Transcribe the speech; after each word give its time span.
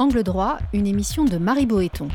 Angle 0.00 0.24
droit, 0.24 0.58
une 0.72 0.88
émission 0.88 1.24
de 1.24 1.38
Marie 1.38 1.66
Boéton. 1.66 2.08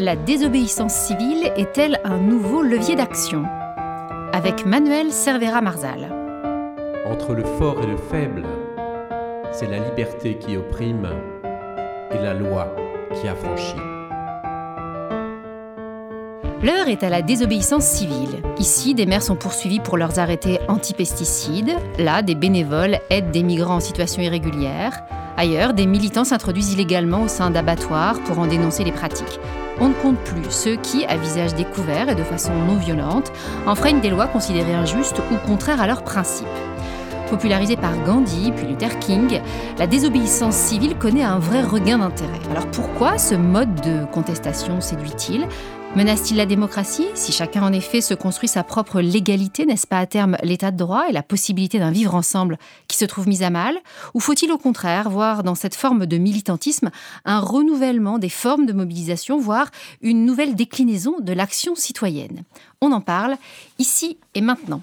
La 0.00 0.16
désobéissance 0.16 0.92
civile 0.92 1.52
est-elle 1.56 2.00
un 2.04 2.18
nouveau 2.18 2.62
levier 2.62 2.96
d'action? 2.96 3.44
Avec 4.32 4.66
Manuel 4.66 5.12
Cervera 5.12 5.60
Marzal. 5.60 6.12
Entre 7.06 7.34
le 7.34 7.44
fort 7.44 7.80
et 7.80 7.86
le 7.86 7.96
faible, 7.96 8.42
c'est 9.52 9.70
la 9.70 9.78
liberté 9.78 10.36
qui 10.36 10.56
opprime 10.56 11.08
et 12.10 12.18
la 12.18 12.34
loi 12.34 12.74
qui 13.14 13.28
affranchit. 13.28 13.97
L'heure 16.60 16.88
est 16.88 17.04
à 17.04 17.08
la 17.08 17.22
désobéissance 17.22 17.84
civile. 17.84 18.42
Ici, 18.58 18.92
des 18.92 19.06
maires 19.06 19.22
sont 19.22 19.36
poursuivis 19.36 19.78
pour 19.78 19.96
leurs 19.96 20.18
arrêtés 20.18 20.58
anti-pesticides. 20.66 21.76
Là, 22.00 22.20
des 22.22 22.34
bénévoles 22.34 22.98
aident 23.10 23.30
des 23.30 23.44
migrants 23.44 23.76
en 23.76 23.80
situation 23.80 24.22
irrégulière. 24.22 25.04
Ailleurs, 25.36 25.72
des 25.72 25.86
militants 25.86 26.24
s'introduisent 26.24 26.72
illégalement 26.72 27.22
au 27.22 27.28
sein 27.28 27.52
d'abattoirs 27.52 28.18
pour 28.24 28.40
en 28.40 28.48
dénoncer 28.48 28.82
les 28.82 28.90
pratiques. 28.90 29.38
On 29.78 29.90
ne 29.90 29.94
compte 29.94 30.18
plus 30.18 30.50
ceux 30.50 30.74
qui, 30.74 31.04
à 31.04 31.16
visage 31.16 31.54
découvert 31.54 32.08
et 32.08 32.16
de 32.16 32.24
façon 32.24 32.52
non 32.52 32.74
violente, 32.74 33.30
enfreignent 33.64 34.00
des 34.00 34.10
lois 34.10 34.26
considérées 34.26 34.74
injustes 34.74 35.22
ou 35.30 35.36
contraires 35.46 35.80
à 35.80 35.86
leurs 35.86 36.02
principes. 36.02 36.48
Popularisée 37.30 37.76
par 37.76 37.92
Gandhi 38.04 38.50
puis 38.56 38.66
Luther 38.66 38.98
King, 38.98 39.40
la 39.78 39.86
désobéissance 39.86 40.56
civile 40.56 40.96
connaît 40.96 41.22
un 41.22 41.38
vrai 41.38 41.62
regain 41.62 41.98
d'intérêt. 41.98 42.40
Alors 42.50 42.66
pourquoi 42.68 43.18
ce 43.18 43.34
mode 43.34 43.74
de 43.82 44.06
contestation 44.06 44.80
séduit-il? 44.80 45.46
Menace-t-il 45.96 46.36
la 46.36 46.46
démocratie 46.46 47.06
Si 47.14 47.32
chacun 47.32 47.62
en 47.62 47.72
effet 47.72 48.00
se 48.00 48.14
construit 48.14 48.48
sa 48.48 48.62
propre 48.62 49.00
légalité, 49.00 49.64
n'est-ce 49.64 49.86
pas 49.86 49.98
à 49.98 50.06
terme 50.06 50.36
l'état 50.42 50.70
de 50.70 50.76
droit 50.76 51.08
et 51.08 51.12
la 51.12 51.22
possibilité 51.22 51.78
d'un 51.78 51.90
vivre 51.90 52.14
ensemble 52.14 52.58
qui 52.88 52.96
se 52.96 53.06
trouve 53.06 53.26
mise 53.26 53.42
à 53.42 53.50
mal? 53.50 53.78
Ou 54.14 54.20
faut-il 54.20 54.52
au 54.52 54.58
contraire 54.58 55.08
voir 55.08 55.42
dans 55.42 55.54
cette 55.54 55.74
forme 55.74 56.06
de 56.06 56.18
militantisme 56.18 56.90
un 57.24 57.40
renouvellement 57.40 58.18
des 58.18 58.28
formes 58.28 58.66
de 58.66 58.72
mobilisation, 58.72 59.40
voire 59.40 59.70
une 60.02 60.26
nouvelle 60.26 60.54
déclinaison 60.54 61.16
de 61.20 61.32
l'action 61.32 61.74
citoyenne? 61.74 62.44
On 62.80 62.92
en 62.92 63.00
parle 63.00 63.36
ici 63.78 64.18
et 64.34 64.42
maintenant. 64.42 64.82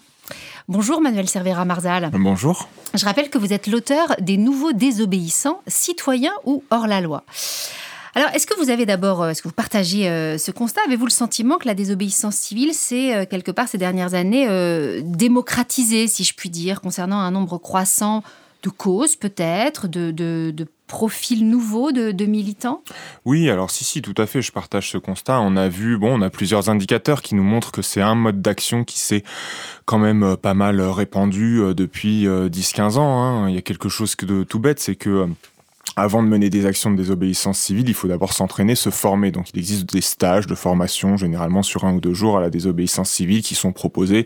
Bonjour 0.68 1.02
Manuel 1.02 1.30
Cervera 1.30 1.66
Marzal. 1.66 2.10
Bonjour. 2.14 2.68
Je 2.96 3.06
rappelle 3.06 3.30
que 3.30 3.38
vous 3.38 3.54
êtes 3.54 3.68
l'auteur 3.68 4.16
des 4.20 4.38
Nouveaux 4.38 4.74
désobéissants, 4.74 5.62
citoyens 5.68 6.34
ou 6.46 6.64
hors 6.72 6.88
la 6.88 7.00
loi. 7.00 7.24
Alors, 8.18 8.30
est-ce 8.30 8.48
que 8.48 8.58
vous 8.58 8.70
avez 8.70 8.86
d'abord, 8.86 9.24
euh, 9.24 9.30
est-ce 9.30 9.42
que 9.42 9.50
vous 9.50 9.54
partagez 9.54 10.08
euh, 10.08 10.38
ce 10.38 10.50
constat? 10.50 10.80
Avez-vous 10.88 11.06
le 11.06 11.12
sentiment 11.12 11.58
que 11.58 11.68
la 11.68 11.76
désobéissance 11.76 12.36
civile 12.36 12.74
s'est, 12.74 13.14
euh, 13.14 13.26
quelque 13.30 13.52
part, 13.52 13.68
ces 13.68 13.78
dernières 13.78 14.14
années, 14.14 14.48
démocratisée, 15.04 16.08
si 16.08 16.24
je 16.24 16.34
puis 16.34 16.50
dire, 16.50 16.80
concernant 16.80 17.20
un 17.20 17.32
nombre 17.32 17.58
croissant 17.58 18.24
de 18.64 18.70
causes, 18.70 19.18
peut-être, 19.18 19.88
de, 19.90 20.56
profils 20.88 21.46
nouveaux 21.46 21.92
de, 21.92 22.26
militants? 22.26 22.84
Oui, 23.26 23.50
alors 23.50 23.70
si, 23.70 23.84
si, 23.84 24.02
tout 24.02 24.14
à 24.18 24.26
fait, 24.26 24.42
je 24.42 24.54
partage 24.54 24.92
ce 24.92 24.98
constat. 24.98 25.42
On 25.42 25.58
a 25.58 25.68
vu, 25.68 25.98
bon, 25.98 26.18
on 26.18 26.22
a 26.22 26.30
plusieurs 26.30 26.70
indicateurs 26.70 27.22
qui 27.22 27.36
nous 27.36 27.44
montrent 27.44 27.74
que 27.74 27.82
c'est 27.82 28.02
un 28.02 28.16
mode 28.16 28.42
d'action 28.42 28.86
qui 28.86 28.98
s'est 28.98 29.24
quand 29.84 29.98
même 30.00 30.38
pas 30.38 30.54
mal 30.54 30.80
répandu 30.80 31.60
depuis 31.76 32.26
10-15 32.28 32.98
ans. 32.98 33.24
Hein. 33.24 33.50
Il 33.50 33.56
y 33.56 33.58
a 33.58 33.62
quelque 33.62 33.90
chose 33.90 34.16
de 34.16 34.44
tout 34.44 34.60
bête, 34.60 34.80
c'est 34.80 34.96
que 34.96 35.28
avant 35.96 36.22
de 36.24 36.28
mener 36.28 36.50
des 36.50 36.66
actions 36.66 36.92
de 36.92 36.98
désobéissance 36.98 37.60
civile, 37.60 37.88
il 37.88 37.94
faut 37.94 38.08
d'abord 38.08 38.34
s'entraîner, 38.34 38.76
se 38.76 38.90
former. 38.90 39.32
Donc 39.32 39.48
il 39.54 39.60
existe 39.60 39.86
des 39.94 40.02
stages 40.02 40.48
de 40.48 40.56
formation, 40.56 41.18
généralement 41.18 41.64
sur 41.64 41.86
un 41.86 41.94
ou 41.94 42.02
deux 42.02 42.14
jours, 42.14 42.38
à 42.38 42.42
la 42.42 42.50
désobéissance 42.50 43.10
civile, 43.10 43.42
qui 43.42 43.56
sont 43.56 43.72
proposés 43.72 44.26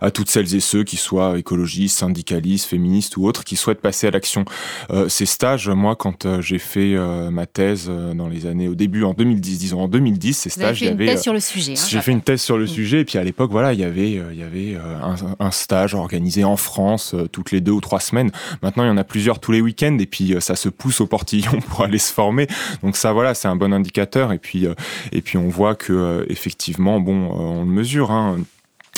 à 0.00 0.10
toutes 0.10 0.30
celles 0.30 0.54
et 0.54 0.60
ceux 0.60 0.84
qui 0.84 0.96
soient 0.96 1.38
écologistes, 1.38 1.98
syndicalistes, 1.98 2.66
féministes 2.66 3.16
ou 3.16 3.26
autres, 3.26 3.44
qui 3.44 3.56
souhaitent 3.56 3.80
passer 3.80 4.06
à 4.06 4.10
l'action. 4.10 4.44
Euh, 4.90 5.08
ces 5.08 5.26
stages, 5.26 5.68
moi, 5.68 5.96
quand 5.96 6.26
euh, 6.26 6.40
j'ai 6.40 6.58
fait 6.58 6.94
euh, 6.94 7.30
ma 7.30 7.46
thèse 7.46 7.86
euh, 7.88 8.14
dans 8.14 8.28
les 8.28 8.46
années, 8.46 8.68
au 8.68 8.74
début, 8.74 9.04
en 9.04 9.14
2010, 9.14 9.58
disons 9.58 9.80
en 9.80 9.88
2010, 9.88 10.34
ces 10.34 10.50
stages, 10.50 10.82
il 10.82 10.86
y 10.86 10.88
avait... 10.88 11.06
une 11.06 11.10
thèse 11.12 11.22
sur 11.22 11.32
le 11.32 11.40
sujet. 11.40 11.72
Hein, 11.72 11.84
j'ai 11.88 12.00
fait 12.00 12.12
une 12.12 12.22
thèse 12.22 12.42
sur 12.42 12.58
le 12.58 12.64
mm. 12.64 12.68
sujet, 12.68 13.00
et 13.00 13.04
puis 13.04 13.18
à 13.18 13.24
l'époque, 13.24 13.50
voilà, 13.50 13.72
il 13.72 13.80
y 13.80 13.84
avait, 13.84 14.12
il 14.12 14.38
y 14.38 14.42
avait 14.42 14.76
un, 14.76 15.16
un, 15.38 15.50
stage 15.50 15.94
organisé 15.94 16.44
en 16.44 16.56
France 16.56 17.14
toutes 17.32 17.50
les 17.50 17.60
deux 17.60 17.72
ou 17.72 17.80
trois 17.80 18.00
semaines. 18.00 18.30
Maintenant, 18.62 18.84
il 18.84 18.88
y 18.88 18.90
en 18.90 18.96
a 18.96 19.04
plusieurs 19.04 19.40
tous 19.40 19.52
les 19.52 19.60
week-ends, 19.60 19.96
et 19.98 20.06
puis 20.06 20.34
ça 20.40 20.54
se 20.54 20.68
pousse 20.68 20.97
au 21.00 21.06
portillon 21.06 21.60
pour 21.68 21.82
aller 21.82 21.98
se 21.98 22.12
former. 22.12 22.46
Donc 22.82 22.96
ça, 22.96 23.12
voilà, 23.12 23.34
c'est 23.34 23.48
un 23.48 23.56
bon 23.56 23.72
indicateur. 23.72 24.32
Et 24.32 24.38
puis, 24.38 24.66
euh, 24.66 24.74
et 25.12 25.22
puis 25.22 25.38
on 25.38 25.48
voit 25.48 25.74
que 25.74 25.92
euh, 25.92 26.24
effectivement, 26.28 27.00
bon, 27.00 27.26
euh, 27.26 27.60
on 27.60 27.64
le 27.64 27.70
mesure. 27.70 28.10
Hein, 28.10 28.38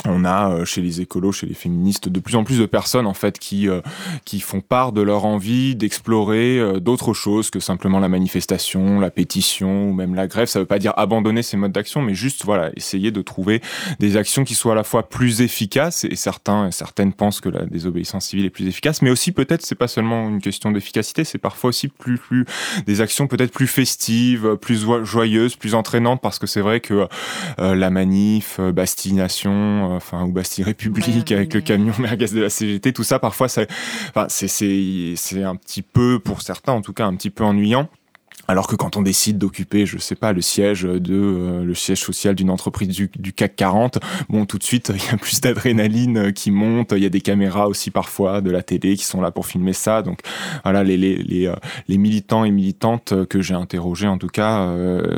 on 0.06 0.24
a 0.24 0.50
euh, 0.50 0.64
chez 0.64 0.80
les 0.80 1.00
écolos, 1.00 1.32
chez 1.32 1.46
les 1.46 1.54
féministes, 1.54 2.08
de 2.08 2.20
plus 2.20 2.36
en 2.36 2.44
plus 2.44 2.58
de 2.58 2.66
personnes 2.66 3.06
en 3.06 3.14
fait 3.14 3.38
qui 3.38 3.68
euh, 3.68 3.80
qui 4.24 4.40
font 4.40 4.60
part 4.60 4.92
de 4.92 5.02
leur 5.02 5.24
envie 5.24 5.76
d'explorer 5.76 6.58
euh, 6.58 6.80
d'autres 6.80 7.12
choses 7.12 7.50
que 7.50 7.60
simplement 7.60 8.00
la 8.00 8.08
manifestation, 8.08 9.00
la 9.00 9.10
pétition 9.10 9.90
ou 9.90 9.92
même 9.92 10.14
la 10.14 10.26
grève. 10.26 10.48
Ça 10.48 10.60
veut 10.60 10.66
pas 10.66 10.78
dire 10.78 10.94
abandonner 10.96 11.42
ces 11.42 11.56
modes 11.56 11.72
d'action, 11.72 12.02
mais 12.02 12.14
juste 12.14 12.44
voilà 12.44 12.70
essayer 12.76 13.10
de 13.10 13.22
trouver 13.22 13.60
des 13.98 14.16
actions 14.16 14.44
qui 14.44 14.54
soient 14.54 14.72
à 14.72 14.76
la 14.76 14.84
fois 14.84 15.08
plus 15.08 15.42
efficaces 15.42 16.04
et 16.04 16.16
certains 16.16 16.68
et 16.68 16.72
certaines 16.72 17.12
pensent 17.12 17.40
que 17.40 17.48
la 17.48 17.66
désobéissance 17.66 18.26
civile 18.26 18.46
est 18.46 18.50
plus 18.50 18.66
efficace, 18.66 19.02
mais 19.02 19.10
aussi 19.10 19.32
peut-être 19.32 19.62
c'est 19.62 19.74
pas 19.74 19.88
seulement 19.88 20.28
une 20.28 20.40
question 20.40 20.70
d'efficacité, 20.70 21.24
c'est 21.24 21.38
parfois 21.38 21.68
aussi 21.68 21.88
plus 21.88 22.18
plus 22.18 22.44
des 22.86 23.00
actions 23.00 23.26
peut-être 23.26 23.52
plus 23.52 23.66
festives, 23.66 24.56
plus 24.56 24.86
joyeuses, 25.02 25.56
plus 25.56 25.74
entraînantes 25.74 26.20
parce 26.22 26.38
que 26.38 26.46
c'est 26.46 26.60
vrai 26.60 26.80
que 26.80 27.06
la 27.58 27.90
manif, 27.90 28.60
bastination 28.60 29.89
enfin 29.90 30.24
ou 30.24 30.32
Bastille 30.32 30.64
République 30.64 31.32
avec 31.32 31.54
le 31.54 31.60
camion 31.60 31.92
merguez 31.98 32.26
de 32.26 32.40
la 32.40 32.50
CGT, 32.50 32.92
tout 32.92 33.04
ça 33.04 33.18
parfois 33.18 33.48
ça, 33.48 33.62
enfin, 34.08 34.26
c'est 34.28 34.48
c'est 34.48 35.42
un 35.42 35.56
petit 35.56 35.82
peu 35.82 36.18
pour 36.18 36.42
certains 36.42 36.72
en 36.72 36.82
tout 36.82 36.92
cas 36.92 37.06
un 37.06 37.14
petit 37.16 37.30
peu 37.30 37.44
ennuyant. 37.44 37.88
Alors 38.48 38.66
que 38.66 38.76
quand 38.76 38.96
on 38.96 39.02
décide 39.02 39.38
d'occuper, 39.38 39.86
je 39.86 39.98
sais 39.98 40.14
pas, 40.14 40.32
le 40.32 40.40
siège 40.40 40.82
de 40.82 41.14
euh, 41.14 41.64
le 41.64 41.74
siège 41.74 42.00
social 42.00 42.34
d'une 42.34 42.50
entreprise 42.50 42.88
du, 42.88 43.32
CAC 43.32 43.56
40, 43.56 43.98
bon, 44.28 44.44
tout 44.44 44.58
de 44.58 44.64
suite, 44.64 44.92
il 44.94 45.10
y 45.10 45.14
a 45.14 45.16
plus 45.16 45.40
d'adrénaline 45.40 46.16
euh, 46.16 46.32
qui 46.32 46.50
monte. 46.50 46.92
Il 46.92 47.02
y 47.02 47.06
a 47.06 47.10
des 47.10 47.20
caméras 47.20 47.68
aussi 47.68 47.90
parfois 47.90 48.40
de 48.40 48.50
la 48.50 48.62
télé 48.62 48.96
qui 48.96 49.04
sont 49.04 49.20
là 49.20 49.30
pour 49.30 49.46
filmer 49.46 49.72
ça. 49.72 50.02
Donc 50.02 50.20
voilà, 50.64 50.82
les 50.82 50.96
les 50.96 51.16
les, 51.16 51.46
euh, 51.46 51.54
militants 51.88 52.44
et 52.44 52.50
militantes 52.50 53.26
que 53.26 53.42
j'ai 53.42 53.54
interrogés, 53.54 54.06
en 54.06 54.16
tout 54.16 54.28
cas, 54.28 54.74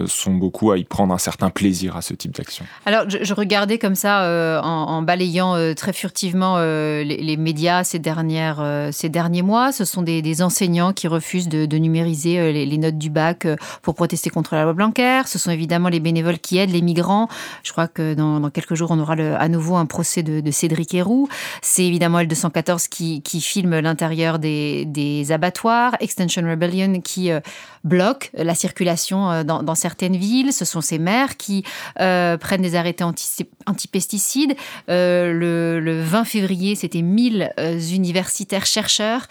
sont 0.07 0.35
beaucoup 0.35 0.73
à 0.73 0.79
y 0.79 0.85
prendre 0.85 1.15
un 1.15 1.19
certain 1.19 1.49
plaisir 1.49 1.97
à 1.97 2.03
ce 2.03 2.13
type 2.13 2.35
d'action. 2.35 2.65
Alors, 2.87 3.05
je, 3.09 3.35
regardais 3.35 3.79
comme 3.79 3.95
ça, 3.95 4.61
en, 4.65 5.01
balayant 5.03 5.75
très 5.75 5.93
furtivement 5.93 6.59
les, 6.59 7.37
médias 7.39 7.85
ces 7.85 8.01
dernières 8.01 8.89
ces 8.91 9.09
derniers 9.09 9.43
mois. 9.43 9.71
Ce 9.71 9.85
sont 9.85 10.03
des, 10.03 10.43
enseignants 10.43 10.93
qui 10.93 11.07
refusent 11.07 11.49
de, 11.49 11.79
numériser 11.79 12.53
les, 12.53 12.67
les 12.67 12.79
notes 12.79 12.99
du 12.99 13.11
bac 13.13 13.47
euh, 13.47 13.57
pour 13.83 13.95
protester 13.95 14.31
contre 14.31 14.55
la 14.55 14.65
loi 14.65 14.73
Blanquer. 14.73 15.23
Ce 15.27 15.39
sont 15.39 15.51
évidemment 15.51 15.89
les 15.89 16.01
bénévoles 16.01 16.39
qui 16.39 16.59
aident 16.59 16.71
les 16.71 16.83
migrants. 16.83 17.29
Je 17.63 17.73
crois 17.73 17.89
que 17.89 18.15
dans, 18.15 18.51
quelques 18.51 18.75
jours, 18.75 18.91
on 18.91 18.99
aura 18.99 19.15
à 19.15 19.49
nouveau 19.49 19.77
un 19.77 19.87
procès 19.87 20.23
de, 20.23 20.51
Cédric 20.51 20.95
Héroux. 20.95 21.29
C'est 21.63 21.85
évidemment 21.85 22.21
L214 22.21 22.89
qui, 22.89 23.23
qui 23.23 23.41
filme 23.41 23.79
l'intérieur 23.81 24.39
des, 24.39 24.85
des, 24.87 25.33
abattoirs. 25.33 25.97
Extension 26.01 26.43
Rebellion 26.43 27.01
qui 27.01 27.31
euh, 27.31 27.41
bloque 27.85 28.31
la 28.35 28.55
circulation 28.55 29.31
euh, 29.31 29.45
dans, 29.45 29.75
certaines 29.75 30.17
villes. 30.17 30.53
Ce 30.53 30.65
sont 30.65 30.81
ces 30.81 30.99
maires 30.99 31.37
qui 31.37 31.65
prennent 31.97 32.63
des 32.63 32.75
arrêtés 32.75 33.05
anti-pesticides. 33.05 34.55
le, 34.89 35.81
le, 35.81 36.03
20 36.03 36.25
février, 36.25 36.75
c'était 36.75 37.03
1000 37.03 37.53
universitaires 37.93 38.67
chercheurs 38.67 39.27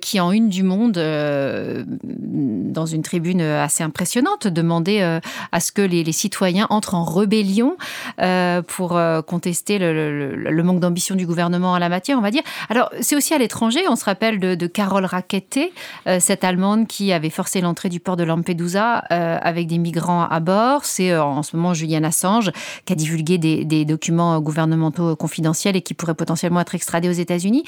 qui, 0.00 0.20
en 0.20 0.32
une 0.32 0.48
du 0.48 0.62
monde, 0.62 0.94
dans 0.94 2.86
une 2.86 3.02
tribune 3.10 3.40
assez 3.40 3.82
impressionnante, 3.82 4.46
demander 4.46 5.00
euh, 5.00 5.18
à 5.50 5.58
ce 5.58 5.72
que 5.72 5.82
les, 5.82 6.12
citoyens 6.12 6.68
entrent 6.70 6.94
en 6.94 7.02
rébellion 7.02 7.76
euh, 8.20 8.62
pour 8.62 8.96
euh, 8.96 9.20
contester 9.20 9.78
le, 9.80 10.62
manque 10.62 10.78
d'ambition 10.78 11.16
du 11.16 11.26
gouvernement 11.26 11.72
en 11.72 11.78
la 11.78 11.88
matière, 11.88 12.18
on 12.18 12.20
va 12.20 12.30
dire. 12.30 12.42
Alors, 12.68 12.88
c'est 13.00 13.16
aussi 13.16 13.34
à 13.34 13.38
l'étranger, 13.38 13.80
on 13.88 13.96
se 13.96 14.04
rappelle 14.04 14.38
de, 14.38 14.66
Carole 14.68 15.04
Rackete, 15.04 15.72
cette 16.20 16.44
Allemande 16.44 16.86
qui 16.86 17.12
avait 17.12 17.30
forcé 17.30 17.60
l'entrée 17.60 17.88
du 17.88 17.98
port 17.98 18.16
de 18.16 18.22
Lampedusa 18.22 18.98
avec 18.98 19.66
des 19.66 19.78
migrants 19.78 20.24
à 20.24 20.38
bord. 20.38 20.84
C'est 20.84 21.16
en 21.16 21.42
ce 21.42 21.56
moment 21.56 21.74
Julian 21.74 22.04
Assange 22.04 22.52
qui 22.84 22.92
a 22.92 22.96
divulgué 22.96 23.38
des, 23.38 23.84
documents 23.84 24.38
gouvernementaux 24.40 25.16
confidentiels 25.16 25.74
et 25.74 25.82
qui 25.82 25.94
pourraient 25.94 26.14
potentiellement 26.14 26.60
être 26.60 26.74
extradés 26.76 27.08
aux 27.08 27.12
États-Unis. 27.12 27.64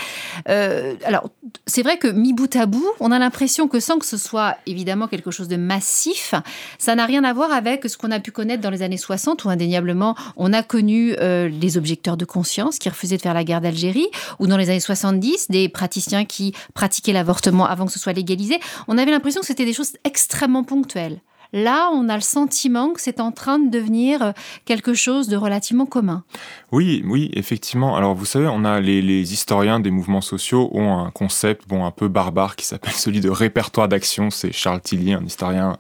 alors, 0.47 1.31
c'est 1.67 1.83
vrai 1.83 1.99
que 1.99 2.09
mi 2.09 2.33
bout 2.33 2.55
à 2.55 2.67
bout, 2.67 2.87
on 3.01 3.11
a 3.11 3.19
l'impression 3.19 3.67
que 3.67 3.81
sans 3.81 3.99
que 3.99 4.07
ce 4.07 4.17
soit 4.17 4.57
évidemment 4.67 5.09
quelque 5.09 5.32
chose 5.33 5.49
de 5.49 5.57
massif. 5.57 6.35
Ça 6.79 6.95
n'a 6.95 7.07
rien 7.07 7.25
à 7.25 7.33
voir 7.33 7.53
avec 7.53 7.89
ce 7.89 7.97
qu'on 7.97 8.11
a 8.11 8.21
pu 8.21 8.31
connaître 8.31 8.63
dans 8.63 8.71
les 8.71 8.83
années 8.83 8.97
60, 8.97 9.45
où 9.45 9.51
indéniablement 9.51 10.15
on 10.37 10.53
a 10.53 10.63
connu 10.63 11.15
euh, 11.21 11.49
les 11.49 11.77
objecteurs 11.77 12.17
de 12.17 12.25
conscience 12.25 12.79
qui 12.79 12.89
refusaient 12.89 13.17
de 13.17 13.23
faire 13.23 13.35
la 13.35 13.45
guerre 13.45 13.61
d'Algérie, 13.61 14.09
ou 14.39 14.47
dans 14.47 14.57
les 14.57 14.71
années 14.71 14.81
70, 14.81 15.51
des 15.51 15.69
praticiens 15.69 16.25
qui 16.25 16.55
pratiquaient 16.75 17.13
l'avortement 17.13 17.67
avant 17.67 17.87
que 17.87 17.93
ce 17.93 17.99
soit 17.99 18.13
légalisé. 18.13 18.61
On 18.89 18.99
avait 18.99 19.11
l'impression 19.11 19.41
que 19.41 19.47
c'était 19.47 19.65
des 19.65 19.73
choses 19.73 19.93
extrêmement 20.05 20.65
ponctuelles. 20.65 21.21
Là, 21.53 21.91
on 21.93 22.09
a 22.09 22.15
le 22.15 22.23
sentiment 22.23 22.91
que 22.91 23.01
c'est 23.01 23.21
en 23.21 23.31
train 23.31 23.59
de 23.59 23.69
devenir 23.69 24.23
euh, 24.23 24.33
quelque 24.65 24.95
chose 24.95 25.29
de 25.29 25.37
relativement 25.37 25.85
commun. 25.85 26.25
Oui, 26.73 27.03
oui, 27.07 27.31
effectivement. 27.35 27.97
Alors 27.97 28.15
vous 28.15 28.25
savez, 28.25 28.49
on 28.49 28.65
a 28.65 28.81
les, 28.81 29.03
les 29.03 29.35
historiens 29.35 29.79
des 29.79 29.91
mouvements 29.91 30.23
sociaux 30.23 30.71
ont 30.73 30.99
un 30.99 31.11
concept 31.11 31.69
bon 31.69 31.85
un 31.85 31.91
peu 31.91 32.09
barbare 32.09 32.57
qui 32.57 32.65
s'appelle 32.65 32.93
celui 32.95 33.21
de 33.21 33.29
répertoire 33.29 33.89
d'action. 33.89 34.31
C'est 34.31 34.53
Charles 34.53 34.81
Tilly, 34.81 35.13
un 35.13 35.23
historien 35.23 35.77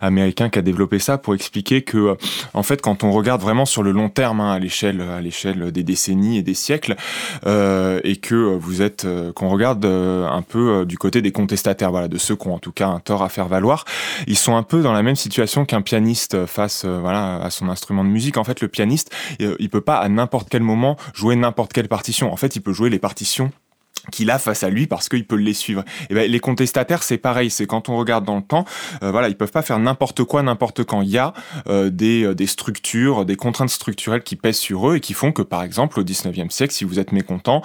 américain, 0.00 0.48
qui 0.48 0.58
a 0.58 0.62
développé 0.62 0.98
ça 0.98 1.16
pour 1.16 1.36
expliquer 1.36 1.82
que 1.82 1.96
euh, 1.96 2.14
en 2.54 2.64
fait, 2.64 2.82
quand 2.82 3.04
on 3.04 3.12
regarde 3.12 3.40
vraiment 3.40 3.64
sur 3.64 3.84
le 3.84 3.92
long 3.92 4.08
terme, 4.08 4.40
hein, 4.40 4.52
à 4.52 4.58
l'échelle 4.58 5.00
à 5.00 5.20
l'échelle 5.20 5.70
des 5.70 5.84
décennies 5.84 6.38
et 6.38 6.42
des 6.42 6.54
siècles, 6.54 6.96
euh, 7.46 8.00
et 8.02 8.16
que 8.16 8.34
vous 8.34 8.82
êtes 8.82 9.04
euh, 9.04 9.32
qu'on 9.32 9.48
regarde 9.48 9.84
euh, 9.84 10.28
un 10.28 10.42
peu 10.42 10.84
du 10.84 10.98
côté 10.98 11.22
des 11.22 11.30
contestataires, 11.30 11.92
voilà, 11.92 12.08
de 12.08 12.18
ceux 12.18 12.34
qui 12.34 12.48
ont 12.48 12.54
en 12.54 12.58
tout 12.58 12.72
cas 12.72 12.88
un 12.88 12.98
tort 12.98 13.22
à 13.22 13.28
faire 13.28 13.46
valoir, 13.46 13.84
ils 14.26 14.36
sont 14.36 14.56
un 14.56 14.64
peu 14.64 14.82
dans 14.82 14.92
la 14.92 15.04
même 15.04 15.14
situation 15.14 15.64
qu'un 15.64 15.82
pianiste 15.82 16.46
face 16.46 16.84
voilà 16.84 17.36
à 17.36 17.50
son 17.50 17.68
instrument 17.68 18.02
de 18.02 18.08
musique. 18.08 18.38
En 18.38 18.44
fait, 18.44 18.60
le 18.60 18.66
pianiste, 18.66 19.14
il 19.38 19.70
peut 19.70 19.80
pas 19.80 19.98
à 19.98 20.08
n'importe 20.08 20.31
quel 20.50 20.62
moment 20.62 20.96
jouer 21.14 21.36
n'importe 21.36 21.72
quelle 21.72 21.88
partition. 21.88 22.32
En 22.32 22.36
fait, 22.36 22.56
il 22.56 22.60
peut 22.60 22.72
jouer 22.72 22.90
les 22.90 22.98
partitions 22.98 23.52
qu'il 24.10 24.30
a 24.30 24.38
face 24.38 24.62
à 24.62 24.70
lui 24.70 24.86
parce 24.86 25.08
qu'il 25.08 25.26
peut 25.26 25.36
les 25.36 25.54
suivre. 25.54 25.84
Et 26.10 26.14
ben, 26.14 26.30
les 26.30 26.40
contestataires, 26.40 27.02
c'est 27.02 27.18
pareil. 27.18 27.50
C'est 27.50 27.66
quand 27.66 27.88
on 27.88 27.96
regarde 27.96 28.24
dans 28.24 28.36
le 28.36 28.42
temps, 28.42 28.64
euh, 29.02 29.10
voilà, 29.10 29.28
ils 29.28 29.36
peuvent 29.36 29.52
pas 29.52 29.62
faire 29.62 29.78
n'importe 29.78 30.24
quoi, 30.24 30.42
n'importe 30.42 30.84
quand. 30.84 31.02
Il 31.02 31.10
y 31.10 31.18
a 31.18 31.32
euh, 31.68 31.90
des, 31.90 32.24
euh, 32.24 32.34
des 32.34 32.46
structures, 32.46 33.24
des 33.24 33.36
contraintes 33.36 33.70
structurelles 33.70 34.22
qui 34.22 34.36
pèsent 34.36 34.58
sur 34.58 34.90
eux 34.90 34.96
et 34.96 35.00
qui 35.00 35.14
font 35.14 35.32
que, 35.32 35.42
par 35.42 35.62
exemple, 35.62 36.00
au 36.00 36.04
19e 36.04 36.50
siècle, 36.50 36.72
si 36.72 36.84
vous 36.84 36.98
êtes 36.98 37.12
mécontent, 37.12 37.62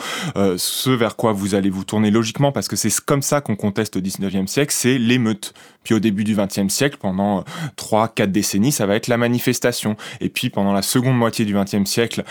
ce 0.57 0.89
vers 0.89 1.15
quoi 1.15 1.31
vous 1.31 1.55
allez 1.55 1.69
vous 1.69 1.83
tourner 1.83 2.11
logiquement, 2.11 2.51
parce 2.51 2.67
que 2.67 2.75
c'est 2.75 2.93
comme 2.99 3.21
ça 3.21 3.41
qu'on 3.41 3.55
conteste 3.55 3.95
au 3.95 4.01
19e 4.01 4.47
siècle, 4.47 4.73
c'est 4.75 4.97
l'émeute. 4.97 5.53
Puis 5.83 5.93
au 5.93 5.99
début 5.99 6.23
du 6.23 6.35
20e 6.35 6.69
siècle, 6.69 6.97
pendant 6.99 7.43
trois, 7.75 8.07
quatre 8.07 8.31
décennies, 8.31 8.71
ça 8.71 8.85
va 8.85 8.95
être 8.95 9.07
la 9.07 9.17
manifestation. 9.17 9.95
Et 10.19 10.29
puis 10.29 10.49
pendant 10.49 10.73
la 10.73 10.81
seconde 10.81 11.17
moitié 11.17 11.45
du 11.45 11.55
20e 11.55 11.85
siècle, 11.85 12.23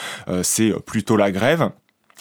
c'est 0.43 0.73
plutôt 0.85 1.17
la 1.17 1.31
grève. 1.31 1.71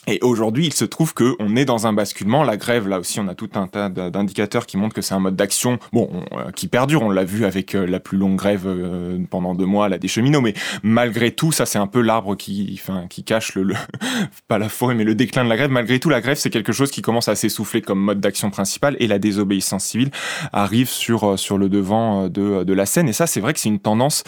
Et 0.07 0.19
aujourd'hui, 0.21 0.67
il 0.67 0.73
se 0.73 0.85
trouve 0.85 1.13
que 1.13 1.35
on 1.39 1.55
est 1.55 1.65
dans 1.65 1.87
un 1.87 1.93
basculement. 1.93 2.43
La 2.43 2.57
grève, 2.57 2.87
là 2.87 2.99
aussi, 2.99 3.19
on 3.19 3.27
a 3.27 3.35
tout 3.35 3.49
un 3.55 3.67
tas 3.67 3.89
d'indicateurs 3.89 4.65
qui 4.65 4.77
montrent 4.77 4.95
que 4.95 5.01
c'est 5.01 5.13
un 5.13 5.19
mode 5.19 5.35
d'action, 5.35 5.79
bon, 5.93 6.09
euh, 6.33 6.51
qui 6.51 6.67
perdure. 6.67 7.01
On 7.01 7.09
l'a 7.09 7.23
vu 7.23 7.45
avec 7.45 7.75
euh, 7.75 7.85
la 7.85 7.99
plus 7.99 8.17
longue 8.17 8.35
grève 8.35 8.63
euh, 8.65 9.17
pendant 9.29 9.55
deux 9.55 9.65
mois, 9.65 9.89
la 9.89 9.97
des 9.97 10.07
cheminots. 10.07 10.41
Mais 10.41 10.53
malgré 10.83 11.31
tout, 11.31 11.51
ça, 11.51 11.65
c'est 11.65 11.79
un 11.79 11.87
peu 11.87 12.01
l'arbre 12.01 12.35
qui, 12.35 12.79
enfin, 12.81 13.07
qui 13.09 13.23
cache 13.23 13.55
le, 13.55 13.73
pas 14.47 14.57
la 14.57 14.69
forêt, 14.69 14.95
mais 14.95 15.03
le 15.03 15.15
déclin 15.15 15.43
de 15.43 15.49
la 15.49 15.57
grève. 15.57 15.71
Malgré 15.71 15.99
tout, 15.99 16.09
la 16.09 16.21
grève, 16.21 16.37
c'est 16.37 16.49
quelque 16.49 16.73
chose 16.73 16.91
qui 16.91 17.01
commence 17.01 17.27
à 17.27 17.35
s'essouffler 17.35 17.81
comme 17.81 17.99
mode 17.99 18.19
d'action 18.19 18.49
principal, 18.49 18.95
et 18.99 19.07
la 19.07 19.19
désobéissance 19.19 19.85
civile 19.85 20.11
arrive 20.53 20.89
sur 20.89 21.37
sur 21.39 21.57
le 21.57 21.69
devant 21.69 22.27
de, 22.27 22.63
de 22.63 22.73
la 22.73 22.85
scène. 22.85 23.09
Et 23.09 23.13
ça, 23.13 23.27
c'est 23.27 23.39
vrai 23.39 23.53
que 23.53 23.59
c'est 23.59 23.69
une 23.69 23.79
tendance, 23.79 24.23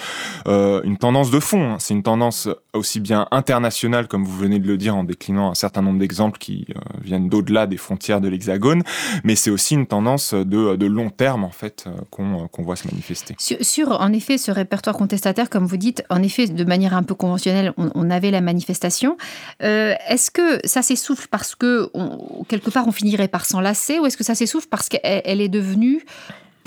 une 0.45 0.97
tendance 0.97 1.31
de 1.31 1.39
fond. 1.39 1.73
Hein. 1.73 1.75
C'est 1.79 1.93
une 1.93 2.03
tendance 2.03 2.49
aussi 2.73 2.99
bien 2.99 3.27
internationale, 3.31 4.07
comme 4.07 4.23
vous 4.23 4.37
venez 4.37 4.59
de 4.59 4.67
le 4.67 4.77
dire, 4.77 4.95
en 4.95 5.03
déclinant 5.03 5.51
un 5.51 5.55
certain 5.55 5.66
certain 5.67 5.81
nombre 5.81 5.99
d'exemples 5.99 6.39
qui 6.39 6.65
euh, 6.69 6.79
viennent 7.03 7.27
d'au-delà 7.27 7.67
des 7.67 7.75
frontières 7.75 8.21
de 8.21 8.29
l'Hexagone, 8.29 8.83
mais 9.25 9.35
c'est 9.35 9.49
aussi 9.49 9.73
une 9.73 9.85
tendance 9.85 10.33
de, 10.33 10.77
de, 10.77 10.85
long 10.85 11.09
terme 11.09 11.43
en 11.43 11.49
fait 11.49 11.85
euh, 11.87 11.91
qu'on 12.09 12.47
qu'on 12.47 12.63
voit 12.63 12.77
se 12.77 12.87
manifester. 12.87 13.35
Sur, 13.37 13.99
en 13.99 14.13
effet 14.13 14.37
ce 14.37 14.51
répertoire 14.51 14.95
contestataire, 14.95 15.49
comme 15.49 15.65
vous 15.65 15.77
dites, 15.77 16.03
en 16.09 16.23
effet 16.23 16.47
de 16.47 16.63
manière 16.63 16.95
un 16.95 17.03
peu 17.03 17.15
conventionnelle, 17.15 17.73
on, 17.77 18.09
avait 18.09 18.31
la 18.31 18.39
manifestation. 18.39 19.17
Euh, 19.61 19.93
est-ce 20.07 20.31
que 20.31 20.65
ça 20.65 20.81
s'essouffle 20.81 21.27
parce 21.29 21.55
que 21.55 21.91
quelque 22.47 22.69
part 22.69 22.87
on 22.87 22.93
finirait 22.93 23.27
par 23.27 23.45
s'enlacer, 23.45 23.99
ou 23.99 24.05
est-ce 24.05 24.15
que 24.15 24.23
ça 24.23 24.35
s'essouffle 24.35 24.67
parce 24.69 24.87
qu'elle 24.87 25.41
est 25.41 25.49
devenue 25.49 26.05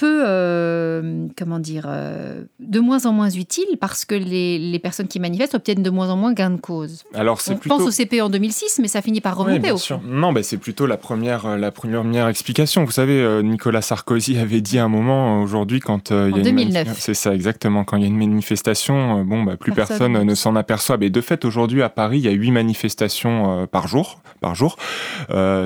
peu, 0.00 0.22
euh, 0.26 1.26
comment 1.36 1.58
dire, 1.58 1.84
euh, 1.86 2.44
de 2.58 2.80
moins 2.80 3.04
en 3.04 3.12
moins 3.12 3.28
utile 3.28 3.76
parce 3.78 4.06
que 4.06 4.14
les, 4.14 4.58
les, 4.58 4.78
personnes 4.78 5.08
qui 5.08 5.20
manifestent 5.20 5.54
obtiennent 5.54 5.82
de 5.82 5.90
moins 5.90 6.08
en 6.08 6.16
moins 6.16 6.32
gain 6.32 6.48
de 6.48 6.60
cause. 6.60 7.04
Alors, 7.12 7.42
c'est 7.42 7.52
On 7.52 7.58
pense 7.58 7.82
au 7.82 7.90
CP 7.90 8.22
en 8.22 8.30
2006, 8.30 8.78
mais 8.80 8.88
ça 8.88 9.02
finit 9.02 9.20
par 9.20 9.36
remonter 9.36 9.70
au 9.70 9.76
fond. 9.76 10.00
Non, 10.06 10.32
ben, 10.32 10.42
c'est 10.42 10.56
plutôt 10.56 10.86
la 10.86 10.96
première, 10.96 11.44
euh, 11.44 11.56
la 11.58 11.70
première 11.70 12.28
explication. 12.28 12.82
Vous 12.84 12.92
savez, 12.92 13.42
Nicolas 13.42 13.82
Sarkozy 13.82 14.38
avait 14.38 14.62
dit 14.62 14.78
à 14.78 14.84
un 14.84 14.88
moment 14.88 15.42
aujourd'hui 15.42 15.80
quand 15.80 16.10
il 16.10 16.34
y 16.34 16.40
a 16.40 16.42
2009. 16.42 16.96
C'est 16.98 17.12
ça, 17.12 17.34
exactement. 17.34 17.84
Quand 17.84 17.98
il 17.98 18.02
y 18.02 18.06
a 18.06 18.08
une 18.08 18.16
manifestation, 18.16 19.22
bon, 19.24 19.42
bah, 19.42 19.58
plus 19.58 19.72
personne, 19.72 20.22
ne 20.22 20.34
s'en 20.34 20.56
aperçoit. 20.56 20.96
Mais 20.96 21.10
de 21.10 21.20
fait, 21.20 21.44
aujourd'hui 21.44 21.82
à 21.82 21.90
Paris, 21.90 22.20
il 22.20 22.24
y 22.24 22.28
a 22.28 22.32
huit 22.32 22.52
manifestations 22.52 23.66
par 23.66 23.86
jour. 23.86 24.22
Par 24.40 24.54
jour, 24.54 24.76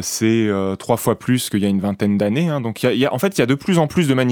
c'est 0.03 0.49
trois 0.81 0.97
fois 0.97 1.17
plus 1.17 1.51
qu'il 1.51 1.61
y 1.61 1.67
a 1.67 1.69
une 1.69 1.81
vingtaine 1.81 2.19
d'années. 2.19 2.49
Hein. 2.49 2.61
Donc, 2.61 2.83
il 2.83 2.87
y, 2.87 2.89
a, 2.89 2.93
il 2.93 2.99
y 2.99 3.07
a, 3.07 3.15
en 3.15 3.19
fait, 3.21 3.39
il 3.39 3.41
y 3.41 3.43
a 3.43 3.47
de 3.47 3.55
plus 3.55 3.79
en 3.79 3.87
plus 3.87 4.09
de 4.09 4.15
manifestations. 4.15 4.24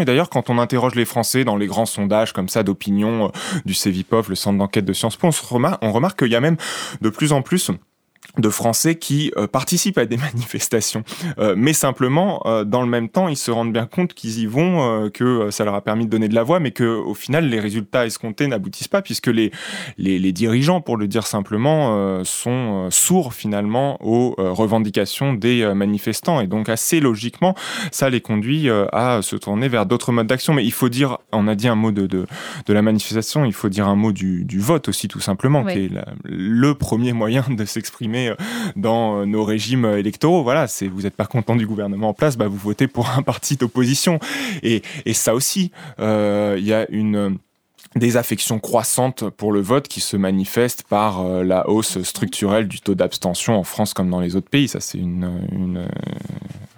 Et 0.00 0.04
d'ailleurs, 0.04 0.30
quand 0.30 0.50
on 0.50 0.58
interroge 0.58 0.94
les 0.94 1.04
Français 1.04 1.44
dans 1.44 1.56
les 1.56 1.66
grands 1.66 1.86
sondages 1.86 2.32
comme 2.32 2.48
ça 2.48 2.62
d'opinion 2.62 3.26
euh, 3.26 3.60
du 3.64 3.74
CEVIPOF, 3.74 4.28
le 4.28 4.34
centre 4.34 4.58
d'enquête 4.58 4.84
de 4.84 4.92
Sciences 4.92 5.16
Po, 5.16 5.28
on, 5.28 5.62
on 5.82 5.92
remarque 5.92 6.18
qu'il 6.18 6.32
y 6.32 6.36
a 6.36 6.40
même 6.40 6.56
de 7.00 7.08
plus 7.08 7.32
en 7.32 7.42
plus 7.42 7.70
de 8.36 8.48
Français 8.50 8.96
qui 8.96 9.32
euh, 9.36 9.46
participent 9.46 9.98
à 9.98 10.06
des 10.06 10.16
manifestations. 10.32 11.02
Euh, 11.38 11.54
mais 11.56 11.72
simplement, 11.72 12.42
euh, 12.46 12.64
dans 12.64 12.82
le 12.82 12.88
même 12.88 13.08
temps, 13.08 13.28
ils 13.28 13.36
se 13.36 13.50
rendent 13.50 13.72
bien 13.72 13.86
compte 13.86 14.14
qu'ils 14.14 14.40
y 14.40 14.46
vont, 14.46 15.10
que 15.12 15.50
ça 15.50 15.64
leur 15.64 15.74
a 15.74 15.80
permis 15.80 16.04
de 16.06 16.10
donner 16.10 16.28
de 16.28 16.34
la 16.34 16.42
voix, 16.42 16.60
mais 16.60 16.70
que 16.70 16.84
au 16.84 17.14
final, 17.14 17.48
les 17.48 17.60
résultats 17.60 18.06
escomptés 18.06 18.46
n'aboutissent 18.46 18.88
pas, 18.88 19.02
puisque 19.02 19.28
les, 19.28 19.50
les, 19.96 20.18
les, 20.18 20.32
dirigeants, 20.32 20.80
pour 20.80 20.96
le 20.96 21.06
dire 21.08 21.26
simplement, 21.26 22.22
sont 22.24 22.88
sourds 22.90 23.34
finalement 23.34 23.98
aux 24.04 24.34
revendications 24.38 25.32
des 25.32 25.72
manifestants. 25.74 26.40
Et 26.40 26.46
donc, 26.46 26.68
assez 26.68 27.00
logiquement, 27.00 27.54
ça 27.90 28.10
les 28.10 28.20
conduit 28.20 28.68
à 28.70 29.20
se 29.22 29.36
tourner 29.36 29.68
vers 29.68 29.86
d'autres 29.86 30.12
modes 30.12 30.26
d'action. 30.26 30.54
Mais 30.54 30.64
il 30.64 30.72
faut 30.72 30.88
dire, 30.88 31.18
on 31.32 31.48
a 31.48 31.54
dit 31.54 31.68
un 31.68 31.74
mot 31.74 31.92
de, 31.92 32.06
de, 32.06 32.26
de, 32.66 32.72
la 32.72 32.82
manifestation, 32.82 33.44
il 33.44 33.52
faut 33.52 33.68
dire 33.68 33.88
un 33.88 33.96
mot 33.96 34.12
du, 34.12 34.44
du 34.44 34.58
vote 34.58 34.88
aussi, 34.88 35.08
tout 35.08 35.20
simplement, 35.20 35.64
qui 35.64 35.78
est 35.78 35.90
le 36.24 36.74
premier 36.74 37.12
moyen 37.12 37.44
de 37.48 37.64
s'exprimer 37.64 38.17
euh, 38.26 38.34
dans 38.76 39.20
euh, 39.20 39.24
nos 39.24 39.44
régimes 39.44 39.84
électoraux. 39.84 40.42
Voilà, 40.42 40.66
c'est 40.66 40.88
vous 40.88 41.02
n'êtes 41.02 41.14
pas 41.14 41.26
content 41.26 41.56
du 41.56 41.66
gouvernement 41.66 42.08
en 42.08 42.14
place, 42.14 42.36
bah 42.36 42.48
vous 42.48 42.56
votez 42.56 42.88
pour 42.88 43.08
un 43.10 43.22
parti 43.22 43.56
d'opposition. 43.56 44.18
Et, 44.62 44.82
et 45.06 45.14
ça 45.14 45.34
aussi, 45.34 45.70
euh, 46.00 46.56
il 46.58 46.66
y 46.66 46.74
a 46.74 46.90
une 46.90 47.38
désaffection 47.96 48.58
croissante 48.58 49.30
pour 49.30 49.52
le 49.52 49.60
vote 49.60 49.88
qui 49.88 50.00
se 50.00 50.16
manifeste 50.16 50.82
par 50.82 51.24
la 51.42 51.68
hausse 51.70 52.02
structurelle 52.02 52.68
du 52.68 52.80
taux 52.80 52.94
d'abstention 52.94 53.56
en 53.56 53.64
France 53.64 53.94
comme 53.94 54.10
dans 54.10 54.20
les 54.20 54.36
autres 54.36 54.50
pays. 54.50 54.68
Ça, 54.68 54.80
c'est 54.80 54.98
une, 54.98 55.88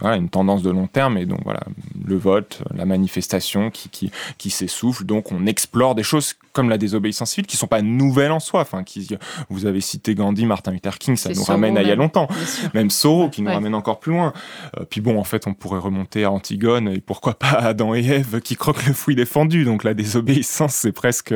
voilà, 0.00 0.16
une 0.16 0.28
tendance 0.28 0.62
de 0.62 0.70
long 0.70 0.86
terme. 0.86 1.18
Et 1.18 1.26
donc, 1.26 1.40
voilà, 1.44 1.60
le 2.04 2.16
vote, 2.16 2.62
la 2.74 2.84
manifestation 2.84 3.70
qui, 3.70 3.88
qui, 3.88 4.10
qui 4.38 4.50
s'essouffle. 4.50 5.04
Donc, 5.04 5.32
on 5.32 5.46
explore 5.46 5.94
des 5.94 6.02
choses 6.02 6.34
comme 6.52 6.68
la 6.68 6.78
désobéissance 6.78 7.30
civile, 7.30 7.46
qui 7.46 7.56
sont 7.56 7.66
pas 7.66 7.82
nouvelles 7.82 8.32
en 8.32 8.40
soi. 8.40 8.60
Enfin, 8.62 8.82
qui, 8.82 9.08
vous 9.48 9.66
avez 9.66 9.80
cité 9.80 10.14
Gandhi, 10.14 10.46
Martin 10.46 10.72
Luther 10.72 10.98
King, 10.98 11.16
ça 11.16 11.30
nous 11.30 11.44
ramène 11.44 11.76
à 11.76 11.82
il 11.82 11.88
y 11.88 11.92
a 11.92 11.96
longtemps. 11.96 12.28
Même 12.74 12.90
Soro, 12.90 13.28
qui 13.28 13.42
nous 13.42 13.50
ramène 13.50 13.74
encore 13.74 14.00
plus 14.00 14.12
loin. 14.12 14.32
Euh, 14.78 14.84
puis 14.88 15.00
bon, 15.00 15.18
en 15.18 15.24
fait, 15.24 15.46
on 15.46 15.54
pourrait 15.54 15.78
remonter 15.78 16.24
à 16.24 16.30
Antigone 16.30 16.88
et 16.88 17.00
pourquoi 17.00 17.34
pas 17.34 17.50
Adam 17.50 17.94
et 17.94 18.04
Ève 18.04 18.40
qui 18.40 18.56
croquent 18.56 18.82
le 18.86 18.92
fruit 18.92 19.14
défendu. 19.14 19.64
Donc 19.64 19.84
la 19.84 19.94
désobéissance, 19.94 20.74
c'est 20.74 20.92
presque 20.92 21.34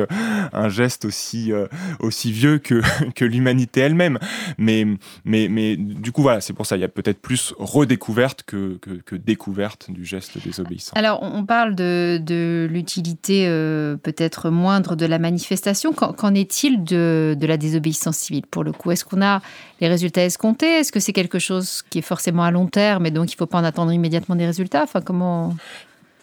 un 0.53 0.69
geste 0.69 1.05
aussi 1.05 1.51
euh, 1.51 1.67
aussi 1.99 2.31
vieux 2.31 2.59
que 2.59 2.81
que 3.15 3.25
l'humanité 3.25 3.81
elle-même. 3.81 4.19
Mais 4.57 4.85
mais 5.23 5.47
mais 5.49 5.75
du 5.75 6.11
coup 6.11 6.21
voilà, 6.21 6.41
c'est 6.41 6.53
pour 6.53 6.65
ça 6.65 6.77
il 6.77 6.81
y 6.81 6.85
a 6.85 6.89
peut-être 6.89 7.21
plus 7.21 7.53
redécouverte 7.57 8.43
que, 8.43 8.54
que, 9.05 9.15
découverte 9.15 9.89
du 9.89 10.03
geste 10.03 10.43
désobéissant. 10.43 10.91
Alors 10.95 11.19
on 11.21 11.45
parle 11.45 11.75
de 11.75 12.67
l'utilité 12.69 13.47
euh, 13.47 13.95
peut-être 13.95 14.49
moindre 14.49 14.95
de 14.95 15.05
de 15.05 15.09
la 15.09 15.19
manifestation. 15.19 15.93
Qu'en 15.93 16.33
est-il 16.33 16.83
de, 16.83 17.35
de, 17.39 17.47
la 17.47 17.57
désobéissance 17.57 18.17
civile 18.17 18.45
pour 18.45 18.63
le 18.63 18.71
coup? 18.71 18.91
Est-ce 18.91 19.05
qu'on 19.05 19.21
a 19.21 19.41
les 19.79 19.87
résultats 19.87 20.25
escomptés? 20.25 20.79
Est-ce 20.79 20.91
que 20.91 20.99
c'est 20.99 21.13
quelque 21.13 21.39
chose 21.39 21.83
qui 21.89 21.99
est 21.99 22.07
forcément 22.13 22.43
à 22.43 22.51
long 22.51 22.67
terme 22.67 23.05
et 23.05 23.11
donc 23.11 23.31
il 23.31 23.35
ne 23.35 23.37
faut 23.37 23.45
pas 23.45 23.59
en 23.59 23.63
attendre 23.63 23.91
immédiatement 23.91 24.35
des 24.35 24.45
résultats? 24.45 24.83
Enfin, 24.83 25.01
comment 25.01 25.55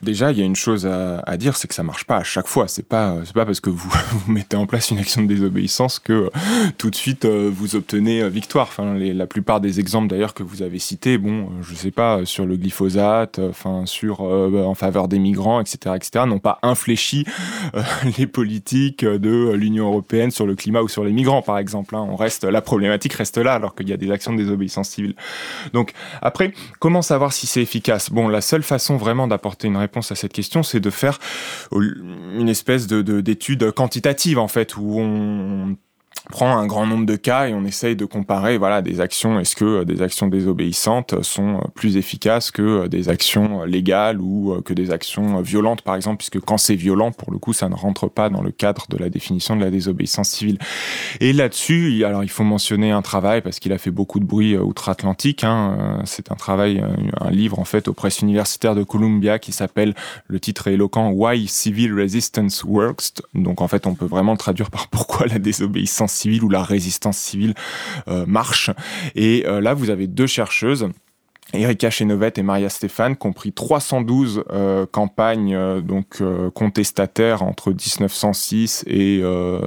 Déjà, 0.02 0.32
il 0.32 0.38
y 0.38 0.42
a 0.42 0.44
une 0.44 0.56
chose 0.56 0.84
à, 0.84 1.36
dire, 1.36 1.56
c'est 1.56 1.68
que 1.68 1.74
ça 1.74 1.84
marche 1.84 2.04
pas 2.04 2.16
à 2.16 2.24
chaque 2.24 2.48
fois. 2.48 2.66
C'est 2.66 2.84
pas, 2.84 3.18
c'est 3.24 3.34
pas 3.34 3.46
parce 3.46 3.60
que 3.60 3.70
vous, 3.70 3.88
vous, 4.10 4.32
mettez 4.32 4.56
en 4.56 4.66
place 4.66 4.90
une 4.90 4.98
action 4.98 5.22
de 5.22 5.28
désobéissance 5.28 6.00
que 6.00 6.12
euh, 6.12 6.30
tout 6.76 6.90
de 6.90 6.96
suite 6.96 7.24
euh, 7.24 7.48
vous 7.54 7.76
obtenez 7.76 8.20
euh, 8.20 8.28
victoire. 8.28 8.66
Enfin, 8.66 8.94
les, 8.94 9.14
la 9.14 9.28
plupart 9.28 9.60
des 9.60 9.78
exemples 9.78 10.08
d'ailleurs 10.08 10.34
que 10.34 10.42
vous 10.42 10.62
avez 10.62 10.80
cités, 10.80 11.18
bon, 11.18 11.50
je 11.62 11.76
sais 11.76 11.92
pas, 11.92 12.24
sur 12.24 12.46
le 12.46 12.56
glyphosate, 12.56 13.38
enfin 13.38 13.86
sur 13.86 14.22
en 14.22 14.74
faveur 14.74 15.06
des 15.06 15.20
migrants, 15.20 15.60
etc., 15.60 15.94
etc., 15.94 16.24
n'ont 16.26 16.40
pas 16.40 16.58
infléchi 16.62 17.24
les 18.18 18.26
politiques 18.26 19.04
de 19.04 19.52
l'Union 19.52 19.86
européenne 19.86 20.32
sur 20.32 20.46
le 20.46 20.56
climat 20.56 20.82
ou 20.82 20.88
sur 20.88 21.04
les 21.04 21.12
migrants, 21.12 21.42
par 21.42 21.58
exemple. 21.58 21.94
Hein. 21.94 22.06
On 22.10 22.16
reste, 22.16 22.42
la 22.42 22.60
problématique 22.60 23.12
reste 23.12 23.38
là, 23.38 23.54
alors 23.54 23.76
qu'il 23.76 23.88
y 23.88 23.92
a 23.92 23.96
des 23.96 24.10
actions 24.10 24.32
de 24.32 24.38
désobéissance 24.38 24.88
civile. 24.88 25.14
Donc 25.72 25.92
après, 26.22 26.52
comment 26.80 27.02
savoir 27.02 27.32
si 27.32 27.46
c'est 27.46 27.62
efficace? 27.62 28.10
Bon, 28.10 28.26
la 28.26 28.40
seule 28.40 28.64
façon 28.64 28.96
vraiment 28.96 29.28
d'apporter 29.28 29.68
une 29.68 29.76
réponse 29.76 29.91
à 29.98 30.14
cette 30.14 30.32
question, 30.32 30.62
c'est 30.62 30.80
de 30.80 30.90
faire 30.90 31.18
une 31.72 32.48
espèce 32.48 32.86
de 32.86 33.20
d'étude 33.20 33.70
quantitative 33.72 34.38
en 34.38 34.48
fait 34.48 34.76
où 34.76 34.98
on 34.98 35.76
prend 36.30 36.56
un 36.56 36.66
grand 36.66 36.86
nombre 36.86 37.06
de 37.06 37.16
cas 37.16 37.48
et 37.48 37.54
on 37.54 37.64
essaye 37.64 37.96
de 37.96 38.04
comparer 38.04 38.58
voilà 38.58 38.82
des 38.82 39.00
actions. 39.00 39.40
Est-ce 39.40 39.56
que 39.56 39.64
euh, 39.64 39.84
des 39.84 40.02
actions 40.02 40.28
désobéissantes 40.28 41.22
sont 41.22 41.56
euh, 41.56 41.68
plus 41.74 41.96
efficaces 41.96 42.50
que 42.50 42.62
euh, 42.62 42.88
des 42.88 43.08
actions 43.08 43.64
légales 43.64 44.20
ou 44.20 44.60
que 44.64 44.72
des 44.72 44.90
actions 44.90 45.40
violentes 45.40 45.82
par 45.82 45.96
exemple? 45.96 46.18
Puisque 46.18 46.40
quand 46.40 46.58
c'est 46.58 46.74
violent 46.74 47.12
pour 47.12 47.32
le 47.32 47.38
coup 47.38 47.52
ça 47.52 47.68
ne 47.68 47.74
rentre 47.74 48.08
pas 48.08 48.28
dans 48.28 48.42
le 48.42 48.50
cadre 48.50 48.86
de 48.88 48.96
la 48.96 49.08
définition 49.08 49.56
de 49.56 49.64
la 49.64 49.70
désobéissance 49.70 50.30
civile. 50.30 50.58
Et 51.20 51.32
là-dessus 51.32 52.04
alors 52.04 52.24
il 52.24 52.30
faut 52.30 52.44
mentionner 52.44 52.90
un 52.90 53.02
travail 53.02 53.40
parce 53.40 53.58
qu'il 53.58 53.72
a 53.72 53.78
fait 53.78 53.90
beaucoup 53.90 54.20
de 54.20 54.24
bruit 54.24 54.56
outre-Atlantique 54.56 55.44
hein, 55.44 56.00
c'est 56.04 56.30
un 56.30 56.36
travail 56.36 56.82
un 57.20 57.30
livre 57.30 57.58
en 57.58 57.64
fait 57.64 57.88
aux 57.88 57.92
presses 57.92 58.20
universitaires 58.20 58.74
de 58.74 58.82
Columbia 58.82 59.38
qui 59.38 59.52
s'appelle 59.52 59.94
le 60.26 60.40
titre 60.40 60.68
est 60.68 60.74
éloquent 60.74 61.10
Why 61.10 61.46
Civil 61.46 61.94
Resistance 61.94 62.64
Works. 62.64 63.22
Donc 63.34 63.60
en 63.60 63.68
fait 63.68 63.86
on 63.86 63.94
peut 63.94 64.06
vraiment 64.06 64.32
le 64.32 64.38
traduire 64.38 64.70
par 64.70 64.88
pourquoi 64.90 65.26
la 65.26 65.38
désobéissance 65.38 66.11
civile 66.12 66.44
ou 66.44 66.48
la 66.48 66.62
résistance 66.62 67.18
civile 67.18 67.54
euh, 68.08 68.26
marche. 68.26 68.70
Et 69.14 69.44
euh, 69.46 69.60
là, 69.60 69.74
vous 69.74 69.90
avez 69.90 70.06
deux 70.06 70.26
chercheuses. 70.26 70.88
Erika 71.54 71.90
Chenovette 71.90 72.38
et 72.38 72.42
Maria 72.42 72.70
Stéphane 72.70 73.14
qui 73.14 73.26
ont 73.26 73.34
pris 73.34 73.52
312 73.52 74.44
euh, 74.50 74.86
campagnes 74.90 75.82
donc 75.82 76.22
contestataires 76.54 77.42
entre 77.42 77.70
1906 77.70 78.84
et 78.86 79.22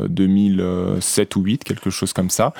2007 0.09 1.35
ou 1.35 1.41
8, 1.41 1.63
quelque 1.63 1.91
chose 1.91 2.11
comme 2.11 2.31
ça. 2.31 2.53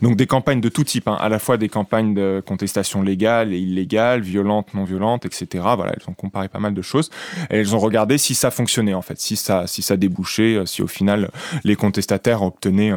Donc 0.00 0.16
des 0.16 0.26
campagnes 0.26 0.60
de 0.60 0.68
tout 0.68 0.82
type, 0.82 1.06
hein. 1.06 1.16
à 1.20 1.28
la 1.28 1.38
fois 1.38 1.58
des 1.58 1.68
campagnes 1.68 2.12
de 2.12 2.42
contestation 2.44 3.02
légale 3.02 3.52
et 3.52 3.58
illégale, 3.58 4.20
violentes, 4.20 4.74
non 4.74 4.82
violentes, 4.82 5.26
etc. 5.26 5.46
Voilà, 5.76 5.92
elles 5.92 6.08
ont 6.08 6.14
comparé 6.14 6.48
pas 6.48 6.58
mal 6.58 6.74
de 6.74 6.82
choses 6.82 7.10
et 7.50 7.58
elles 7.58 7.76
ont 7.76 7.78
regardé 7.78 8.18
si 8.18 8.34
ça 8.34 8.50
fonctionnait 8.50 8.94
en 8.94 9.02
fait, 9.02 9.20
si 9.20 9.36
ça, 9.36 9.68
si 9.68 9.82
ça 9.82 9.96
débouchait, 9.96 10.60
si 10.66 10.82
au 10.82 10.88
final 10.88 11.30
les 11.62 11.76
contestataires 11.76 12.42
obtenaient 12.42 12.94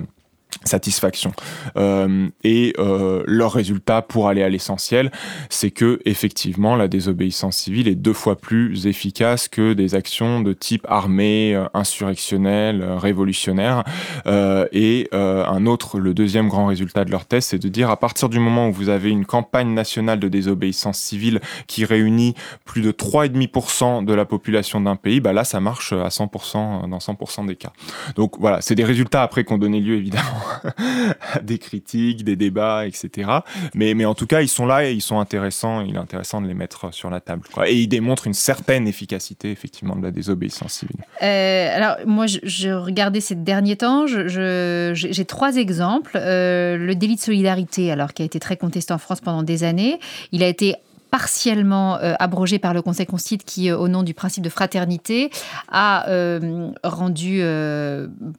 satisfaction. 0.64 1.34
Euh, 1.78 2.28
et 2.44 2.74
euh, 2.80 3.24
leur 3.28 3.54
résultat, 3.54 4.02
pour 4.02 4.30
aller 4.30 4.44
à 4.44 4.50
l'essentiel, 4.50 5.12
c'est 5.50 5.72
que 5.72 6.00
effectivement 6.06 6.76
la 6.76 6.88
désobéissance 6.88 7.58
civile 7.58 7.88
est 7.88 7.96
deux 7.96 8.14
fois 8.14 8.36
plus 8.38 8.88
efficace 8.88 9.48
que 9.48 9.74
des 9.74 9.96
actions 9.96 10.42
de 10.42 10.54
type 10.54 10.86
armée, 10.90 11.54
euh, 11.56 11.66
insurrectionnelle, 11.74 12.82
euh, 12.82 12.98
révolutionnaire. 12.98 13.84
Euh, 14.28 14.66
et 14.72 15.10
un 15.12 15.66
autre, 15.66 16.00
le 16.00 16.14
deuxième 16.14 16.48
grand 16.48 16.68
résultat 16.68 17.06
de 17.06 17.12
leur 17.12 17.26
test, 17.26 17.50
c'est 17.50 17.62
de 17.62 17.68
dire 17.68 17.90
à 17.90 17.98
partir 17.98 18.30
du 18.30 18.40
moment 18.40 18.70
où 18.70 18.72
vous 18.72 18.90
avez 18.90 19.10
une 19.10 19.26
campagne 19.26 19.74
nationale 19.74 20.20
de 20.20 20.28
désobéissance 20.28 20.98
civile 20.98 21.40
qui 21.68 21.86
réunit 21.86 22.36
plus 22.66 22.82
de 22.82 22.92
3,5% 22.92 24.06
de 24.06 24.14
la 24.14 24.26
population 24.26 24.82
d'un 24.82 24.96
pays, 24.96 25.20
bah 25.20 25.34
là 25.34 25.44
ça 25.44 25.60
marche 25.60 25.94
à 25.94 26.10
100% 26.10 26.90
dans 26.90 26.98
100% 26.98 27.46
des 27.46 27.56
cas. 27.56 27.72
Donc 28.16 28.40
voilà, 28.40 28.62
c'est 28.62 28.76
des 28.76 28.84
résultats 28.84 29.24
après 29.24 29.44
qui 29.44 29.54
ont 29.54 29.58
donné 29.58 29.80
lieu 29.80 29.96
évidemment 29.96 30.24
des 31.44 31.58
critiques, 31.58 32.24
des 32.24 32.36
débats, 32.36 32.86
etc. 32.86 33.30
Mais, 33.74 34.06
en 34.06 34.16
tout 34.16 34.28
cas, 34.28 34.42
ils 34.42 34.50
sont 34.50 34.66
là 34.66 34.86
et 34.86 34.94
ils 34.94 35.02
sont 35.02 35.20
intéressants. 35.20 35.82
Il 35.82 35.96
est 35.96 36.00
intéressant 36.00 36.42
de 36.42 36.48
les 36.48 36.54
mettre 36.54 36.94
sur 36.94 37.10
la 37.10 37.20
table. 37.20 37.44
Et 37.66 37.76
ils 37.76 37.88
démontrent 37.88 38.28
une 38.28 38.34
certaine 38.34 38.88
efficacité, 38.88 39.52
effectivement, 39.52 39.96
de 39.96 40.04
la 40.04 40.12
désobéissance 40.12 40.74
civile. 40.74 40.98
Euh, 41.22 41.76
alors, 41.76 41.96
moi, 42.06 42.26
je, 42.28 42.70
regardais 42.70 43.22
ces 43.22 43.36
derniers 43.36 43.78
temps. 43.78 44.06
J'ai 44.08 45.26
trois 45.26 45.58
exemples. 45.58 46.18
Euh, 46.18 46.78
le 46.78 46.96
délit 46.96 47.16
de 47.16 47.22
solidarité, 47.22 47.92
alors 47.92 48.14
qui 48.14 48.22
a 48.22 48.26
été 48.26 48.40
très 48.40 48.58
contesté 48.58 48.94
en 48.94 48.98
France 48.98 49.22
pendant 49.22 49.44
des 49.44 49.64
années, 49.64 50.00
il 50.32 50.44
a 50.44 50.48
été 50.48 50.76
partiellement 51.18 51.98
euh, 52.00 52.14
abrogé 52.20 52.60
par 52.60 52.74
le 52.74 52.82
Conseil 52.82 53.06
constitutionnel 53.06 53.46
qui, 53.46 53.72
euh, 53.72 53.78
au 53.78 53.88
nom 53.88 54.04
du 54.04 54.14
principe 54.14 54.44
de 54.44 54.50
fraternité, 54.50 55.30
a 55.72 56.10
euh, 56.10 56.70
rendu 56.84 57.42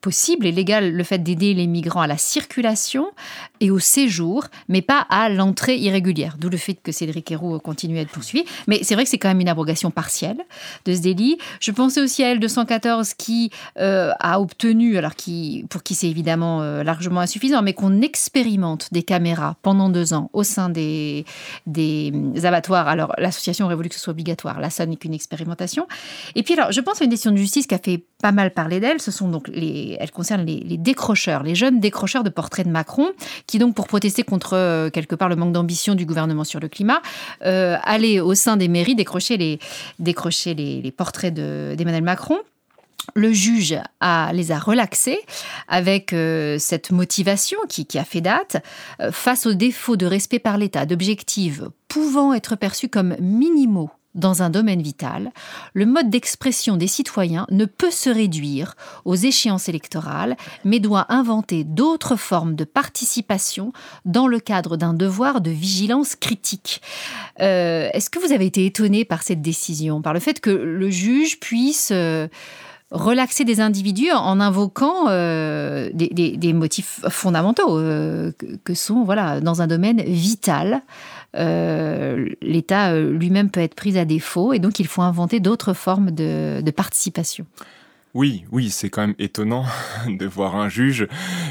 possible 0.02 0.44
et 0.46 0.52
légal 0.52 0.92
le 0.92 1.02
fait 1.02 1.18
d'aider 1.18 1.54
les 1.54 1.66
migrants 1.66 2.02
à 2.02 2.06
la 2.06 2.18
circulation 2.18 3.06
et 3.60 3.70
au 3.70 3.78
séjour, 3.78 4.44
mais 4.68 4.82
pas 4.82 5.06
à 5.08 5.30
l'entrée 5.30 5.76
irrégulière. 5.78 6.36
D'où 6.38 6.50
le 6.50 6.58
fait 6.58 6.74
que 6.74 6.92
Cédric 6.92 7.30
Héroux 7.30 7.58
continue 7.58 7.96
à 7.98 8.02
être 8.02 8.10
poursuivi. 8.10 8.44
Mais 8.66 8.80
c'est 8.82 8.94
vrai 8.94 9.04
que 9.04 9.10
c'est 9.10 9.18
quand 9.18 9.28
même 9.28 9.40
une 9.40 9.48
abrogation 9.48 9.90
partielle 9.90 10.38
de 10.84 10.94
ce 10.94 11.00
délit. 11.00 11.38
Je 11.60 11.72
pensais 11.72 12.02
aussi 12.02 12.22
à 12.22 12.34
L214 12.34 13.14
qui 13.16 13.50
a 13.78 14.40
obtenu, 14.40 14.98
alors 14.98 15.14
pour 15.70 15.82
qui 15.82 15.94
c'est 15.94 16.08
évidemment 16.08 16.60
largement 16.82 17.20
insuffisant, 17.20 17.62
mais 17.62 17.72
qu'on 17.72 18.02
expérimente 18.02 18.88
des 18.92 19.02
caméras 19.02 19.56
pendant 19.62 19.88
deux 19.88 20.12
ans 20.12 20.28
au 20.34 20.42
sein 20.42 20.68
des 20.68 21.24
abattoirs 22.44 22.65
alors, 22.74 23.12
l'association 23.18 23.66
aurait 23.66 23.74
voulu 23.74 23.88
que 23.88 23.94
ce 23.94 24.00
soit 24.00 24.12
obligatoire. 24.12 24.60
Là, 24.60 24.70
ça 24.70 24.86
n'est 24.86 24.96
qu'une 24.96 25.14
expérimentation. 25.14 25.86
Et 26.34 26.42
puis, 26.42 26.54
alors, 26.54 26.72
je 26.72 26.80
pense 26.80 27.00
à 27.00 27.04
une 27.04 27.10
décision 27.10 27.32
de 27.32 27.36
justice 27.36 27.66
qui 27.66 27.74
a 27.74 27.78
fait 27.78 28.04
pas 28.20 28.32
mal 28.32 28.52
parler 28.52 28.80
d'elle. 28.80 29.00
Ce 29.00 29.10
sont 29.10 29.28
donc 29.28 29.48
les, 29.48 29.96
elle 30.00 30.10
concerne 30.10 30.44
les, 30.44 30.76
décrocheurs, 30.76 31.42
les 31.42 31.54
jeunes 31.54 31.80
décrocheurs 31.80 32.24
de 32.24 32.30
portraits 32.30 32.66
de 32.66 32.72
Macron, 32.72 33.12
qui 33.46 33.58
donc, 33.58 33.74
pour 33.74 33.86
protester 33.86 34.22
contre 34.22 34.54
euh, 34.54 34.90
quelque 34.90 35.14
part 35.14 35.28
le 35.28 35.36
manque 35.36 35.52
d'ambition 35.52 35.94
du 35.94 36.06
gouvernement 36.06 36.44
sur 36.44 36.60
le 36.60 36.68
climat, 36.68 37.00
euh, 37.44 37.76
allaient 37.82 38.20
au 38.20 38.34
sein 38.34 38.56
des 38.56 38.68
mairies 38.68 38.94
décrocher 38.94 39.36
les, 39.36 39.58
décrocher 39.98 40.54
les, 40.54 40.90
portraits 40.90 41.34
d'Emmanuel 41.34 42.02
Macron 42.02 42.38
le 43.14 43.32
juge 43.32 43.78
les 44.32 44.52
a 44.52 44.58
relaxés 44.58 45.20
avec 45.68 46.12
euh, 46.12 46.58
cette 46.58 46.90
motivation 46.90 47.58
qui, 47.68 47.86
a 47.98 48.04
fait 48.04 48.20
date 48.20 48.62
euh, 49.00 49.12
face 49.12 49.46
aux 49.46 49.54
défauts 49.54 49.96
de 49.96 50.06
respect 50.06 50.38
par 50.38 50.58
l'État 50.58 50.86
d'objectifs 50.86 51.62
pouvant 51.88 52.34
être 52.34 52.56
perçus 52.56 52.88
comme 52.88 53.16
minimaux 53.20 53.90
dans 54.16 54.42
un 54.42 54.50
domaine 54.50 54.80
vital, 54.80 55.30
le 55.74 55.84
mode 55.84 56.08
d'expression 56.08 56.76
des 56.76 56.86
citoyens 56.86 57.46
ne 57.50 57.66
peut 57.66 57.90
se 57.90 58.08
réduire 58.08 58.74
aux 59.04 59.14
échéances 59.14 59.68
électorales, 59.68 60.36
mais 60.64 60.80
doit 60.80 61.04
inventer 61.12 61.64
d'autres 61.64 62.16
formes 62.16 62.54
de 62.54 62.64
participation 62.64 63.72
dans 64.06 64.26
le 64.26 64.40
cadre 64.40 64.78
d'un 64.78 64.94
devoir 64.94 65.42
de 65.42 65.50
vigilance 65.50 66.16
critique. 66.16 66.80
Euh, 67.40 67.90
est-ce 67.92 68.08
que 68.08 68.18
vous 68.18 68.32
avez 68.32 68.46
été 68.46 68.64
étonné 68.64 69.04
par 69.04 69.22
cette 69.22 69.42
décision, 69.42 70.00
par 70.00 70.14
le 70.14 70.20
fait 70.20 70.40
que 70.40 70.50
le 70.50 70.88
juge 70.88 71.38
puisse 71.38 71.92
relaxer 72.90 73.44
des 73.44 73.60
individus 73.60 74.12
en 74.12 74.40
invoquant 74.40 75.08
euh, 75.08 75.90
des, 75.92 76.52
motifs 76.52 77.00
fondamentaux 77.08 77.78
euh, 77.78 78.32
que, 78.64 78.74
sont, 78.74 79.02
voilà, 79.04 79.40
dans 79.40 79.60
un 79.60 79.66
domaine 79.66 80.00
vital, 80.02 80.82
euh, 81.36 82.28
l'État 82.42 82.96
lui-même 82.98 83.50
peut 83.50 83.60
être 83.60 83.74
pris 83.74 83.98
à 83.98 84.04
défaut 84.04 84.52
et 84.52 84.58
donc 84.58 84.78
il 84.78 84.86
faut 84.86 85.02
inventer 85.02 85.40
d'autres 85.40 85.72
formes 85.72 86.10
de 86.12 86.70
participation. 86.70 87.46
Oui, 88.16 88.46
oui, 88.50 88.70
c'est 88.70 88.88
quand 88.88 89.02
même 89.02 89.14
étonnant 89.18 89.66
de 90.08 90.24
voir 90.24 90.56
un 90.56 90.70
juge 90.70 91.06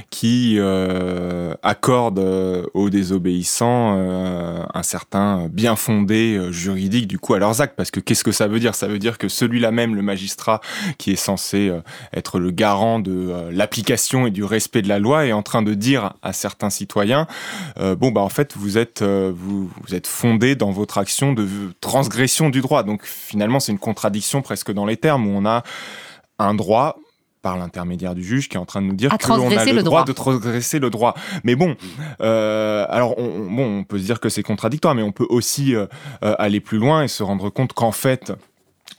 qui 0.09 0.55
euh, 0.57 1.53
accorde 1.61 2.17
euh, 2.17 2.65
aux 2.73 2.89
désobéissants 2.89 3.93
euh, 3.99 4.63
un 4.73 4.81
certain 4.81 5.47
bien 5.47 5.75
fondé 5.75 6.41
juridique 6.49 7.07
du 7.07 7.19
coup 7.19 7.35
à 7.35 7.39
leurs 7.39 7.61
actes. 7.61 7.75
Parce 7.75 7.91
que 7.91 7.99
qu'est-ce 7.99 8.23
que 8.23 8.31
ça 8.31 8.47
veut 8.47 8.59
dire? 8.59 8.73
Ça 8.73 8.87
veut 8.87 8.97
dire 8.97 9.19
que 9.19 9.27
celui-là 9.27 9.69
même, 9.69 9.93
le 9.93 10.01
magistrat, 10.01 10.59
qui 10.97 11.11
est 11.11 11.17
censé 11.17 11.71
être 12.11 12.39
le 12.39 12.49
garant 12.49 12.97
de 12.97 13.31
l'application 13.51 14.25
et 14.25 14.31
du 14.31 14.43
respect 14.43 14.81
de 14.81 14.89
la 14.89 14.97
loi, 14.97 15.27
est 15.27 15.33
en 15.33 15.43
train 15.43 15.61
de 15.61 15.75
dire 15.75 16.13
à 16.23 16.33
certains 16.33 16.71
citoyens 16.71 17.27
bon 17.77 18.09
bah 18.09 18.21
en 18.21 18.29
fait 18.29 18.55
vous 18.55 18.79
êtes 18.79 19.03
vous, 19.03 19.69
vous 19.83 19.93
êtes 19.93 20.07
fondé 20.07 20.55
dans 20.55 20.71
votre 20.71 20.97
action 20.97 21.33
de 21.33 21.47
transgression 21.79 22.49
du 22.49 22.61
droit. 22.61 22.81
Donc 22.81 23.05
finalement 23.05 23.59
c'est 23.59 23.71
une 23.71 23.77
contradiction 23.77 24.41
presque 24.41 24.71
dans 24.71 24.87
les 24.87 24.97
termes 24.97 25.27
où 25.27 25.37
on 25.37 25.45
a 25.45 25.63
un 26.39 26.53
droit 26.53 26.97
par 27.45 27.57
l'intermédiaire 27.57 28.15
du 28.15 28.23
juge 28.23 28.49
qui 28.49 28.57
est 28.57 28.59
en 28.59 28.65
train 28.65 28.81
de 28.81 28.87
nous 28.87 28.95
dire 28.95 29.11
qu'on 29.11 29.33
a 29.55 29.65
le, 29.65 29.83
droit, 29.83 30.03
de 30.03 30.13
transgresser 30.13 30.79
le 30.79 30.89
droit. 30.89 31.13
Mais 31.43 31.55
bon, 31.55 31.75
euh, 32.21 32.87
alors 32.89 33.19
on, 33.19 33.45
bon, 33.45 33.79
on 33.79 33.83
peut 33.83 33.99
se 33.99 34.03
dire 34.03 34.19
que 34.19 34.29
c'est 34.29 34.41
contradictoire, 34.41 34.95
mais 34.95 35.03
on 35.03 35.11
peut 35.11 35.27
aussi 35.29 35.75
euh, 35.75 35.85
euh, 36.23 36.33
aller 36.39 36.59
plus 36.59 36.79
loin 36.79 37.03
et 37.03 37.07
se 37.07 37.21
rendre 37.21 37.51
compte 37.51 37.73
qu'en 37.73 37.91
fait, 37.91 38.33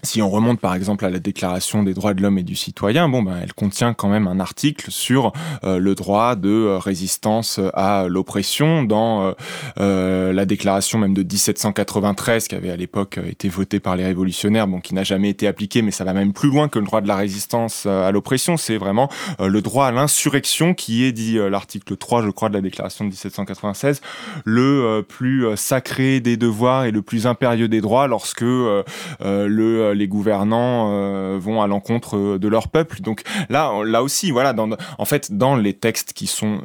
si 0.06 0.22
on 0.22 0.30
remonte 0.30 0.60
par 0.60 0.74
exemple 0.74 1.04
à 1.04 1.10
la 1.10 1.18
Déclaration 1.18 1.82
des 1.82 1.92
droits 1.92 2.14
de 2.14 2.22
l'homme 2.22 2.38
et 2.38 2.42
du 2.42 2.54
citoyen, 2.54 3.08
bon 3.08 3.22
ben 3.22 3.38
elle 3.42 3.52
contient 3.52 3.92
quand 3.92 4.08
même 4.08 4.28
un 4.28 4.40
article 4.40 4.90
sur 4.90 5.32
euh, 5.64 5.78
le 5.78 5.94
droit 5.94 6.36
de 6.36 6.48
euh, 6.48 6.78
résistance 6.78 7.60
à 7.74 8.06
l'oppression 8.08 8.84
dans 8.84 9.34
euh, 9.78 10.32
la 10.32 10.46
Déclaration 10.46 10.98
même 10.98 11.12
de 11.12 11.22
1793 11.22 12.48
qui 12.48 12.54
avait 12.54 12.70
à 12.70 12.76
l'époque 12.76 13.18
été 13.26 13.48
votée 13.48 13.80
par 13.80 13.96
les 13.96 14.04
révolutionnaires, 14.04 14.68
bon 14.68 14.80
qui 14.80 14.94
n'a 14.94 15.02
jamais 15.02 15.30
été 15.30 15.48
appliquée, 15.48 15.82
mais 15.82 15.90
ça 15.90 16.04
va 16.04 16.12
même 16.12 16.32
plus 16.32 16.50
loin 16.50 16.68
que 16.68 16.78
le 16.78 16.86
droit 16.86 17.00
de 17.00 17.08
la 17.08 17.16
résistance 17.16 17.86
à 17.86 18.12
l'oppression. 18.12 18.56
C'est 18.56 18.76
vraiment 18.76 19.10
le 19.40 19.60
droit 19.60 19.86
à 19.86 19.90
l'insurrection 19.90 20.74
qui 20.74 21.04
est 21.04 21.12
dit 21.12 21.38
l'article 21.50 21.96
3, 21.96 22.22
je 22.22 22.30
crois, 22.30 22.48
de 22.48 22.54
la 22.54 22.60
Déclaration 22.60 23.04
de 23.04 23.10
1796, 23.10 24.00
le 24.44 25.04
plus 25.06 25.46
sacré 25.56 26.20
des 26.20 26.36
devoirs 26.36 26.84
et 26.84 26.92
le 26.92 27.02
plus 27.02 27.26
impérieux 27.26 27.68
des 27.68 27.80
droits 27.80 28.06
lorsque 28.06 28.42
le 28.42 28.84
euh, 29.20 29.94
les 29.96 30.08
gouvernants 30.08 30.92
euh, 30.92 31.38
vont 31.40 31.62
à 31.62 31.66
l'encontre 31.66 32.16
euh, 32.16 32.38
de 32.38 32.48
leur 32.48 32.68
peuple. 32.68 33.00
Donc 33.00 33.22
là, 33.48 34.02
aussi, 34.02 34.30
voilà, 34.30 34.54
en 34.98 35.04
fait, 35.04 35.32
dans 35.32 35.56
les 35.56 35.74
textes 35.74 36.12
qui 36.12 36.26
sont 36.26 36.60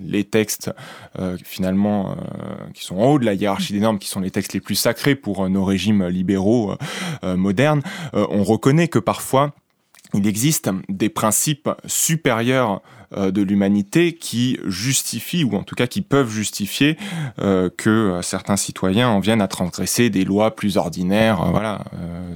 les 0.00 0.24
textes 0.24 0.70
finalement 1.44 2.16
qui 2.74 2.84
sont 2.84 2.96
en 2.96 3.06
haut 3.06 3.18
de 3.18 3.24
la 3.24 3.34
hiérarchie 3.34 3.72
des 3.72 3.80
normes, 3.80 3.98
qui 3.98 4.08
sont 4.08 4.20
les 4.20 4.30
textes 4.30 4.52
les 4.52 4.60
plus 4.60 4.74
sacrés 4.74 5.14
pour 5.14 5.48
nos 5.48 5.64
régimes 5.64 6.06
libéraux 6.06 6.74
modernes, 7.22 7.82
on 8.12 8.42
reconnaît 8.42 8.88
que 8.88 8.98
parfois 8.98 9.52
il 10.14 10.26
existe 10.26 10.70
des 10.88 11.08
principes 11.08 11.70
supérieurs 11.86 12.82
de 13.16 13.42
l'humanité 13.42 14.14
qui 14.14 14.58
justifient, 14.66 15.44
ou 15.44 15.54
en 15.56 15.62
tout 15.62 15.74
cas 15.74 15.86
qui 15.86 16.02
peuvent 16.02 16.30
justifier 16.30 16.96
que 17.76 18.20
certains 18.22 18.56
citoyens 18.56 19.08
en 19.08 19.20
viennent 19.20 19.40
à 19.40 19.48
transgresser 19.48 20.10
des 20.10 20.24
lois 20.24 20.54
plus 20.54 20.76
ordinaires, 20.76 21.44
voilà, 21.50 21.84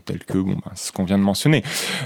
telles 0.04 0.24
que 0.24 0.38
bah, 0.38 0.72
ce 0.74 0.92
qu'on 0.92 1.04
vient 1.04 1.18
de 1.18 1.22
mentionner. 1.22 1.62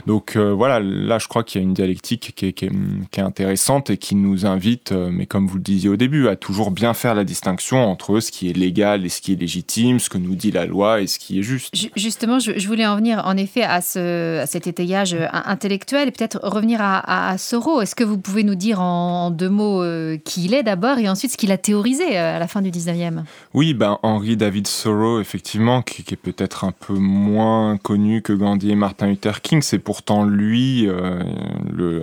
Donc 0.07 0.37
voilà, 0.37 0.81
là 0.81 1.19
je 1.19 1.29
crois 1.29 1.45
qu'il 1.45 1.61
y 1.61 1.65
a 1.65 1.67
une 1.67 1.75
dialectique 1.75 2.33
qui 2.35 2.47
est, 2.47 3.21
intéressante 3.21 3.91
et 3.91 3.97
qui 3.97 4.15
nous 4.15 4.47
invite, 4.47 4.93
mais 4.93 5.27
comme 5.27 5.47
vous 5.47 5.57
le 5.57 5.63
disiez 5.63 5.89
au 5.89 5.97
début, 5.97 6.29
à 6.29 6.37
toujours 6.37 6.71
bien 6.71 6.95
faire 6.95 7.15
la 7.15 7.25
distinction 7.25 7.79
entre 7.79 8.21
ce 8.21 8.31
qui 8.31 8.51
est 8.51 8.57
légal 8.57 9.05
et 9.05 9.09
ce 9.09 9.21
qui 9.21 9.33
est 9.33 9.37
légitime, 9.37 10.01
ce 10.01 10.09
que 10.09 10.19
nous 10.19 10.35
dit 10.35 10.51
la 10.51 10.67
loi 10.67 11.01
et 11.01 11.07
ce 11.07 11.19
qui 11.19 11.39
est 11.39 11.43
juste. 11.43 11.75
Justement, 11.97 12.39
je, 12.39 12.67
voulais 12.67 12.87
en 12.87 12.97
venir 12.97 13.23
en 13.25 13.37
effet 13.37 13.63
à, 13.63 13.81
ce, 13.81 14.41
à 14.41 14.47
cet 14.47 14.67
étayage 14.67 15.15
euh, 15.15 15.27
intellectuel 15.33 16.09
et 16.09 16.11
peut-être 16.11 16.41
revenir 16.43 16.81
à, 16.81 17.31
à, 17.31 17.39
Soro. 17.39 17.81
Est-ce 17.81 17.95
que 17.95 18.05
vous 18.05 18.19
pouvez 18.19 18.45
nous 18.45 18.55
dire 18.63 18.81
en, 18.81 19.31
deux 19.31 19.49
mots 19.49 19.83
euh, 19.83 20.17
qui 20.25 20.45
il 20.45 20.55
est 20.55 20.63
d'abord 20.63 20.99
et 20.99 21.09
ensuite 21.09 21.33
ce 21.33 21.37
qu'il 21.37 21.51
a 21.53 21.59
théorisé 21.59 22.17
euh, 22.17 22.37
à 22.37 22.39
la 22.39 22.47
fin 22.47 22.63
du 22.63 22.71
19e 22.71 23.25
Oui, 23.55 23.75
ben, 23.75 23.99
Henri 24.03 24.37
David 24.37 24.67
Soro, 24.67 25.21
effectivement, 25.21 25.83
qui, 25.83 26.03
est 26.13 26.17
peut-être 26.17 26.65
un 26.65 26.73
peu 26.73 26.95
moins 26.95 27.77
connu 27.77 28.23
que 28.23 28.33
Gandhi 28.33 28.71
et 28.71 28.75
Martin 28.75 29.09
Luther 29.09 29.41
King, 29.41 29.63
c'est 29.63 29.79
pourtant 29.79 30.25
lui, 30.25 30.83
le, 30.83 32.03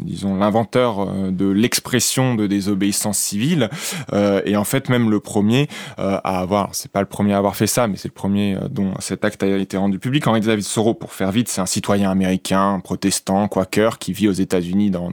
disons, 0.00 0.36
l'inventeur 0.36 1.06
de 1.30 1.48
l'expression 1.48 2.34
de 2.34 2.46
désobéissance 2.46 3.18
civile. 3.18 3.70
et 4.12 4.56
en 4.56 4.64
fait, 4.64 4.88
même 4.88 5.10
le 5.10 5.20
premier 5.20 5.68
à 5.96 6.40
avoir, 6.40 6.70
c'est 6.72 6.90
pas 6.90 7.00
le 7.00 7.06
premier 7.06 7.32
à 7.32 7.38
avoir 7.38 7.56
fait 7.56 7.66
ça, 7.66 7.86
mais 7.86 7.96
c'est 7.96 8.08
le 8.08 8.14
premier 8.14 8.56
dont 8.70 8.92
cet 8.98 9.24
acte 9.24 9.42
a 9.42 9.46
été 9.46 9.76
rendu 9.76 9.98
public. 9.98 10.26
Henri 10.26 10.40
David 10.40 10.66
Thoreau, 10.66 10.94
pour 10.94 11.12
faire 11.12 11.32
vite, 11.32 11.48
c'est 11.48 11.60
un 11.60 11.66
citoyen 11.66 12.10
américain, 12.10 12.80
protestant, 12.82 13.48
quaker, 13.48 13.98
qui 13.98 14.12
vit 14.12 14.28
aux 14.28 14.32
États-Unis 14.32 14.90
dans 14.90 15.10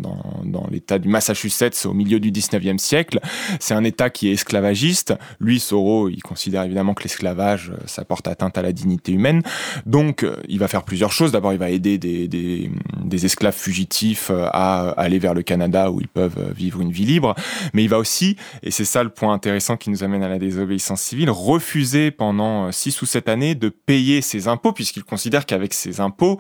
l'État 0.70 1.00
du 1.00 1.08
Massachusetts 1.08 1.86
au 1.86 1.94
milieu 1.94 2.20
du 2.20 2.32
19e 2.32 2.78
siècle. 2.78 3.20
C'est 3.60 3.74
un 3.74 3.84
État 3.84 4.10
qui 4.10 4.30
est 4.30 4.34
esclavagiste. 4.34 5.14
Lui, 5.40 5.60
Thoreau, 5.60 6.10
il 6.10 6.22
considère 6.22 6.64
évidemment 6.64 6.94
que 6.94 7.04
l'esclavage, 7.04 7.72
euh, 7.72 7.78
ça 7.86 8.06
porte 8.06 8.28
atteinte 8.28 8.58
à 8.58 8.62
la 8.62 8.72
dignité 8.72 9.12
humaine. 9.12 9.42
Donc, 9.86 10.24
euh, 10.24 10.36
il 10.48 10.60
va 10.60 10.68
faire 10.68 10.84
plusieurs 10.84 11.12
choses. 11.12 11.32
D'abord, 11.32 11.54
il 11.54 11.60
va 11.60 11.70
aider 11.70 11.98
des, 11.98 12.28
des, 12.28 12.70
des 13.04 13.26
esclaves 13.26 13.56
fugitifs 13.56 14.30
euh, 14.30 14.48
à 14.52 14.90
aller 14.92 15.20
vers 15.20 15.34
le 15.34 15.44
Canada 15.44 15.92
où 15.92 16.02
ils 16.02 16.08
peuvent 16.08 16.54
vivre 16.56 16.82
une 16.82 16.92
vie 16.92 17.06
libre. 17.06 17.36
Mais 17.74 17.84
il 17.84 17.90
va 17.90 17.98
aussi, 17.98 18.36
et 18.64 18.72
c'est 18.72 18.86
ça 18.86 19.04
le 19.04 19.10
point 19.10 19.34
intéressant 19.34 19.78
qui 19.78 19.90
nous 19.90 20.04
amène 20.04 20.24
à 20.24 20.30
la 20.30 20.40
désobéissance 20.40 21.02
civile, 21.02 21.30
refuser 21.30 22.12
pendant 22.12 22.72
six 22.72 23.02
ou 23.02 23.06
sept 23.06 23.30
années 23.30 23.56
de 23.56 23.70
payer 23.70 24.22
ses 24.22 24.48
impôts, 24.48 24.74
puisqu'il 24.74 25.04
considère 25.04 25.46
qu'avec 25.46 25.74
ses 25.74 26.00
impôts, 26.00 26.40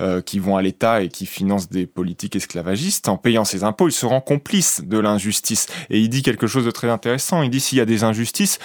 euh, 0.00 0.20
qui 0.20 0.38
vont 0.38 0.56
à 0.56 0.62
l'État 0.62 1.02
et 1.02 1.08
qui 1.08 1.26
financent 1.26 1.68
des 1.68 1.86
politiques 1.86 2.36
esclavagistes, 2.36 3.08
en 3.08 3.16
payant 3.16 3.44
ses 3.44 3.64
impôts, 3.64 3.65
il 3.86 3.92
se 3.92 4.06
rend 4.06 4.20
complice 4.20 4.82
de 4.84 4.98
l'injustice. 4.98 5.66
Et 5.90 5.98
il 5.98 6.08
dit 6.08 6.22
quelque 6.22 6.46
chose 6.46 6.64
de 6.64 6.70
très 6.70 6.88
intéressant. 6.88 7.42
Il 7.42 7.50
dit 7.50 7.60
s'il 7.60 7.78
y 7.78 7.80
a 7.80 7.86
des 7.86 8.04
injustices, 8.04 8.58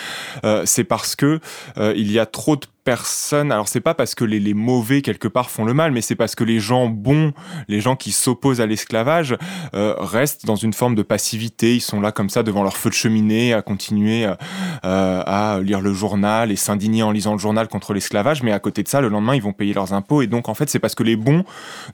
euh, 0.43 0.63
c'est 0.65 0.83
parce 0.83 1.15
que 1.15 1.39
euh, 1.77 1.93
il 1.95 2.11
y 2.11 2.19
a 2.19 2.25
trop 2.25 2.55
de 2.55 2.65
personne. 2.83 3.51
Alors 3.51 3.67
c'est 3.67 3.81
pas 3.81 3.93
parce 3.93 4.15
que 4.15 4.23
les, 4.23 4.53
mauvais 4.53 5.01
quelque 5.01 5.27
part 5.27 5.49
font 5.49 5.65
le 5.65 5.73
mal, 5.73 5.91
mais 5.91 6.01
c'est 6.01 6.15
parce 6.15 6.35
que 6.35 6.43
les 6.43 6.59
gens 6.59 6.87
bons, 6.87 7.33
les 7.67 7.81
gens 7.81 7.95
qui 7.95 8.11
s'opposent 8.11 8.61
à 8.61 8.65
l'esclavage, 8.65 9.37
euh, 9.73 9.95
restent 9.97 10.45
dans 10.45 10.55
une 10.55 10.73
forme 10.73 10.95
de 10.95 11.03
passivité. 11.03 11.75
Ils 11.75 11.81
sont 11.81 12.01
là 12.01 12.11
comme 12.11 12.29
ça 12.29 12.43
devant 12.43 12.63
leur 12.63 12.77
feu 12.77 12.89
de 12.89 12.95
cheminée, 12.95 13.53
à 13.53 13.61
continuer 13.61 14.25
euh, 14.25 14.35
à 14.83 15.59
lire 15.61 15.81
le 15.81 15.93
journal 15.93 16.51
et 16.51 16.55
s'indigner 16.55 17.03
en 17.03 17.11
lisant 17.11 17.33
le 17.33 17.39
journal 17.39 17.67
contre 17.67 17.93
l'esclavage. 17.93 18.43
Mais 18.43 18.51
à 18.51 18.59
côté 18.59 18.83
de 18.83 18.87
ça, 18.87 19.01
le 19.01 19.09
lendemain, 19.09 19.35
ils 19.35 19.41
vont 19.41 19.53
payer 19.53 19.73
leurs 19.73 19.93
impôts. 19.93 20.21
Et 20.21 20.27
donc 20.27 20.49
en 20.49 20.53
fait, 20.53 20.69
c'est 20.69 20.79
parce 20.79 20.95
que 20.95 21.03
les 21.03 21.15
bons, 21.15 21.43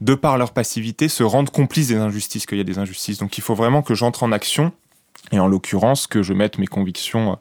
de 0.01 0.15
par 0.15 0.38
leur 0.38 0.51
passivité, 0.51 1.08
se 1.10 1.24
rendent 1.24 1.50
complices 1.50 1.88
des 1.88 1.98
injustices 1.98 2.46
qu'il 2.46 2.58
y 2.58 2.62
a 2.62 2.63
des 2.63 2.79
injustices. 2.79 3.17
Donc 3.17 3.38
il 3.38 3.41
faut 3.41 3.56
vraiment 3.56 3.82
que 3.82 3.94
j'entre 3.94 4.24
en 4.24 4.32
action 4.32 4.72
et 5.31 5.39
en 5.39 5.48
l'occurrence 5.48 6.07
que 6.07 6.24
je 6.24 6.34
mette 6.34 6.57
mes 6.57 6.67
convictions, 6.67 7.38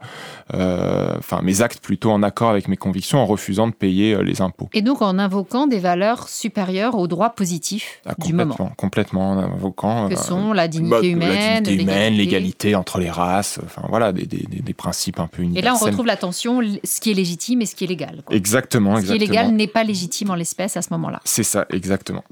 euh, 0.54 1.14
enfin 1.18 1.40
mes 1.42 1.62
actes 1.62 1.80
plutôt 1.80 2.10
en 2.10 2.22
accord 2.22 2.50
avec 2.50 2.68
mes 2.68 2.76
convictions 2.76 3.18
en 3.18 3.26
refusant 3.26 3.68
de 3.68 3.72
payer 3.72 4.14
euh, 4.14 4.22
les 4.22 4.40
impôts. 4.40 4.68
Et 4.72 4.82
donc 4.82 5.02
en 5.02 5.18
invoquant 5.18 5.66
des 5.66 5.78
valeurs 5.78 6.28
supérieures 6.28 6.96
aux 6.96 7.06
droits 7.06 7.30
positifs 7.30 8.00
ah, 8.06 8.14
du 8.18 8.32
moment. 8.32 8.56
Complètement, 8.76 9.32
en 9.32 9.38
invoquant. 9.38 10.08
Que 10.08 10.14
euh, 10.14 10.16
sont 10.16 10.52
la 10.52 10.68
dignité 10.68 11.14
bah, 11.14 11.66
humaine, 11.66 12.14
l'égalité 12.14 12.74
entre 12.74 12.98
les 12.98 13.10
races, 13.10 13.60
enfin 13.64 13.82
voilà, 13.88 14.12
des, 14.12 14.26
des, 14.26 14.46
des, 14.46 14.74
principes 14.74 15.20
un 15.20 15.26
peu 15.26 15.42
universels. 15.42 15.64
Et 15.64 15.66
là 15.66 15.74
on 15.74 15.84
retrouve 15.84 16.06
la 16.06 16.16
tension, 16.16 16.60
ce 16.82 17.00
qui 17.00 17.10
est 17.10 17.14
légitime 17.14 17.62
et 17.62 17.66
ce 17.66 17.74
qui 17.74 17.84
est 17.84 17.88
légal. 17.88 18.22
Exactement, 18.30 19.00
Ce 19.00 19.06
qui 19.06 19.12
est 19.12 19.18
légal 19.18 19.52
n'est 19.52 19.66
pas 19.66 19.84
légitime 19.84 20.30
en 20.30 20.34
l'espèce 20.34 20.76
à 20.76 20.82
ce 20.82 20.88
moment-là. 20.90 21.20
C'est 21.24 21.42
ça, 21.42 21.66
exactement. 21.70 22.24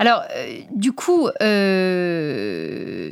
Alors, 0.00 0.22
du 0.74 0.92
coup, 0.92 1.28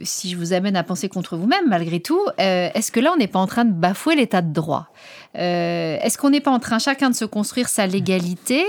si 0.09 0.31
je 0.31 0.37
vous 0.37 0.53
amène 0.53 0.77
à 0.77 0.83
penser 0.83 1.09
contre 1.09 1.37
vous-même, 1.37 1.69
malgré 1.69 2.01
tout, 2.01 2.21
euh, 2.41 2.71
est-ce 2.75 2.91
que 2.91 3.01
là, 3.01 3.13
on 3.15 3.19
n'est 3.19 3.29
pas 3.29 3.39
en 3.39 3.47
train 3.47 3.65
de 3.65 3.73
bafouer 3.73 4.17
l'état 4.17 4.43
de 4.43 4.53
droit 4.53 4.89
euh, 5.37 5.99
Est-ce 6.01 6.19
qu'on 6.19 6.31
n'est 6.31 6.41
pas 6.41 6.51
en 6.51 6.59
train 6.59 6.79
chacun 6.79 7.11
de 7.11 7.15
se 7.15 7.25
construire 7.25 7.69
sa 7.69 7.87
légalité 7.87 8.65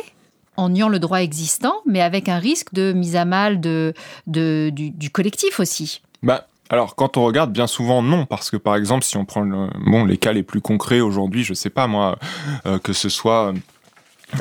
en 0.57 0.69
niant 0.69 0.89
le 0.89 0.99
droit 0.99 1.21
existant, 1.21 1.75
mais 1.85 2.01
avec 2.01 2.27
un 2.27 2.39
risque 2.39 2.73
de 2.73 2.91
mise 2.91 3.15
à 3.15 3.23
mal 3.23 3.61
de, 3.61 3.93
du, 4.27 5.09
collectif 5.11 5.59
aussi? 5.59 6.01
Bah, 6.21 6.47
alors, 6.69 6.95
quand 6.95 7.17
on 7.17 7.23
regarde, 7.23 7.51
bien 7.53 7.67
souvent, 7.67 8.01
non, 8.03 8.25
parce 8.25 8.49
que 8.49 8.57
par 8.57 8.75
exemple, 8.75 9.05
si 9.05 9.15
on 9.15 9.25
prend 9.25 9.45
bon, 9.45 10.03
les 10.03 10.17
cas 10.17 10.33
les 10.33 10.43
plus 10.43 10.61
concrets 10.61 10.99
aujourd'hui, 10.99 11.43
je 11.43 11.53
sais 11.53 11.69
pas 11.69 11.87
moi, 11.87 12.19
euh, 12.65 12.77
que 12.79 12.93
ce 12.93 13.09
soit 13.09 13.53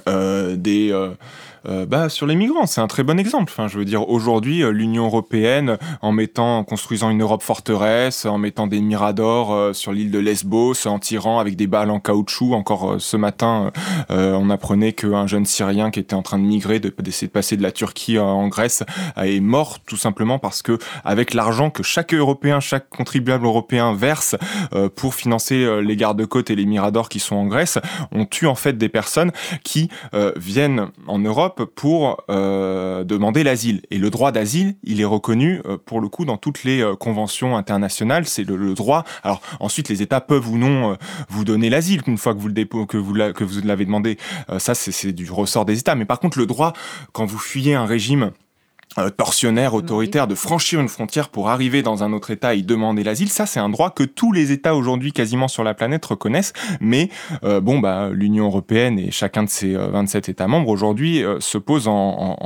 des 0.07 0.91
euh, 0.93 1.15
bah, 1.65 2.09
sur 2.09 2.27
les 2.27 2.35
migrants, 2.35 2.67
c'est 2.67 2.81
un 2.81 2.87
très 2.87 3.03
bon 3.03 3.19
exemple. 3.19 3.53
Enfin, 3.53 3.69
je 3.69 3.79
veux 3.79 3.85
dire, 3.85 4.09
aujourd'hui, 4.09 4.63
euh, 4.63 4.71
l'Union 4.71 5.07
européenne, 5.07 5.79
en 6.03 6.13
mettant, 6.13 6.59
en 6.59 6.65
construisant 6.65 7.11
une 7.11 7.23
Europe 7.23 7.43
forteresse, 7.43 8.27
en 8.27 8.39
mettant 8.39 8.67
des 8.67 8.81
miradors 8.81 9.53
euh, 9.53 9.73
sur 9.73 9.93
l'île 9.93 10.11
de 10.11 10.19
Lesbos, 10.19 10.87
en 10.87 10.99
tirant 10.99 11.39
avec 11.39 11.57
des 11.57 11.67
balles 11.67 11.91
en 11.91 12.01
caoutchouc. 12.01 12.55
Encore 12.55 12.97
ce 12.99 13.17
matin, 13.17 13.71
on 14.09 14.51
apprenait 14.51 14.93
qu'un 14.93 15.27
jeune 15.27 15.47
Syrien 15.47 15.91
qui 15.91 16.01
était 16.01 16.15
en 16.15 16.23
train 16.23 16.39
de 16.39 16.45
migrer, 16.45 16.81
d'essayer 16.81 17.27
de, 17.27 17.33
passer 17.33 17.57
de 17.57 17.63
la 17.63 17.73
Turquie 17.73 18.19
en 18.19 18.49
Grèce, 18.49 18.83
est 19.17 19.41
mort 19.41 19.81
tout 19.81 19.97
simplement 19.97 20.39
parce 20.39 20.63
que 20.63 20.79
avec 21.05 21.35
l'argent 21.35 21.71
que 21.71 21.83
chaque 21.83 22.15
Européen, 22.15 22.61
chaque 22.61 22.89
contribuable 22.89 23.45
européen 23.45 23.95
verse 23.95 24.37
pour 24.97 25.15
financer 25.15 25.81
les 25.83 25.97
gardes-côtes 25.97 26.51
et 26.51 26.57
les 26.57 26.67
miradors 26.67 27.09
qui 27.09 27.21
sont 27.21 27.37
en 27.37 27.47
Grèce, 27.47 27.79
on 28.13 28.25
tue 28.25 28.47
en 28.47 28.55
fait 28.55 28.77
des 28.79 28.89
personnes 28.89 29.33
qui 29.63 29.89
viennent 30.37 30.89
en 31.07 31.19
Europe 31.19 31.48
pour 31.49 32.25
euh, 32.31 33.05
demander 33.05 33.43
l'asile. 33.43 33.83
Et 33.91 33.99
le 33.99 34.11
droit 34.11 34.33
d'asile, 34.33 34.77
il 34.83 35.01
est 35.01 35.05
reconnu 35.05 35.61
euh, 35.67 35.77
pour 35.77 36.01
le 36.01 36.09
coup 36.09 36.25
dans 36.25 36.37
toutes 36.37 36.65
les 36.65 36.81
euh, 36.81 36.95
conventions 36.95 37.57
internationales. 37.57 38.27
C'est 38.27 38.45
le, 38.45 38.75
droit. 38.75 39.05
Alors 39.23 39.41
ensuite, 39.61 39.89
les 39.89 40.03
États 40.03 40.21
peuvent 40.21 40.49
ou 40.49 40.59
non 40.59 40.97
vous 41.29 41.45
donner 41.45 41.71
l'asile 41.71 42.03
une 42.07 42.19
fois 42.19 42.35
que 42.35 42.41
vous 42.41 42.49
le 42.49 42.65
que 42.87 42.97
vous 42.97 43.15
que 43.15 43.45
vous 43.45 43.61
l'avez 43.65 43.85
demandé. 43.85 44.19
ça, 44.59 44.75
c'est 44.75 45.13
du 45.13 45.31
ressort 45.31 45.65
des 45.65 45.79
États. 45.79 45.95
Mais 45.95 46.05
par 46.05 46.21
contre, 46.21 46.39
le 46.39 46.47
droit, 46.47 46.73
quand 47.13 47.25
vous 47.25 47.39
fuyez 47.39 47.75
un 47.75 47.87
régime 47.87 48.31
tortionnaire, 49.17 49.75
autoritaire, 49.75 50.27
de 50.27 50.35
franchir 50.35 50.81
une 50.81 50.89
frontière 50.89 51.29
pour 51.29 51.49
arriver 51.49 51.83
dans 51.83 52.03
un 52.03 52.13
autre 52.13 52.31
État 52.31 52.55
et 52.55 52.63
demander 52.63 53.03
l'asile, 53.03 53.29
ça 53.29 53.47
c'est 53.47 53.61
un 53.61 53.69
droit 53.69 53.91
que 53.91 54.05
tous 54.05 54.33
les 54.33 54.53
États 54.53 54.75
aujourd'hui 54.75 55.13
quasiment 55.13 55.49
sur 55.49 55.65
la 55.65 55.75
planète 55.75 56.05
reconnaissent, 56.05 56.53
mais 56.81 57.11
euh, 57.45 57.61
bon 57.61 57.79
bah 57.79 58.11
l'Union 58.13 58.47
européenne 58.47 58.99
et 58.99 59.11
chacun 59.11 59.45
de 59.45 59.49
ses 59.49 59.75
27 59.75 60.29
euh, 60.29 60.33
États 60.33 60.49
membres 60.49 60.69
aujourd'hui 60.69 61.23
se 61.41 61.59
posent 61.59 61.89
en, 61.89 62.37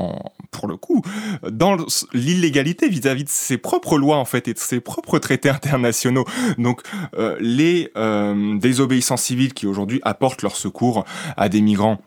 pour 0.51 0.69
le 0.69 0.77
coup 0.77 1.03
dans 1.51 1.77
l'illégalité 2.13 2.89
vis-à-vis 2.89 3.25
de 3.25 3.29
ses 3.29 3.59
propres 3.59 3.99
lois 3.99 4.17
en 4.17 4.25
fait 4.25 4.49
et 4.49 4.55
de 4.55 4.59
ses 4.59 4.81
propres 4.81 5.19
traités 5.19 5.49
internationaux. 5.49 6.25
Donc 6.59 6.83
les 7.41 7.91
désobéissances 8.61 9.23
civiles 9.23 9.55
qui 9.55 9.67
aujourd'hui 9.67 10.01
apportent 10.03 10.43
leur 10.43 10.57
secours 10.57 11.05
à 11.37 11.49
des 11.49 11.61
migrants 11.61 11.99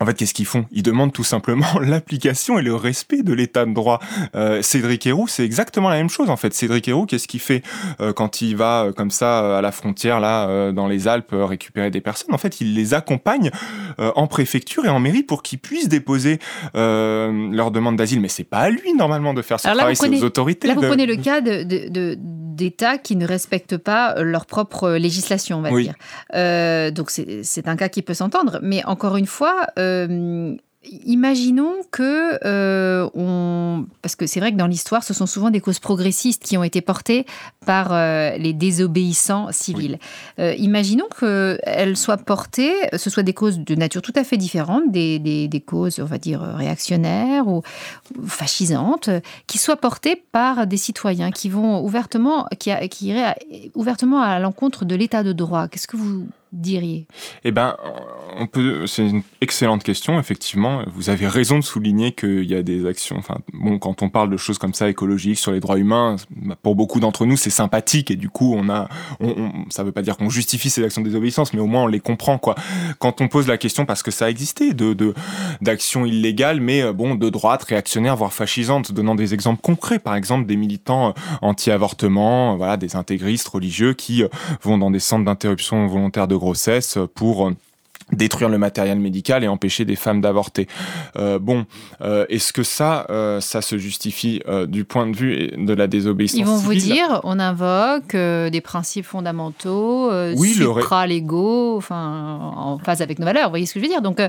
en 0.00 0.06
fait, 0.06 0.14
qu'est-ce 0.14 0.32
qu'ils 0.32 0.46
font? 0.46 0.64
Ils 0.72 0.82
demandent 0.82 1.12
tout 1.12 1.24
simplement 1.24 1.66
l'application 1.80 2.58
et 2.58 2.62
le 2.62 2.74
respect 2.74 3.22
de 3.22 3.34
l'état 3.34 3.66
de 3.66 3.74
droit. 3.74 4.00
Euh, 4.34 4.62
Cédric 4.62 5.06
Héroux, 5.06 5.28
c'est 5.28 5.44
exactement 5.44 5.90
la 5.90 5.96
même 5.96 6.08
chose 6.08 6.30
en 6.30 6.36
fait. 6.36 6.54
Cédric 6.54 6.88
Héroux, 6.88 7.04
qu'est-ce 7.04 7.28
qu'il 7.28 7.40
fait 7.40 7.62
euh, 8.00 8.12
quand 8.14 8.40
il 8.40 8.56
va 8.56 8.84
euh, 8.84 8.92
comme 8.92 9.10
ça 9.10 9.58
à 9.58 9.60
la 9.60 9.72
frontière 9.72 10.20
là 10.20 10.72
dans 10.72 10.88
les 10.88 11.06
Alpes 11.06 11.32
récupérer 11.32 11.90
des 11.90 12.00
personnes? 12.00 12.32
En 12.34 12.38
fait, 12.38 12.60
il 12.60 12.74
les 12.74 12.94
accompagne 12.94 13.50
en 13.98 14.26
préfecture 14.26 14.84
et 14.86 14.88
en 14.88 15.00
mairie 15.00 15.22
pour 15.22 15.42
qu'ils 15.42 15.58
puissent 15.58 15.88
déposer 15.88 16.38
leur 16.74 17.70
demande 17.70 17.96
d'asile. 17.96 18.20
Mais 18.20 18.28
c'est 18.28 18.44
pas 18.44 18.58
à 18.58 18.70
lui 18.70 18.94
normalement 18.94 19.34
de 19.34 19.42
faire 19.42 19.60
ce 19.60 19.68
travail, 19.68 19.96
c'est 19.96 20.08
aux 20.08 20.24
autorités. 20.24 20.68
Là, 20.68 20.74
vous 20.74 20.82
prenez 20.82 21.06
le 21.06 21.16
cas 21.16 21.40
de, 21.40 22.16
d'États 22.60 22.98
qui 22.98 23.16
ne 23.16 23.26
respectent 23.26 23.78
pas 23.78 24.22
leur 24.22 24.44
propre 24.44 24.90
législation, 24.90 25.58
on 25.58 25.62
va 25.62 25.70
dire. 25.70 25.94
donc 26.92 27.10
c'est 27.10 27.68
un 27.68 27.76
cas 27.76 27.88
qui 27.88 28.02
peut 28.02 28.14
s'entendre, 28.14 28.60
mais 28.62 28.84
encore 28.84 29.16
une 29.16 29.26
fois, 29.26 29.66
euh, 29.78 30.54
Imaginons 30.82 31.74
que 31.90 32.38
euh, 32.46 33.06
on, 33.14 33.84
parce 34.00 34.16
que 34.16 34.26
c'est 34.26 34.40
vrai 34.40 34.50
que 34.50 34.56
dans 34.56 34.66
l'histoire, 34.66 35.04
ce 35.04 35.12
sont 35.12 35.26
souvent 35.26 35.50
des 35.50 35.60
causes 35.60 35.78
progressistes 35.78 36.42
qui 36.42 36.56
ont 36.56 36.64
été 36.64 36.80
portées 36.80 37.26
par 37.66 37.92
euh, 37.92 38.30
les 38.38 38.54
désobéissants 38.54 39.52
civils. 39.52 39.98
Euh, 40.38 40.54
imaginons 40.54 41.08
qu'elles 41.20 41.98
soient 41.98 42.16
portées, 42.16 42.72
ce 42.96 43.10
soit 43.10 43.22
des 43.22 43.34
causes 43.34 43.58
de 43.58 43.74
nature 43.74 44.00
tout 44.00 44.14
à 44.16 44.24
fait 44.24 44.38
différente, 44.38 44.90
des, 44.90 45.18
des, 45.18 45.60
causes, 45.60 46.00
on 46.00 46.06
va 46.06 46.16
dire 46.16 46.40
réactionnaires 46.40 47.46
ou, 47.46 47.60
fascisantes, 48.26 49.10
qui 49.46 49.58
soient 49.58 49.76
portées 49.76 50.16
par 50.16 50.66
des 50.66 50.78
citoyens 50.78 51.30
qui 51.30 51.50
vont 51.50 51.84
ouvertement, 51.84 52.46
qui, 52.58 52.70
qui 52.88 53.08
iraient 53.08 53.36
ouvertement 53.74 54.22
à 54.22 54.38
l'encontre 54.38 54.86
de 54.86 54.94
l'état 54.94 55.22
de 55.24 55.34
droit. 55.34 55.68
Qu'est-ce 55.68 55.86
que 55.86 55.98
vous 55.98 56.26
diriez 56.52 57.06
Eh 57.44 57.50
ben. 57.50 57.76
C'est 58.86 59.06
une 59.06 59.22
excellente 59.40 59.82
question, 59.82 60.18
effectivement. 60.18 60.82
Vous 60.94 61.10
avez 61.10 61.26
raison 61.26 61.58
de 61.58 61.64
souligner 61.64 62.12
qu'il 62.12 62.44
y 62.44 62.54
a 62.54 62.62
des 62.62 62.86
actions. 62.86 63.16
Enfin, 63.18 63.38
bon, 63.52 63.78
quand 63.78 64.02
on 64.02 64.08
parle 64.08 64.30
de 64.30 64.36
choses 64.36 64.58
comme 64.58 64.72
ça 64.72 64.88
écologiques 64.88 65.38
sur 65.38 65.52
les 65.52 65.60
droits 65.60 65.78
humains, 65.78 66.16
pour 66.62 66.74
beaucoup 66.74 67.00
d'entre 67.00 67.26
nous, 67.26 67.36
c'est 67.36 67.50
sympathique 67.50 68.10
et 68.10 68.16
du 68.16 68.28
coup, 68.28 68.54
on 68.56 68.68
a. 68.68 68.88
Ça 69.70 69.84
veut 69.84 69.92
pas 69.92 70.02
dire 70.02 70.16
qu'on 70.16 70.30
justifie 70.30 70.70
ces 70.70 70.82
actions 70.84 71.02
de 71.02 71.06
désobéissance, 71.08 71.52
mais 71.52 71.60
au 71.60 71.66
moins 71.66 71.84
on 71.84 71.86
les 71.86 72.00
comprend, 72.00 72.38
quoi. 72.38 72.54
Quand 72.98 73.20
on 73.20 73.28
pose 73.28 73.46
la 73.46 73.58
question, 73.58 73.84
parce 73.84 74.02
que 74.02 74.10
ça 74.10 74.26
a 74.26 74.30
existé, 74.30 74.74
de 74.74 75.14
d'actions 75.60 76.06
illégales, 76.06 76.60
mais 76.60 76.82
euh, 76.82 76.92
bon, 76.92 77.14
de 77.14 77.28
droite, 77.28 77.62
réactionnaires, 77.64 78.16
voire 78.16 78.32
fascisantes, 78.32 78.92
donnant 78.92 79.14
des 79.14 79.34
exemples 79.34 79.60
concrets, 79.60 79.98
par 79.98 80.14
exemple 80.14 80.46
des 80.46 80.56
militants 80.56 81.08
euh, 81.08 81.12
anti-avortement, 81.42 82.56
voilà, 82.56 82.76
des 82.76 82.96
intégristes 82.96 83.48
religieux 83.48 83.94
qui 83.94 84.22
euh, 84.22 84.28
vont 84.62 84.78
dans 84.78 84.90
des 84.90 85.00
centres 85.00 85.24
d'interruption 85.24 85.86
volontaire 85.86 86.28
de 86.28 86.34
grossesse 86.40 86.98
pour 87.14 87.52
détruire 88.12 88.48
le 88.48 88.58
matériel 88.58 88.98
médical 88.98 89.44
et 89.44 89.48
empêcher 89.48 89.84
des 89.84 89.96
femmes 89.96 90.20
d'avorter. 90.20 90.66
Euh, 91.16 91.38
bon, 91.38 91.66
euh, 92.00 92.26
est-ce 92.28 92.52
que 92.52 92.62
ça, 92.62 93.06
ça 93.40 93.62
se 93.62 93.78
justifie 93.78 94.42
du 94.68 94.84
point 94.84 95.06
de 95.06 95.16
vue 95.16 95.50
de 95.56 95.72
la 95.72 95.86
désobéissance 95.86 96.38
Ils 96.38 96.46
vont 96.46 96.56
vous 96.56 96.74
dire, 96.74 97.20
on 97.24 97.38
invoque 97.38 98.14
des 98.14 98.60
principes 98.60 99.04
fondamentaux, 99.04 100.10
oui, 100.36 100.54
supra-légaux, 100.54 101.76
enfin, 101.76 102.52
en 102.56 102.78
phase 102.78 103.02
avec 103.02 103.18
nos 103.18 103.26
valeurs. 103.26 103.44
Vous 103.44 103.50
voyez 103.50 103.66
ce 103.66 103.74
que 103.74 103.80
je 103.80 103.84
veux 103.84 103.90
dire? 103.90 104.02
Donc, 104.02 104.20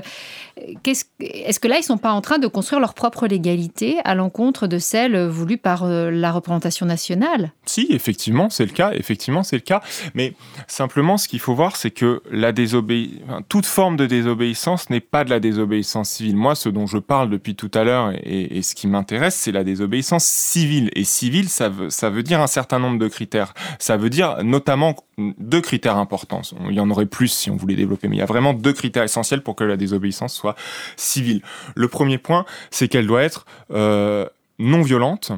est-ce 0.84 1.60
que 1.60 1.68
là, 1.68 1.76
ils 1.76 1.80
ne 1.80 1.84
sont 1.84 1.98
pas 1.98 2.12
en 2.12 2.20
train 2.20 2.38
de 2.38 2.46
construire 2.46 2.80
leur 2.80 2.94
propre 2.94 3.26
légalité 3.26 3.98
à 4.04 4.14
l'encontre 4.14 4.66
de 4.66 4.78
celle 4.78 5.26
voulue 5.26 5.58
par 5.58 5.86
la 5.86 6.32
représentation 6.32 6.86
nationale? 6.86 7.52
Si, 7.66 7.86
effectivement, 7.90 8.50
c'est 8.50 8.64
le 8.64 8.72
cas. 8.72 8.92
Effectivement, 8.94 9.42
c'est 9.42 9.56
le 9.56 9.62
cas. 9.62 9.82
Mais 10.14 10.34
simplement, 10.66 11.18
ce 11.18 11.28
qu'il 11.28 11.40
faut 11.40 11.54
voir, 11.54 11.76
c'est 11.76 11.90
que 11.90 12.22
la 12.30 12.52
désobéissance, 12.52 13.42
toute 13.48 13.66
forme 13.72 13.96
de 13.96 14.04
désobéissance 14.04 14.90
n'est 14.90 15.00
pas 15.00 15.24
de 15.24 15.30
la 15.30 15.40
désobéissance 15.40 16.10
civile. 16.10 16.36
Moi, 16.36 16.54
ce 16.54 16.68
dont 16.68 16.86
je 16.86 16.98
parle 16.98 17.30
depuis 17.30 17.54
tout 17.54 17.70
à 17.72 17.84
l'heure 17.84 18.12
et, 18.22 18.60
ce 18.60 18.74
qui 18.74 18.86
m'intéresse, 18.86 19.34
c'est 19.34 19.50
la 19.50 19.64
désobéissance 19.64 20.24
civile. 20.24 20.90
Et 20.94 21.04
civile, 21.04 21.48
ça 21.48 21.70
veut, 21.70 21.88
ça 21.88 22.10
veut 22.10 22.22
dire 22.22 22.42
un 22.42 22.46
certain 22.46 22.78
nombre 22.78 22.98
de 22.98 23.08
critères. 23.08 23.54
Ça 23.78 23.96
veut 23.96 24.10
dire 24.10 24.44
notamment 24.44 24.94
deux 25.16 25.62
critères 25.62 25.96
importants. 25.96 26.42
Il 26.68 26.74
y 26.74 26.80
en 26.80 26.90
aurait 26.90 27.06
plus 27.06 27.28
si 27.28 27.50
on 27.50 27.56
voulait 27.56 27.74
développer, 27.74 28.08
mais 28.08 28.16
il 28.16 28.18
y 28.18 28.22
a 28.22 28.26
vraiment 28.26 28.52
deux 28.52 28.74
critères 28.74 29.04
essentiels 29.04 29.42
pour 29.42 29.56
que 29.56 29.64
la 29.64 29.78
désobéissance 29.78 30.34
soit 30.34 30.54
civile. 30.96 31.40
Le 31.74 31.88
premier 31.88 32.18
point, 32.18 32.44
c'est 32.70 32.88
qu'elle 32.88 33.06
doit 33.06 33.22
être 33.22 33.46
euh, 33.70 34.26
non 34.58 34.82
violente 34.82 35.32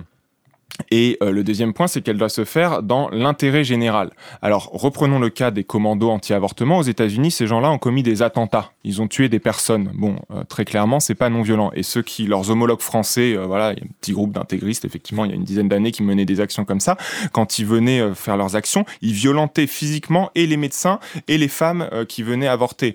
et 0.90 1.18
euh, 1.22 1.30
le 1.30 1.44
deuxième 1.44 1.72
point, 1.72 1.86
c'est 1.86 2.02
qu'elle 2.02 2.18
doit 2.18 2.28
se 2.28 2.44
faire 2.44 2.82
dans 2.82 3.08
l'intérêt 3.10 3.64
général. 3.64 4.10
Alors, 4.42 4.70
reprenons 4.72 5.18
le 5.18 5.30
cas 5.30 5.50
des 5.50 5.64
commandos 5.64 6.10
anti-avortement. 6.10 6.78
Aux 6.78 6.82
États-Unis, 6.82 7.30
ces 7.30 7.46
gens-là 7.46 7.70
ont 7.70 7.78
commis 7.78 8.02
des 8.02 8.22
attentats. 8.22 8.72
Ils 8.82 9.00
ont 9.00 9.08
tué 9.08 9.28
des 9.28 9.38
personnes. 9.38 9.90
Bon, 9.94 10.16
euh, 10.32 10.42
très 10.44 10.64
clairement, 10.64 11.00
c'est 11.00 11.14
pas 11.14 11.30
non 11.30 11.42
violent. 11.42 11.70
Et 11.74 11.82
ceux 11.82 12.02
qui, 12.02 12.26
leurs 12.26 12.50
homologues 12.50 12.80
français, 12.80 13.36
euh, 13.36 13.46
voilà, 13.46 13.72
il 13.72 13.78
y 13.78 13.82
a 13.82 13.84
un 13.84 13.92
petit 14.00 14.12
groupe 14.12 14.32
d'intégristes, 14.32 14.84
effectivement, 14.84 15.24
il 15.24 15.30
y 15.30 15.34
a 15.34 15.36
une 15.36 15.44
dizaine 15.44 15.68
d'années, 15.68 15.92
qui 15.92 16.02
menaient 16.02 16.24
des 16.24 16.40
actions 16.40 16.64
comme 16.64 16.80
ça. 16.80 16.96
Quand 17.32 17.58
ils 17.58 17.66
venaient 17.66 18.14
faire 18.14 18.36
leurs 18.36 18.56
actions, 18.56 18.84
ils 19.00 19.12
violentaient 19.12 19.66
physiquement 19.66 20.30
et 20.34 20.46
les 20.46 20.56
médecins 20.56 20.98
et 21.28 21.38
les 21.38 21.48
femmes 21.48 21.88
qui 22.08 22.22
venaient 22.22 22.48
avorter. 22.48 22.94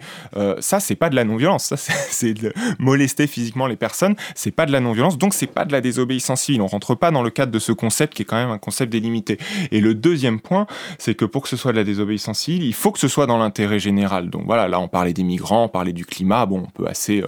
ça, 0.60 0.80
c'est 0.80 0.96
pas 0.96 1.10
de 1.10 1.16
la 1.16 1.24
non-violence. 1.24 1.66
Ça, 1.66 1.78
c'est 2.10 2.34
de 2.34 2.54
molester 2.78 3.28
physiquement 3.28 3.68
les 3.68 3.76
personnes. 3.76 4.16
C'est 4.36 4.52
pas 4.52 4.66
de 4.66 4.72
la 4.72 4.80
non-violence. 4.80 5.18
Donc, 5.18 5.34
c'est 5.34 5.48
pas 5.48 5.66
de 5.66 5.72
la 5.72 5.82
désobéissance 5.82 6.42
civile. 6.42 6.62
On 6.62 6.68
rentre 6.68 6.96
pas 6.96 7.12
dans 7.12 7.22
le 7.22 7.30
cadre 7.30 7.52
de 7.52 7.60
ce 7.60 7.69
concept 7.74 8.14
qui 8.14 8.24
est 8.24 8.26
quand 8.26 8.36
même 8.38 8.52
un 8.52 8.58
concept 8.58 8.92
délimité. 8.92 9.38
Et 9.72 9.82
le 9.82 9.94
deuxième 9.94 10.40
point, 10.40 10.68
c'est 10.98 11.16
que 11.16 11.26
pour 11.26 11.44
que 11.44 11.50
ce 11.50 11.58
soit 11.58 11.72
de 11.72 11.78
la 11.78 11.84
désobéissance 11.84 12.40
civile, 12.40 12.64
il 12.64 12.74
faut 12.74 12.92
que 12.92 13.00
ce 13.00 13.08
soit 13.08 13.26
dans 13.26 13.38
l'intérêt 13.38 13.80
général. 13.80 14.30
Donc 14.30 14.44
voilà, 14.46 14.68
là 14.68 14.80
on 14.80 14.88
parlait 14.88 15.14
des 15.14 15.24
migrants, 15.24 15.66
on 15.66 15.70
parlait 15.70 15.94
du 15.94 16.06
climat, 16.06 16.46
bon, 16.46 16.64
on 16.66 16.70
peut 16.70 16.88
assez... 16.88 17.22
Euh, 17.22 17.28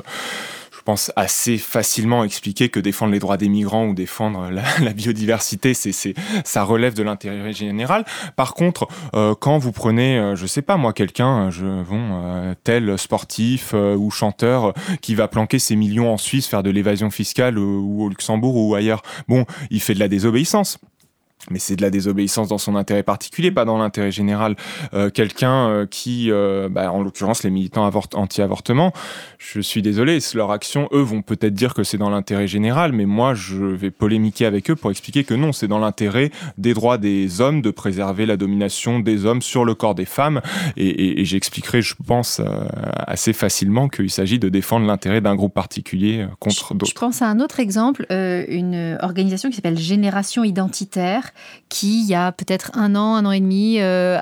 je 0.82 0.84
pense, 0.84 1.12
assez 1.16 1.60
facilement 1.60 2.24
expliquer 2.24 2.70
que 2.70 2.80
défendre 2.80 3.12
les 3.12 3.20
droits 3.20 3.38
des 3.38 3.50
migrants 3.50 3.86
ou 3.86 3.94
défendre 3.94 4.50
la, 4.82 4.94
biodiversité, 4.94 5.76
c'est, 5.76 5.92
c'est, 5.92 6.16
ça 6.44 6.64
relève 6.64 6.96
de 6.96 7.04
l'intérêt 7.04 7.54
général. 7.54 8.04
Par 8.36 8.56
contre, 8.56 8.88
euh, 9.14 9.36
quand 9.40 9.60
vous 9.60 9.72
prenez, 9.72 10.18
euh, 10.18 10.36
je 10.36 10.48
sais 10.48 10.64
pas 10.64 10.78
moi, 10.78 10.92
quelqu'un, 10.92 11.52
je, 11.52 11.84
bon, 11.84 12.56
tel 12.64 12.98
sportif 12.98 13.74
ou 13.74 14.10
chanteur 14.10 14.74
qui 15.02 15.14
va 15.14 15.28
planquer 15.28 15.60
ses 15.60 15.76
millions 15.76 16.12
en 16.12 16.18
Suisse, 16.18 16.48
faire 16.48 16.64
de 16.64 16.72
l'évasion 16.72 17.12
fiscale 17.12 17.60
ou 17.60 18.06
au 18.06 18.10
Luxembourg 18.10 18.56
ou 18.56 18.74
ailleurs, 18.74 19.04
bon, 19.28 19.46
il 19.70 19.82
fait 19.82 19.94
de 19.94 20.00
la 20.00 20.08
désobéissance 20.08 20.80
mais 21.50 21.60
c'est 21.60 21.76
de 21.76 21.82
la 21.82 21.90
désobéissance 21.90 22.50
dans 22.50 22.58
son 22.58 22.76
intérêt 22.76 23.04
particulier, 23.04 23.52
pas 23.52 23.66
dans 23.66 23.78
l'intérêt 23.78 24.12
général. 24.12 24.56
Euh, 24.94 25.10
quelqu'un 25.10 25.70
euh, 25.70 25.86
qui, 25.86 26.32
euh, 26.32 26.70
bah, 26.70 26.92
en 26.92 27.02
l'occurrence 27.02 27.44
les 27.44 27.50
militants 27.50 27.90
anti-avortement, 28.14 28.94
je 29.38 29.60
suis 29.60 29.82
désolé, 29.82 30.20
leur 30.34 30.52
action, 30.52 30.88
eux 30.94 31.02
vont 31.02 31.22
peut-être 31.22 31.54
dire 31.54 31.74
que 31.74 31.84
c'est 31.84 31.98
dans 31.98 32.10
l'intérêt 32.10 32.48
général, 32.48 32.92
mais 32.92 33.06
moi 33.06 33.34
je 33.34 33.58
vais 33.58 33.92
polémiquer 33.92 34.46
avec 34.46 34.70
eux 34.70 34.76
pour 34.76 34.92
expliquer 34.92 35.24
que 35.24 35.34
non, 35.34 35.52
c'est 35.52 35.68
dans 35.68 35.80
l'intérêt 35.80 36.32
des 36.58 36.74
droits 36.74 36.98
des 36.98 37.42
hommes 37.42 37.62
de 37.62 37.72
préserver 37.72 38.26
la 38.26 38.38
domination 38.38 39.00
des 39.00 39.26
hommes 39.26 39.42
sur 39.42 39.66
le 39.66 39.74
corps 39.74 39.96
des 39.96 40.06
femmes, 40.06 40.42
et, 40.78 41.22
et 41.22 41.26
j'expliquerai, 41.26 41.82
je 41.82 41.96
pense, 42.06 42.42
assez 43.08 43.34
facilement 43.34 43.90
qu'il 43.90 44.10
s'agit 44.10 44.40
de 44.40 44.50
défendre 44.50 44.86
l'intérêt 44.86 45.22
d'un 45.22 45.36
groupe 45.36 45.54
particulier 45.54 46.28
contre 46.40 46.74
d'autres. 46.74 46.92
Je 46.92 47.00
pense 47.00 47.22
à 47.22 47.28
un 47.28 47.40
autre 47.40 47.60
exemple, 47.60 48.06
une 48.10 48.98
organisation 49.02 49.50
qui 49.50 49.56
s'appelle 49.56 49.78
Génération 49.78 50.44
Identitaire 50.44 51.31
qui, 51.70 52.02
il 52.02 52.08
y 52.08 52.16
a 52.16 52.32
peut-être 52.32 52.72
un 52.74 52.96
an, 52.96 53.16
un 53.16 53.26
an 53.26 53.32
et 53.32 53.40
demi, 53.40 53.80
euh, 53.80 54.20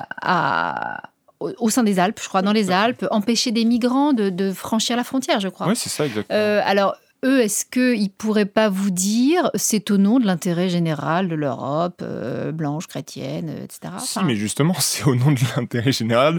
au, 1.40 1.70
sein 1.70 1.82
des 1.82 1.98
Alpes, 1.98 2.20
je 2.22 2.28
crois, 2.28 2.42
dans 2.42 2.52
les 2.52 2.70
Alpes, 2.70 3.06
empêcher 3.10 3.50
des 3.50 3.64
migrants 3.64 4.12
de, 4.12 4.52
franchir 4.52 4.96
la 4.96 5.04
frontière, 5.04 5.40
je 5.40 5.48
crois. 5.48 5.68
Oui, 5.68 5.76
c'est 5.76 5.88
ça, 5.88 6.06
exactement. 6.06 6.38
Euh, 6.38 6.60
alors, 6.64 6.96
eux, 7.24 7.40
est-ce 7.40 7.64
qu'ils 7.64 8.02
ne 8.02 8.08
pourraient 8.08 8.46
pas 8.46 8.68
vous 8.68 8.90
dire 8.90 9.50
c'est 9.54 9.90
au 9.90 9.98
nom 9.98 10.18
de 10.18 10.26
l'intérêt 10.26 10.68
général 10.68 11.28
de 11.28 11.34
l'Europe, 11.34 12.00
euh, 12.02 12.52
blanche, 12.52 12.86
chrétienne, 12.86 13.54
etc. 13.62 13.94
Si, 13.98 14.18
mais 14.24 14.36
justement, 14.36 14.74
c'est 14.78 15.04
au 15.04 15.14
nom 15.14 15.32
de 15.32 15.40
l'intérêt 15.56 15.92
général. 15.92 16.38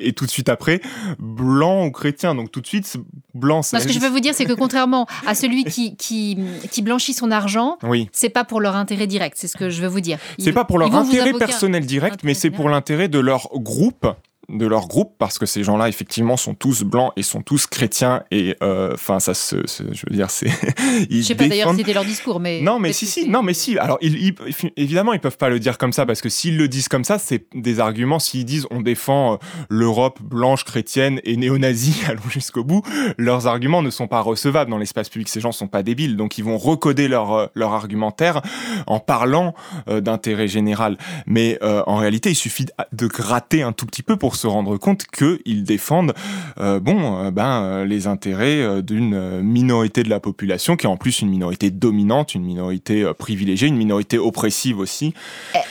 Et 0.00 0.12
tout 0.12 0.26
de 0.26 0.30
suite 0.30 0.48
après, 0.48 0.80
blanc 1.18 1.86
ou 1.86 1.90
chrétien. 1.90 2.34
Donc 2.34 2.50
tout 2.50 2.60
de 2.60 2.66
suite, 2.66 2.96
blanc, 3.34 3.62
c'est. 3.62 3.80
Ce 3.80 3.86
que 3.86 3.92
je 3.92 3.98
veux 3.98 4.08
vous 4.08 4.20
dire, 4.20 4.34
c'est 4.34 4.44
que 4.44 4.52
contrairement 4.52 5.06
à 5.26 5.34
celui 5.34 5.64
qui, 5.64 5.96
qui, 5.96 6.38
qui 6.70 6.82
blanchit 6.82 7.12
son 7.12 7.30
argent, 7.30 7.78
oui. 7.82 8.08
c'est 8.12 8.28
pas 8.28 8.44
pour 8.44 8.60
leur 8.60 8.76
intérêt 8.76 9.06
direct. 9.06 9.36
C'est 9.38 9.48
ce 9.48 9.56
que 9.56 9.70
je 9.70 9.82
veux 9.82 9.88
vous 9.88 10.00
dire. 10.00 10.18
C'est 10.38 10.52
pas 10.52 10.64
pour 10.64 10.78
leur 10.78 10.94
intérêt 10.94 11.32
personnel 11.34 11.84
direct, 11.86 12.20
mais 12.24 12.34
c'est 12.34 12.50
pour 12.50 12.68
l'intérêt 12.68 13.08
de 13.08 13.18
leur 13.18 13.48
groupe 13.54 14.06
de 14.48 14.66
leur 14.66 14.88
groupe 14.88 15.14
parce 15.18 15.38
que 15.38 15.44
ces 15.44 15.62
gens-là 15.62 15.90
effectivement 15.90 16.38
sont 16.38 16.54
tous 16.54 16.82
blancs 16.82 17.12
et 17.16 17.22
sont 17.22 17.42
tous 17.42 17.66
chrétiens 17.66 18.22
et 18.30 18.56
euh, 18.62 18.92
enfin 18.94 19.20
ça 19.20 19.34
se, 19.34 19.56
je 19.66 20.02
veux 20.08 20.16
dire 20.16 20.30
c'est 20.30 20.48
je 21.10 21.20
sais 21.20 21.34
pas 21.34 21.48
d'ailleurs 21.48 21.70
si 21.72 21.76
c'était 21.76 21.92
leur 21.92 22.04
discours 22.04 22.40
mais 22.40 22.62
non 22.62 22.78
mais 22.78 22.94
si 22.94 23.04
si 23.04 23.28
non 23.28 23.42
mais 23.42 23.52
si. 23.52 23.76
Alors 23.78 23.98
ils, 24.00 24.34
évidemment 24.76 25.12
ils 25.12 25.20
peuvent 25.20 25.36
pas 25.36 25.50
le 25.50 25.60
dire 25.60 25.76
comme 25.76 25.92
ça 25.92 26.06
parce 26.06 26.22
que 26.22 26.30
s'ils 26.30 26.56
le 26.56 26.66
disent 26.66 26.88
comme 26.88 27.04
ça 27.04 27.18
c'est 27.18 27.46
des 27.54 27.78
arguments. 27.78 28.18
S'ils 28.18 28.46
disent 28.46 28.66
on 28.70 28.80
défend 28.80 29.34
euh, 29.34 29.36
l'Europe 29.68 30.18
blanche 30.22 30.64
chrétienne 30.64 31.20
et 31.24 31.36
néo-nazie 31.36 32.04
allons 32.08 32.30
jusqu'au 32.30 32.64
bout 32.64 32.82
leurs 33.18 33.48
arguments 33.48 33.82
ne 33.82 33.90
sont 33.90 34.08
pas 34.08 34.20
recevables 34.20 34.70
dans 34.70 34.78
l'espace 34.78 35.10
public. 35.10 35.28
Ces 35.28 35.40
gens 35.40 35.52
sont 35.52 35.68
pas 35.68 35.82
débiles. 35.82 36.16
Donc 36.16 36.38
ils 36.38 36.44
vont 36.44 36.56
recoder 36.56 37.06
leur 37.06 37.34
euh, 37.34 37.46
leur 37.54 37.74
argumentaire 37.74 38.40
en 38.86 38.98
parlant 38.98 39.54
d'intérêt 39.86 40.48
général. 40.48 40.96
Mais 41.26 41.58
en 41.62 41.96
réalité 41.96 42.30
il 42.30 42.34
suffit 42.34 42.66
de 42.92 43.06
gratter 43.06 43.62
un 43.62 43.72
tout 43.72 43.84
petit 43.86 44.02
peu 44.02 44.16
pour 44.16 44.37
se 44.38 44.46
rendre 44.46 44.78
compte 44.78 45.04
qu'ils 45.06 45.64
défendent 45.64 46.14
euh, 46.58 46.80
bon, 46.80 47.24
euh, 47.24 47.30
ben, 47.30 47.62
euh, 47.62 47.84
les 47.84 48.06
intérêts 48.06 48.82
d'une 48.82 49.42
minorité 49.42 50.02
de 50.02 50.08
la 50.08 50.20
population, 50.20 50.76
qui 50.76 50.86
est 50.86 50.88
en 50.88 50.96
plus 50.96 51.20
une 51.20 51.28
minorité 51.28 51.70
dominante, 51.70 52.34
une 52.34 52.44
minorité 52.44 53.10
privilégiée, 53.18 53.68
une 53.68 53.76
minorité 53.76 54.18
oppressive 54.18 54.78
aussi. 54.78 55.12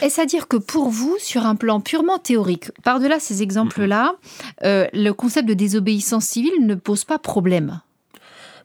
Est-ce 0.01 0.21
à 0.21 0.25
dire 0.25 0.47
que 0.47 0.57
pour 0.57 0.89
vous, 0.89 1.15
sur 1.19 1.45
un 1.45 1.55
plan 1.55 1.79
purement 1.79 2.19
théorique, 2.19 2.71
par-delà 2.83 3.19
ces 3.19 3.41
exemples-là, 3.41 4.15
le 4.61 5.11
concept 5.11 5.47
de 5.47 5.53
désobéissance 5.53 6.25
civile 6.25 6.65
ne 6.65 6.75
pose 6.75 7.05
pas 7.05 7.17
problème 7.17 7.79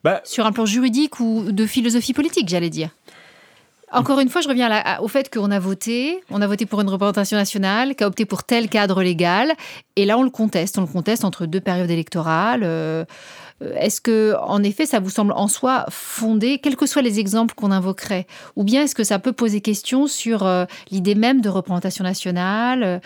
bah, 0.04 0.20
Sur 0.24 0.46
un 0.46 0.52
plan 0.52 0.66
juridique 0.66 1.20
ou 1.20 1.44
de 1.50 1.66
philosophie 1.66 2.12
politique, 2.12 2.48
j'allais 2.48 2.70
dire 2.70 2.90
encore 3.92 4.20
une 4.20 4.28
fois, 4.28 4.40
je 4.40 4.48
reviens 4.48 4.98
au 5.00 5.08
fait 5.08 5.32
qu'on 5.32 5.50
a 5.50 5.58
voté, 5.58 6.20
on 6.30 6.40
a 6.40 6.46
voté 6.46 6.66
pour 6.66 6.80
une 6.80 6.88
représentation 6.88 7.36
nationale, 7.36 7.94
qui 7.94 8.04
a 8.04 8.06
opté 8.06 8.24
pour 8.24 8.44
tel 8.44 8.68
cadre 8.68 9.02
légal, 9.02 9.52
et 9.96 10.04
là 10.04 10.18
on 10.18 10.22
le 10.22 10.30
conteste, 10.30 10.78
on 10.78 10.82
le 10.82 10.86
conteste 10.86 11.24
entre 11.24 11.46
deux 11.46 11.60
périodes 11.60 11.90
électorales. 11.90 12.62
Euh, 12.64 13.04
est-ce 13.76 14.00
que, 14.00 14.34
en 14.42 14.62
effet, 14.62 14.86
ça 14.86 14.98
vous 14.98 15.10
semble 15.10 15.32
en 15.32 15.46
soi 15.46 15.84
fondé, 15.88 16.58
quels 16.58 16.74
que 16.74 16.86
soient 16.86 17.02
les 17.02 17.20
exemples 17.20 17.54
qu'on 17.54 17.70
invoquerait, 17.70 18.26
ou 18.56 18.64
bien 18.64 18.82
est-ce 18.82 18.94
que 18.94 19.04
ça 19.04 19.18
peut 19.18 19.32
poser 19.32 19.60
question 19.60 20.06
sur 20.06 20.44
euh, 20.44 20.64
l'idée 20.90 21.14
même 21.14 21.40
de 21.40 21.48
représentation 21.48 22.02
nationale 22.02 22.82
euh, 22.82 22.98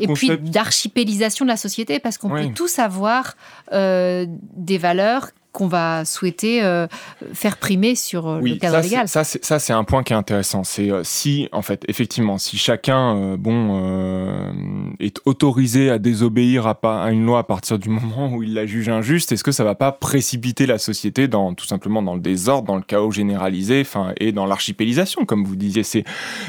et 0.00 0.08
puis 0.08 0.36
d'archipélisation 0.38 1.44
de 1.44 1.50
la 1.50 1.56
société, 1.56 2.00
parce 2.00 2.18
qu'on 2.18 2.30
peut 2.30 2.48
tous 2.54 2.78
avoir 2.80 3.36
des 3.70 4.78
valeurs 4.78 5.28
qu'on 5.60 5.68
va 5.68 6.06
souhaiter 6.06 6.62
euh, 6.62 6.86
faire 7.34 7.58
primer 7.58 7.94
sur 7.94 8.26
euh, 8.26 8.40
le 8.40 8.56
cadre 8.56 8.80
légal. 8.80 9.08
Ça, 9.08 9.24
ça 9.24 9.58
c'est 9.58 9.74
un 9.74 9.84
point 9.84 10.02
qui 10.02 10.14
est 10.14 10.16
intéressant. 10.16 10.64
C'est 10.64 10.90
euh, 10.90 11.02
si, 11.04 11.50
en 11.52 11.60
fait, 11.60 11.84
effectivement, 11.86 12.38
si 12.38 12.56
chacun, 12.56 13.36
bon, 13.36 14.88
est 15.00 15.20
autorisé 15.26 15.90
à 15.90 15.98
désobéir 15.98 16.66
à, 16.66 16.78
à, 16.82 17.10
une 17.10 17.26
loi 17.26 17.40
à 17.40 17.42
partir 17.42 17.78
du 17.78 17.88
moment 17.90 18.32
où 18.32 18.42
il 18.42 18.54
la 18.54 18.64
juge 18.64 18.88
injuste, 18.88 19.32
est-ce 19.32 19.44
que 19.44 19.52
ça 19.52 19.62
va 19.62 19.74
pas 19.74 19.92
précipiter 19.92 20.64
la 20.64 20.78
société 20.78 21.28
dans 21.28 21.52
tout 21.52 21.66
simplement 21.66 22.02
dans 22.02 22.14
le 22.14 22.20
désordre, 22.20 22.66
dans 22.66 22.76
le 22.76 22.82
chaos 22.82 23.10
généralisé, 23.10 23.82
enfin, 23.82 24.14
et 24.16 24.32
dans 24.32 24.46
l'archipélisation, 24.46 25.26
comme 25.26 25.44
vous 25.44 25.56
disiez, 25.56 25.82
c'est 25.82 26.04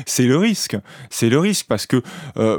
c'est 0.05 0.23
le 0.23 0.37
risque, 0.37 0.77
c'est 1.09 1.29
le 1.29 1.37
risque 1.37 1.65
parce 1.67 1.85
que 1.85 2.01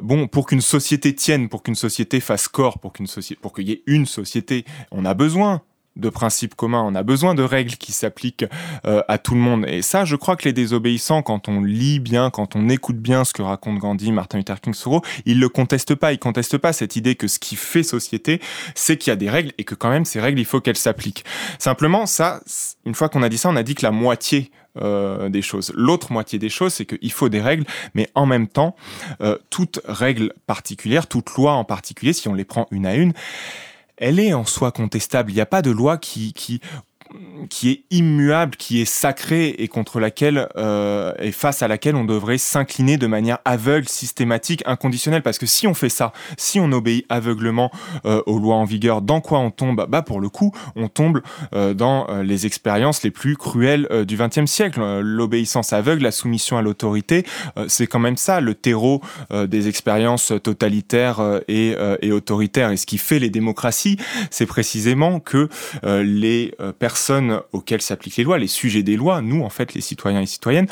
bon, 0.03 0.29
pour 0.29 0.47
qu'une 0.47 0.61
société 0.61 1.15
tienne, 1.15 1.49
pour 1.49 1.63
qu'une 1.63 1.75
société 1.75 2.21
fasse 2.21 2.47
corps, 2.47 2.79
pour 2.79 2.93
qu'une 2.93 3.07
société, 3.07 3.41
pour 3.41 3.55
qu'il 3.55 3.71
y 3.71 3.73
ait 3.73 3.83
une 3.87 4.05
société, 4.05 4.67
on 4.91 5.07
a 5.07 5.15
besoin 5.15 5.63
de 5.97 6.09
principes 6.09 6.55
communs, 6.55 6.83
on 6.83 6.95
a 6.95 7.03
besoin 7.03 7.35
de 7.35 7.43
règles 7.43 7.77
qui 7.77 7.93
s'appliquent 7.93 8.47
euh, 8.87 9.03
à 9.09 9.19
tout 9.19 9.35
le 9.35 9.41
monde. 9.41 9.65
Et 9.69 9.83
ça, 9.83 10.05
je 10.05 10.17
crois 10.17 10.37
que 10.37 10.45
les 10.45 10.53
désobéissants, 10.53 11.23
quand 11.23 11.49
on 11.49 11.61
lit 11.61 12.01
bien, 12.01 12.31
quand 12.31 12.57
on 12.57 12.69
écoute 12.69 12.97
bien 12.97 13.25
ce 13.25 13.33
que 13.33 13.43
raconte 13.43 13.79
Gandhi, 13.79 14.13
Martin 14.13 14.39
Luther 14.39 14.61
King, 14.61 14.75
Thoreau, 14.75 15.03
ils 15.27 15.39
le 15.39 15.49
contestent 15.49 15.95
pas. 15.95 16.13
Ils 16.13 16.19
contestent 16.19 16.59
pas 16.59 16.73
cette 16.73 16.97
idée 16.97 17.15
que 17.15 17.29
ce 17.29 17.39
qui 17.39 17.57
fait 17.57 17.83
société, 17.83 18.41
c'est 18.75 18.97
qu'il 18.97 19.11
y 19.11 19.13
a 19.13 19.17
des 19.17 19.31
règles 19.31 19.53
et 19.59 19.65
que 19.65 19.75
quand 19.75 19.91
même 19.91 20.05
ces 20.05 20.21
règles, 20.21 20.41
il 20.41 20.47
faut 20.47 20.61
qu'elles 20.61 20.77
s'appliquent. 20.77 21.25
Simplement, 21.59 22.07
ça, 22.07 22.41
une 22.87 22.95
fois 22.95 23.09
qu'on 23.09 23.23
a 23.23 23.29
dit 23.29 23.39
ça, 23.39 23.51
on 23.51 23.57
a 23.57 23.63
dit 23.63 23.75
que 23.75 23.83
la 23.83 23.91
moitié 23.93 24.51
euh, 24.81 25.29
des 25.29 25.43
choses. 25.43 25.71
L'autre 25.75 26.13
moitié 26.13 26.39
des 26.39 26.49
choses, 26.49 26.73
c'est 26.73 26.87
qu'il 26.87 27.13
faut 27.13 27.29
des 27.29 27.43
règles, 27.43 27.65
mais 27.93 28.09
en 28.15 28.25
même 28.25 28.49
temps, 28.49 28.75
euh, 29.21 29.37
toute 29.51 29.81
règle 29.85 30.33
particulière, 30.47 31.07
toute 31.07 31.35
loi 31.35 31.53
en 31.53 31.65
particulier, 31.65 32.15
si 32.15 32.27
on 32.29 32.33
les 32.33 32.47
prend 32.47 32.69
une 32.71 32.87
à 32.87 32.95
une, 32.95 33.13
elle 34.03 34.19
est 34.19 34.35
en 34.35 34.45
soi 34.45 34.73
contestable. 34.73 35.31
Il 35.31 35.35
n'y 35.35 35.41
a 35.41 35.47
pas 35.47 35.63
de 35.63 35.71
loi 35.71 35.97
qui, 35.97 36.33
qui 36.33 36.61
qui 37.49 37.71
est 37.71 37.83
immuable, 37.91 38.57
qui 38.57 38.81
est 38.81 38.87
sacrée 38.87 39.49
et 39.59 39.69
contre 39.69 40.01
laquelle 40.01 40.49
euh, 40.57 41.13
et 41.19 41.33
face 41.33 41.63
à 41.63 41.69
laquelle 41.69 41.97
on 41.97 42.05
devrait 42.05 42.39
s'incliner 42.39 42.97
de 42.97 43.07
manière 43.07 43.39
aveugle, 43.45 43.89
systématique, 43.89 44.63
inconditionnelle. 44.67 45.23
Parce 45.23 45.39
que 45.39 45.47
si 45.47 45.67
on 45.67 45.75
fait 45.75 45.89
ça, 45.89 46.13
si 46.37 46.61
on 46.61 46.71
obéit 46.73 47.05
aveuglement 47.09 47.71
euh, 48.07 48.23
aux 48.27 48.39
lois 48.39 48.57
en 48.57 48.65
vigueur, 48.65 49.03
dans 49.03 49.21
quoi 49.21 49.39
on 49.39 49.51
tombe? 49.51 49.87
Bah 49.89 50.03
pour 50.03 50.21
le 50.21 50.29
coup, 50.29 50.53
on 50.77 50.89
tombe 50.89 51.23
euh, 51.55 51.75
dans 51.75 52.09
euh, 52.09 52.23
les 52.23 52.47
expériences 52.47 53.03
les 53.03 53.11
plus 53.11 53.37
cruelles 53.37 53.89
du 54.07 54.17
XXe 54.17 54.51
siècle. 54.51 54.81
L'obéissance 55.01 55.73
aveugle, 55.73 56.03
la 56.03 56.11
soumission 56.11 56.57
à 56.57 56.63
l'autorité, 56.63 57.25
c'est 57.69 57.87
quand 57.87 57.99
même 57.99 58.17
ça 58.17 58.41
le 58.41 58.55
terreau 58.55 59.01
des 59.31 59.69
expériences 59.69 60.33
totalitaires 60.43 61.41
et, 61.49 61.75
et, 62.01 62.13
autoritaires. 62.13 62.71
Et 62.71 62.77
ce 62.77 62.87
qui 62.87 62.99
fait 62.99 63.19
les 63.19 63.31
démocraties, 63.31 63.97
c'est 64.31 64.47
précisément 64.47 65.21
que 65.21 65.49
les 65.83 66.55
personnes 66.79 67.02
auxquelles 67.53 67.83
s'appliquent 67.83 68.17
les 68.17 68.25
lois, 68.25 68.39
les 68.39 68.47
sujets 68.47 68.83
des 68.83 68.97
lois, 68.97 69.21
nous, 69.21 69.43
en 69.43 69.51
fait, 69.51 69.75
les 69.75 69.81
citoyens 69.81 70.21
et 70.21 70.27
citoyennes, 70.27 70.67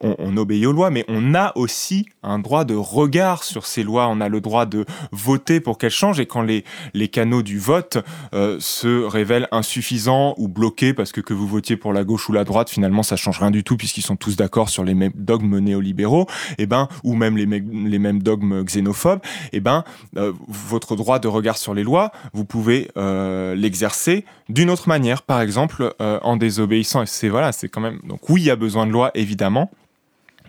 on, 0.00 0.36
obéit 0.36 0.66
aux 0.66 0.72
lois, 0.72 0.90
mais 0.90 1.04
on 1.08 1.34
a 1.34 1.52
aussi 1.56 2.06
un 2.22 2.38
droit 2.38 2.64
de 2.64 2.74
regard 2.74 3.44
sur 3.44 3.66
ces 3.66 3.82
lois, 3.82 4.08
on 4.08 4.20
a 4.20 4.28
le 4.28 4.40
droit 4.40 4.66
de 4.66 4.84
voter 5.12 5.60
pour 5.60 5.78
qu'elles 5.78 5.90
changent, 5.90 6.20
et 6.20 6.26
quand 6.26 6.42
les, 6.42 6.64
canaux 7.08 7.42
du 7.42 7.58
vote 7.58 7.98
euh, 8.34 8.56
se 8.60 9.04
révèlent 9.04 9.48
insuffisants 9.52 10.34
ou 10.36 10.48
bloqués, 10.48 10.92
parce 10.92 11.12
que 11.12 11.20
que 11.20 11.34
vous 11.34 11.46
votiez 11.46 11.76
pour 11.76 11.92
la 11.92 12.04
gauche 12.04 12.28
ou 12.28 12.32
la 12.32 12.44
droite, 12.44 12.68
finalement, 12.68 13.02
ça 13.02 13.16
change 13.16 13.38
rien 13.38 13.50
du 13.50 13.64
tout, 13.64 13.76
puisqu'ils 13.76 14.02
sont 14.02 14.16
tous 14.16 14.36
d'accord 14.36 14.68
sur 14.68 14.84
les 14.84 14.94
mêmes 14.94 15.12
dogmes 15.14 15.58
néolibéraux, 15.58 16.26
et 16.58 16.62
eh 16.62 16.66
ben, 16.66 16.88
ou 17.04 17.14
même 17.14 17.36
les, 17.36 17.46
les 17.46 17.98
mêmes 17.98 18.22
dogmes 18.22 18.62
xénophobes, 18.64 19.20
et 19.52 19.58
eh 19.58 19.60
ben, 19.60 19.84
euh, 20.16 20.32
votre 20.48 20.96
droit 20.96 21.18
de 21.18 21.28
regard 21.28 21.58
sur 21.58 21.74
les 21.74 21.82
lois, 21.82 22.12
vous 22.32 22.44
pouvez 22.44 22.90
euh, 22.96 23.54
l'exercer 23.54 24.24
d'une 24.48 24.70
autre 24.70 24.88
manière, 24.88 25.22
par 25.22 25.40
exemple, 25.40 25.55
euh, 26.00 26.18
en 26.22 26.36
désobéissant. 26.36 27.02
Et 27.02 27.06
c'est 27.06 27.28
voilà, 27.28 27.52
c'est 27.52 27.68
quand 27.68 27.80
même. 27.80 28.00
Donc 28.04 28.28
oui, 28.28 28.42
il 28.42 28.44
y 28.44 28.50
a 28.50 28.56
besoin 28.56 28.86
de 28.86 28.92
lois, 28.92 29.10
évidemment, 29.14 29.70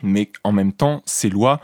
mais 0.03 0.31
en 0.43 0.51
même 0.51 0.73
temps, 0.73 1.01
ces 1.05 1.29
lois, 1.29 1.59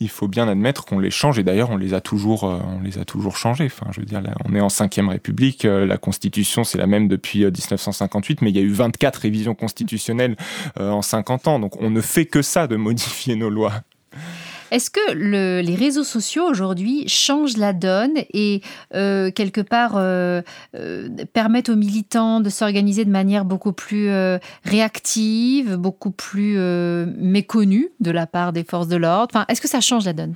il 0.00 0.08
faut 0.08 0.28
bien 0.28 0.48
admettre 0.48 0.84
qu'on 0.84 0.98
les 0.98 1.10
change. 1.10 1.38
Et 1.38 1.42
d'ailleurs, 1.42 1.70
on 1.70 1.76
les 1.76 1.94
a 1.94 2.00
toujours, 2.00 2.44
euh, 2.44 2.58
on 2.66 2.80
les 2.80 2.98
a 2.98 3.04
toujours 3.04 3.36
changées. 3.36 3.66
Enfin, 3.66 3.86
je 3.92 4.00
veux 4.00 4.06
dire, 4.06 4.22
on 4.44 4.54
est 4.54 4.60
en 4.60 4.68
5 4.68 5.00
République. 5.08 5.64
Euh, 5.64 5.86
la 5.86 5.96
Constitution, 5.96 6.64
c'est 6.64 6.78
la 6.78 6.86
même 6.86 7.08
depuis 7.08 7.40
1958, 7.40 8.42
mais 8.42 8.50
il 8.50 8.56
y 8.56 8.60
a 8.60 8.62
eu 8.62 8.72
24 8.72 9.16
révisions 9.16 9.54
constitutionnelles 9.54 10.36
en 10.78 11.02
50 11.02 11.48
ans. 11.48 11.58
Donc, 11.58 11.80
on 11.80 11.90
ne 11.90 12.00
fait 12.00 12.26
que 12.26 12.42
ça 12.42 12.66
de 12.66 12.76
modifier 12.76 13.36
nos 13.36 13.50
lois. 13.50 13.82
Est-ce 14.74 14.90
que 14.90 15.12
les 15.12 15.74
réseaux 15.76 16.02
sociaux 16.02 16.42
aujourd'hui 16.42 17.06
changent 17.06 17.58
la 17.58 17.72
donne 17.72 18.14
et 18.32 18.60
euh, 18.92 19.30
quelque 19.30 19.60
part 19.60 19.92
euh, 19.94 20.42
euh, 20.74 21.08
permettent 21.32 21.68
aux 21.68 21.76
militants 21.76 22.40
de 22.40 22.50
s'organiser 22.50 23.04
de 23.04 23.10
manière 23.10 23.44
beaucoup 23.44 23.72
plus 23.72 24.10
réactive, 24.64 25.76
beaucoup 25.76 26.10
plus 26.10 26.58
méconnue 27.16 27.90
de 28.00 28.10
la 28.10 28.26
part 28.26 28.52
des 28.52 28.64
forces 28.64 28.88
de 28.88 28.96
l'ordre? 28.96 29.28
Enfin, 29.32 29.44
Est-ce 29.48 29.60
que 29.60 29.68
ça 29.68 29.80
change 29.80 30.06
la 30.06 30.12
donne? 30.12 30.34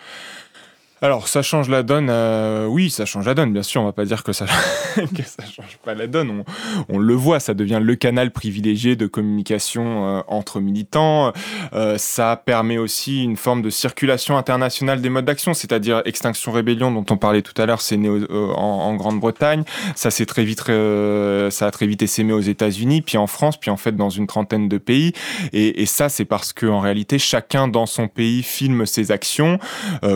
Alors, 1.00 1.28
ça 1.28 1.42
change 1.42 1.68
la 1.68 1.82
donne. 1.82 2.08
Euh, 2.10 2.66
oui, 2.66 2.90
ça 2.90 3.04
change 3.04 3.26
la 3.26 3.34
donne, 3.34 3.52
bien 3.52 3.62
sûr. 3.62 3.80
On 3.80 3.84
va 3.84 3.92
pas 3.92 4.04
dire 4.04 4.24
que 4.24 4.32
ça 4.32 4.46
que 4.96 5.22
ça 5.22 5.44
change 5.44 5.78
pas 5.84 5.94
la 5.94 6.08
donne. 6.08 6.30
On, 6.30 6.44
on, 6.88 6.98
le 6.98 7.14
voit, 7.14 7.38
ça 7.38 7.54
devient 7.54 7.78
le 7.80 7.94
canal 7.94 8.32
privilégié 8.32 8.96
de 8.96 9.06
communication 9.06 10.06
euh, 10.06 10.20
entre 10.26 10.60
militants. 10.60 11.32
Euh, 11.72 11.98
ça 11.98 12.40
permet 12.44 12.78
aussi 12.78 13.22
une 13.22 13.36
forme 13.36 13.62
de 13.62 13.70
circulation 13.70 14.36
internationale 14.36 15.00
des 15.00 15.08
modes 15.08 15.24
d'action, 15.24 15.54
c'est-à-dire 15.54 16.02
Extinction 16.04 16.50
Rébellion 16.50 16.90
dont 16.90 17.06
on 17.10 17.16
parlait 17.16 17.42
tout 17.42 17.60
à 17.60 17.66
l'heure, 17.66 17.80
c'est 17.80 17.96
né 17.96 18.08
en, 18.08 18.56
en 18.56 18.94
Grande-Bretagne. 18.96 19.62
Ça 19.94 20.10
s'est 20.10 20.26
très 20.26 20.44
vite, 20.44 20.64
ça 20.66 21.66
a 21.66 21.70
très 21.70 21.86
vite 21.86 22.02
essaimé 22.02 22.32
aux 22.32 22.40
États-Unis, 22.40 23.02
puis 23.02 23.18
en 23.18 23.26
France, 23.26 23.56
puis 23.56 23.70
en 23.70 23.76
fait 23.76 23.94
dans 23.94 24.10
une 24.10 24.26
trentaine 24.26 24.68
de 24.68 24.78
pays. 24.78 25.12
Et, 25.52 25.82
et 25.82 25.86
ça, 25.86 26.08
c'est 26.08 26.24
parce 26.24 26.52
que 26.52 26.66
en 26.66 26.80
réalité, 26.80 27.18
chacun 27.18 27.68
dans 27.68 27.86
son 27.86 28.08
pays 28.08 28.42
filme 28.42 28.84
ses 28.86 29.12
actions, 29.12 29.58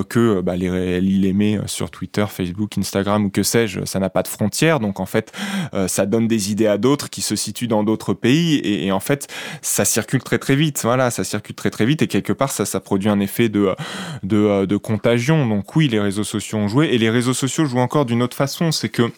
que 0.09 0.40
bah, 0.40 0.57
les 0.57 0.71
il 0.74 1.24
aimait 1.26 1.58
euh, 1.58 1.66
sur 1.66 1.90
Twitter, 1.90 2.24
Facebook, 2.28 2.76
Instagram 2.78 3.24
ou 3.24 3.30
que 3.30 3.42
sais-je, 3.42 3.85
ça 3.85 3.98
n'a 3.98 4.11
pas 4.11 4.22
de 4.22 4.28
frontières. 4.28 4.80
Donc 4.80 5.00
en 5.00 5.06
fait, 5.06 5.32
euh, 5.74 5.88
ça 5.88 6.06
donne 6.06 6.28
des 6.28 6.50
idées 6.50 6.66
à 6.66 6.78
d'autres 6.78 7.11
qui 7.11 7.22
se 7.22 7.37
situent 7.37 7.68
dans 7.68 7.85
d'autres 7.85 8.14
pays 8.14 8.61
et, 8.64 8.92
en 8.92 9.00
fait, 9.00 9.28
ça 9.61 9.85
circule 9.85 10.22
très 10.22 10.38
très 10.38 10.56
vite. 10.56 10.80
Voilà, 10.82 11.11
ça 11.11 11.24
circule 11.24 11.54
très 11.54 11.70
très 11.70 11.87
vite 11.87 12.02
et 12.02 12.08
quelque 12.08 12.32
part, 12.32 12.50
ça, 12.50 12.64
ça 12.64 12.80
produit 12.80 13.08
un 13.08 13.20
effet 13.20 13.48
de, 13.48 13.74
de, 14.22 14.66
de 14.66 14.76
contagion. 14.76 15.46
Donc 15.46 15.74
oui, 15.76 15.88
les 15.88 16.00
réseaux 16.00 16.24
sociaux 16.24 16.58
ont 16.58 16.68
joué 16.68 16.88
et 16.88 16.98
les 16.98 17.11
réseaux 17.11 17.35
sociaux 17.35 17.64
jouent 17.64 17.78
encore 17.78 18.04
d'une 18.04 18.22
autre 18.22 18.37
façon. 18.37 18.72
C'est 18.72 18.88
que 18.88 19.11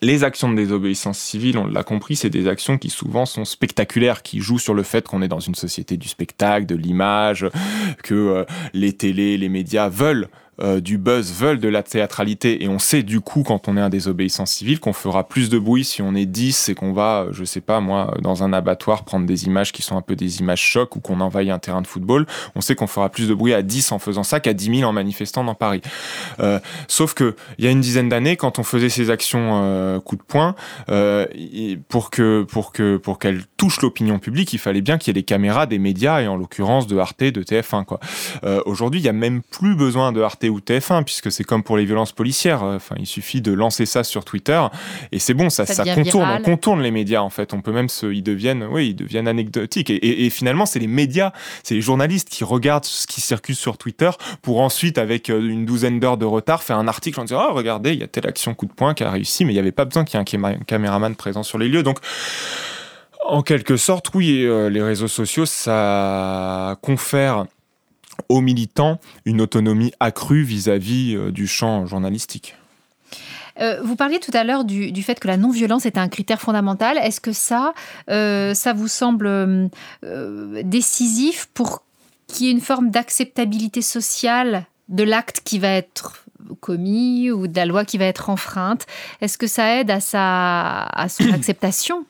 les 0.00 0.24
actions 0.24 0.50
de 0.50 0.56
désobéissance 0.56 1.18
civile, 1.18 1.58
on 1.58 1.66
l'a 1.66 1.82
compris, 1.82 2.16
c'est 2.16 2.30
des 2.30 2.48
actions 2.48 2.78
qui 2.78 2.88
souvent 2.88 3.26
sont 3.26 3.44
spectaculaires, 3.44 4.22
qui 4.22 4.40
jouent 4.40 4.58
sur 4.58 4.74
le 4.74 4.82
fait 4.82 5.06
qu'on 5.06 5.22
est 5.22 5.28
dans 5.28 5.40
une 5.40 5.54
société 5.54 5.96
du 5.96 6.08
spectacle, 6.08 6.66
de 6.66 6.74
l'image, 6.74 7.46
que 8.02 8.14
euh, 8.14 8.44
les 8.72 8.92
télés, 8.92 9.36
les 9.36 9.48
médias 9.48 9.88
veulent 9.88 10.28
euh, 10.60 10.80
du 10.80 10.98
buzz 10.98 11.32
veulent 11.32 11.60
de 11.60 11.68
la 11.68 11.82
théâtralité 11.82 12.62
et 12.62 12.68
on 12.68 12.78
sait 12.78 13.02
du 13.02 13.20
coup 13.20 13.42
quand 13.42 13.68
on 13.68 13.76
est 13.76 13.80
un 13.80 13.88
désobéissant 13.88 14.46
civil 14.46 14.80
qu'on 14.80 14.92
fera 14.92 15.26
plus 15.26 15.48
de 15.48 15.58
bruit 15.58 15.84
si 15.84 16.02
on 16.02 16.14
est 16.14 16.26
10 16.26 16.68
et 16.68 16.74
qu'on 16.74 16.92
va, 16.92 17.26
je 17.30 17.44
sais 17.44 17.60
pas 17.60 17.80
moi, 17.80 18.14
dans 18.20 18.42
un 18.42 18.52
abattoir 18.52 19.04
prendre 19.04 19.26
des 19.26 19.46
images 19.46 19.72
qui 19.72 19.82
sont 19.82 19.96
un 19.96 20.02
peu 20.02 20.16
des 20.16 20.40
images 20.40 20.60
chocs 20.60 20.94
ou 20.96 21.00
qu'on 21.00 21.20
envahit 21.20 21.50
un 21.50 21.58
terrain 21.58 21.82
de 21.82 21.86
football, 21.86 22.26
on 22.54 22.60
sait 22.60 22.74
qu'on 22.74 22.86
fera 22.86 23.08
plus 23.08 23.28
de 23.28 23.34
bruit 23.34 23.54
à 23.54 23.62
10 23.62 23.92
en 23.92 23.98
faisant 23.98 24.22
ça 24.22 24.40
qu'à 24.40 24.52
10 24.52 24.78
000 24.78 24.88
en 24.88 24.92
manifestant 24.92 25.44
dans 25.44 25.54
Paris. 25.54 25.80
Euh, 26.40 26.58
sauf 26.88 27.14
que 27.14 27.34
il 27.58 27.64
y 27.64 27.68
a 27.68 27.70
une 27.70 27.80
dizaine 27.80 28.08
d'années, 28.08 28.36
quand 28.36 28.58
on 28.58 28.62
faisait 28.62 28.88
ces 28.88 29.10
actions 29.10 29.62
euh, 29.62 30.00
coup 30.00 30.16
de 30.16 30.22
poing, 30.22 30.54
euh, 30.90 31.26
pour 31.88 32.10
que 32.10 32.42
pour 32.42 32.72
que 32.72 32.96
pour 32.96 33.18
qu'elles 33.18 33.42
touchent 33.56 33.80
l'opinion 33.80 34.18
publique, 34.18 34.52
il 34.52 34.58
fallait 34.58 34.80
bien 34.80 34.98
qu'il 34.98 35.08
y 35.08 35.12
ait 35.12 35.20
des 35.20 35.24
caméras 35.24 35.66
des 35.66 35.78
médias 35.78 36.20
et 36.20 36.28
en 36.28 36.36
l'occurrence 36.36 36.86
de 36.86 36.98
Arte, 36.98 37.22
de 37.22 37.42
TF1 37.42 37.84
quoi. 37.84 38.00
Euh, 38.44 38.60
aujourd'hui, 38.66 39.00
il 39.00 39.04
y 39.04 39.08
a 39.08 39.12
même 39.12 39.42
plus 39.42 39.74
besoin 39.74 40.12
de 40.12 40.20
Arte 40.20 40.41
ou 40.48 40.60
TF1, 40.60 41.04
puisque 41.04 41.30
c'est 41.30 41.44
comme 41.44 41.62
pour 41.62 41.76
les 41.76 41.84
violences 41.84 42.12
policières. 42.12 42.62
Enfin, 42.62 42.96
il 42.98 43.06
suffit 43.06 43.40
de 43.40 43.52
lancer 43.52 43.86
ça 43.86 44.04
sur 44.04 44.24
Twitter 44.24 44.60
et 45.10 45.18
c'est 45.18 45.34
bon, 45.34 45.50
ça, 45.50 45.66
ça, 45.66 45.84
contourne, 45.84 46.28
on 46.28 46.42
contourne 46.42 46.82
les 46.82 46.90
médias 46.90 47.20
en 47.20 47.30
fait. 47.30 47.54
On 47.54 47.60
peut 47.60 47.72
même 47.72 47.88
se, 47.88 48.06
ils 48.06 48.22
deviennent, 48.22 48.64
oui, 48.64 48.90
ils 48.90 48.94
deviennent 48.94 49.28
anecdotiques. 49.28 49.90
Et, 49.90 50.30
finalement, 50.30 50.66
c'est 50.66 50.78
les 50.78 50.86
médias, 50.86 51.32
c'est 51.62 51.74
les 51.74 51.80
journalistes 51.80 52.28
qui 52.28 52.44
regardent 52.44 52.84
ce 52.84 53.06
qui 53.06 53.20
circule 53.20 53.56
sur 53.56 53.78
Twitter 53.78 54.10
pour 54.42 54.60
ensuite, 54.60 54.98
avec 54.98 55.30
euh, 55.30 55.40
une 55.40 55.64
douzaine 55.66 56.00
d'heures 56.00 56.16
de 56.16 56.24
retard, 56.24 56.62
faire 56.62 56.78
un 56.78 56.88
article 56.88 57.20
en 57.20 57.24
disant, 57.24 57.46
oh, 57.48 57.54
regardez, 57.54 57.92
il 57.92 58.00
y 58.00 58.02
a 58.02 58.08
telle 58.08 58.26
action 58.26 58.54
coup 58.54 58.66
de 58.66 58.72
poing 58.72 58.94
qui 58.94 59.04
a 59.04 59.10
réussi, 59.10 59.44
mais 59.44 59.52
il 59.52 59.56
n'y 59.56 59.60
avait 59.60 59.72
pas 59.72 59.84
besoin 59.84 60.04
qu'il 60.04 60.18
y 60.18 60.22
ait 60.22 60.44
un 60.44 60.58
caméraman 60.66 61.14
présent 61.14 61.42
sur 61.42 61.58
les 61.58 61.68
lieux. 61.68 61.82
Donc, 61.82 61.98
En 63.24 63.42
quelque 63.42 63.76
sorte, 63.76 64.14
oui, 64.14 64.46
les 64.70 64.82
réseaux 64.82 65.08
sociaux, 65.08 65.46
ça 65.46 66.76
confère 66.82 67.46
aux 68.28 68.40
militants 68.40 69.00
une 69.24 69.40
autonomie 69.40 69.92
accrue 70.00 70.42
vis-à-vis 70.42 71.16
du 71.32 71.46
champ 71.46 71.86
journalistique. 71.86 72.54
vous 73.82 73.96
parliez 73.96 74.18
tout 74.18 74.30
à 74.34 74.44
l'heure 74.44 74.64
du, 74.64 75.02
fait 75.02 75.18
que 75.20 75.28
la 75.28 75.36
non-violence 75.36 75.86
est 75.86 75.98
un 75.98 76.08
critère 76.08 76.40
fondamental. 76.40 76.98
Est-ce 76.98 77.20
que 77.20 77.32
ça, 77.32 77.74
ça 78.08 78.72
vous 78.72 78.88
semble 78.88 79.70
décisif 80.64 81.48
pour 81.54 81.82
qu'il 82.26 82.46
y 82.46 82.48
ait 82.48 82.52
une 82.52 82.60
forme 82.60 82.90
d'acceptabilité 82.90 83.82
sociale 83.82 84.66
de 84.88 85.04
l'acte 85.04 85.40
qui 85.44 85.58
va 85.58 85.68
être 85.68 86.24
commis 86.60 87.30
ou 87.30 87.46
de 87.46 87.56
la 87.56 87.66
loi 87.66 87.84
qui 87.84 87.98
va 87.98 88.06
être 88.06 88.30
enfreinte? 88.30 88.86
Est-ce 89.20 89.38
que 89.38 89.46
ça 89.46 89.76
aide 89.76 89.90
à, 89.90 90.00
sa, 90.00 90.84
à 90.84 91.08
son 91.08 91.24
acceptation? 91.32 92.04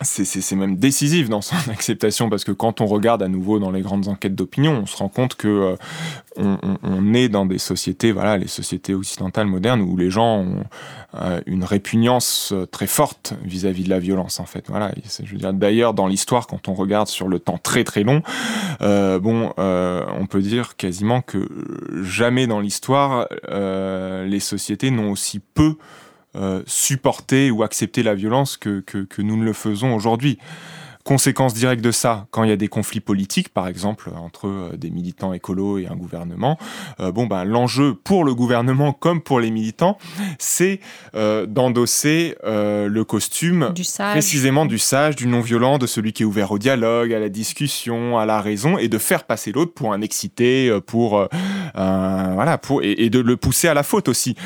C'est 0.00 0.56
même 0.56 0.76
décisif 0.76 1.28
dans 1.28 1.40
son 1.40 1.56
acceptation 1.70 2.28
parce 2.28 2.44
que 2.44 2.52
quand 2.52 2.80
on 2.80 2.86
regarde 2.86 3.22
à 3.22 3.28
nouveau 3.28 3.58
dans 3.58 3.70
les 3.70 3.82
grandes 3.82 4.08
enquêtes 4.08 4.34
d'opinion, 4.34 4.80
on 4.82 4.86
se 4.86 4.96
rend 4.96 5.08
compte 5.08 5.34
que 5.34 5.48
euh, 5.48 5.76
on, 6.82 7.14
est 7.14 7.28
dans 7.28 7.46
des 7.46 7.58
sociétés, 7.58 8.12
voilà, 8.12 8.36
les 8.36 8.48
sociétés 8.48 8.94
occidentales 8.94 9.46
modernes 9.46 9.80
où 9.82 9.96
les 9.96 10.10
gens 10.10 10.38
ont 10.38 10.64
euh, 11.20 11.40
une 11.46 11.64
répugnance 11.64 12.50
euh, 12.52 12.66
très 12.66 12.88
forte 12.88 13.34
vis-à-vis 13.44 13.84
de 13.84 13.90
la 13.90 14.00
violence 14.00 14.40
en 14.40 14.46
fait. 14.46 14.64
Voilà, 14.68 14.92
je 15.22 15.30
veux 15.30 15.38
dire 15.38 15.52
d'ailleurs 15.52 15.94
dans 15.94 16.06
l'histoire 16.06 16.46
quand 16.46 16.68
on 16.68 16.74
regarde 16.74 17.08
sur 17.08 17.28
le 17.28 17.38
temps 17.38 17.58
très 17.58 17.84
très 17.84 18.02
long, 18.02 18.22
bon, 18.80 19.52
on 19.56 20.26
peut 20.26 20.42
dire 20.42 20.76
quasiment 20.76 21.20
que 21.20 21.48
jamais 22.02 22.46
dans 22.46 22.60
l'histoire 22.60 23.28
les 23.50 24.40
sociétés 24.40 24.90
n'ont 24.90 25.10
aussi 25.10 25.38
peu 25.38 25.64
euh, 25.64 25.76
supporter 26.66 27.50
ou 27.50 27.62
accepter 27.62 28.02
la 28.02 28.14
violence 28.14 28.56
que, 28.56 28.80
que 28.80 29.22
nous 29.22 29.36
ne 29.36 29.44
le 29.44 29.52
faisons 29.52 29.94
aujourd'hui. 29.94 30.38
Conséquence 31.04 31.52
directe 31.52 31.84
de 31.84 31.90
ça, 31.90 32.26
quand 32.30 32.44
il 32.44 32.48
y 32.48 32.52
a 32.52 32.56
des 32.56 32.68
conflits 32.68 33.00
politiques, 33.00 33.50
par 33.50 33.68
exemple 33.68 34.08
entre 34.16 34.48
euh, 34.48 34.74
des 34.74 34.88
militants 34.88 35.34
écolos 35.34 35.76
et 35.76 35.86
un 35.86 35.96
gouvernement, 35.96 36.56
euh, 36.98 37.12
bon 37.12 37.26
ben 37.26 37.44
l'enjeu 37.44 37.92
pour 37.92 38.24
le 38.24 38.34
gouvernement 38.34 38.94
comme 38.94 39.20
pour 39.20 39.38
les 39.38 39.50
militants, 39.50 39.98
c'est 40.38 40.80
euh, 41.14 41.44
d'endosser 41.44 42.36
le 42.42 43.02
costume 43.02 43.70
du 43.74 43.82
précisément 44.12 44.64
du 44.64 44.78
sage, 44.78 45.14
du 45.14 45.26
non-violent, 45.26 45.76
de 45.76 45.86
celui 45.86 46.14
qui 46.14 46.22
est 46.22 46.26
ouvert 46.26 46.52
au 46.52 46.58
dialogue, 46.58 47.12
à 47.12 47.18
la 47.18 47.28
discussion, 47.28 48.18
à 48.18 48.24
la 48.24 48.40
raison, 48.40 48.78
et 48.78 48.88
de 48.88 48.96
faire 48.96 49.24
passer 49.24 49.52
l'autre 49.52 49.74
pour 49.74 49.92
un 49.92 50.00
excité, 50.00 50.74
pour 50.86 51.28
voilà, 51.74 52.56
pour 52.56 52.82
et, 52.82 53.10
de 53.10 53.18
le 53.18 53.36
pousser 53.36 53.68
à 53.68 53.74
la 53.74 53.82
faute 53.82 54.08
aussi. 54.08 54.36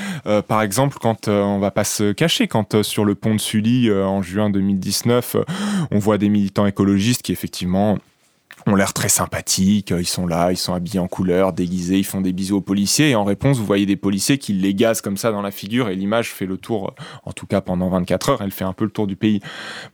par 0.49 0.63
exemple, 0.63 0.99
quand 1.01 1.29
on 1.29 1.61
va 1.61 1.71
pas 1.71 1.85
se 1.85 2.11
cacher, 2.11 2.49
quand 2.49 2.83
sur 2.83 3.05
le 3.05 3.15
pont 3.15 3.35
de 3.35 3.41
Sully 3.41 3.93
en 3.93 4.23
juin 4.23 4.51
2019, 4.51 5.37
on 5.93 5.99
voit 5.99 6.19
des 6.19 6.29
militants 6.29 6.48
militants 6.49 6.67
écologistes 6.67 7.21
qui 7.23 7.33
effectivement 7.33 7.99
ont 8.69 8.77
l'air 8.77 8.93
très 8.93 9.09
sympathiques, 9.09 9.93
ils 9.97 10.07
sont 10.07 10.27
là, 10.27 10.53
ils 10.53 10.57
sont 10.57 10.75
habillés 10.75 11.01
en 11.01 11.09
couleur, 11.09 11.53
déguisés, 11.53 11.99
ils 11.99 12.05
font 12.05 12.21
des 12.21 12.33
bisous 12.33 12.57
aux 12.57 12.61
policiers, 12.61 13.11
et 13.11 13.15
en 13.15 13.25
réponse, 13.25 13.59
vous 13.59 13.65
voyez 13.65 13.87
des 13.87 13.97
policiers 13.97 14.39
qui 14.39 14.53
les 14.53 14.75
gazent 14.75 15.01
comme 15.01 15.17
ça 15.17 15.33
dans 15.33 15.43
la 15.43 15.51
figure, 15.51 15.89
et 15.89 15.97
l'image 15.97 16.31
fait 16.31 16.47
le 16.47 16.59
tour, 16.59 16.95
en 17.25 17.33
tout 17.33 17.47
cas 17.47 17.61
pendant 17.61 17.89
24 17.89 18.29
heures, 18.31 18.43
elle 18.43 18.51
fait 18.51 18.65
un 18.65 18.73
peu 18.73 18.85
le 18.85 18.91
tour 18.91 19.07
du 19.07 19.17
pays. 19.17 19.41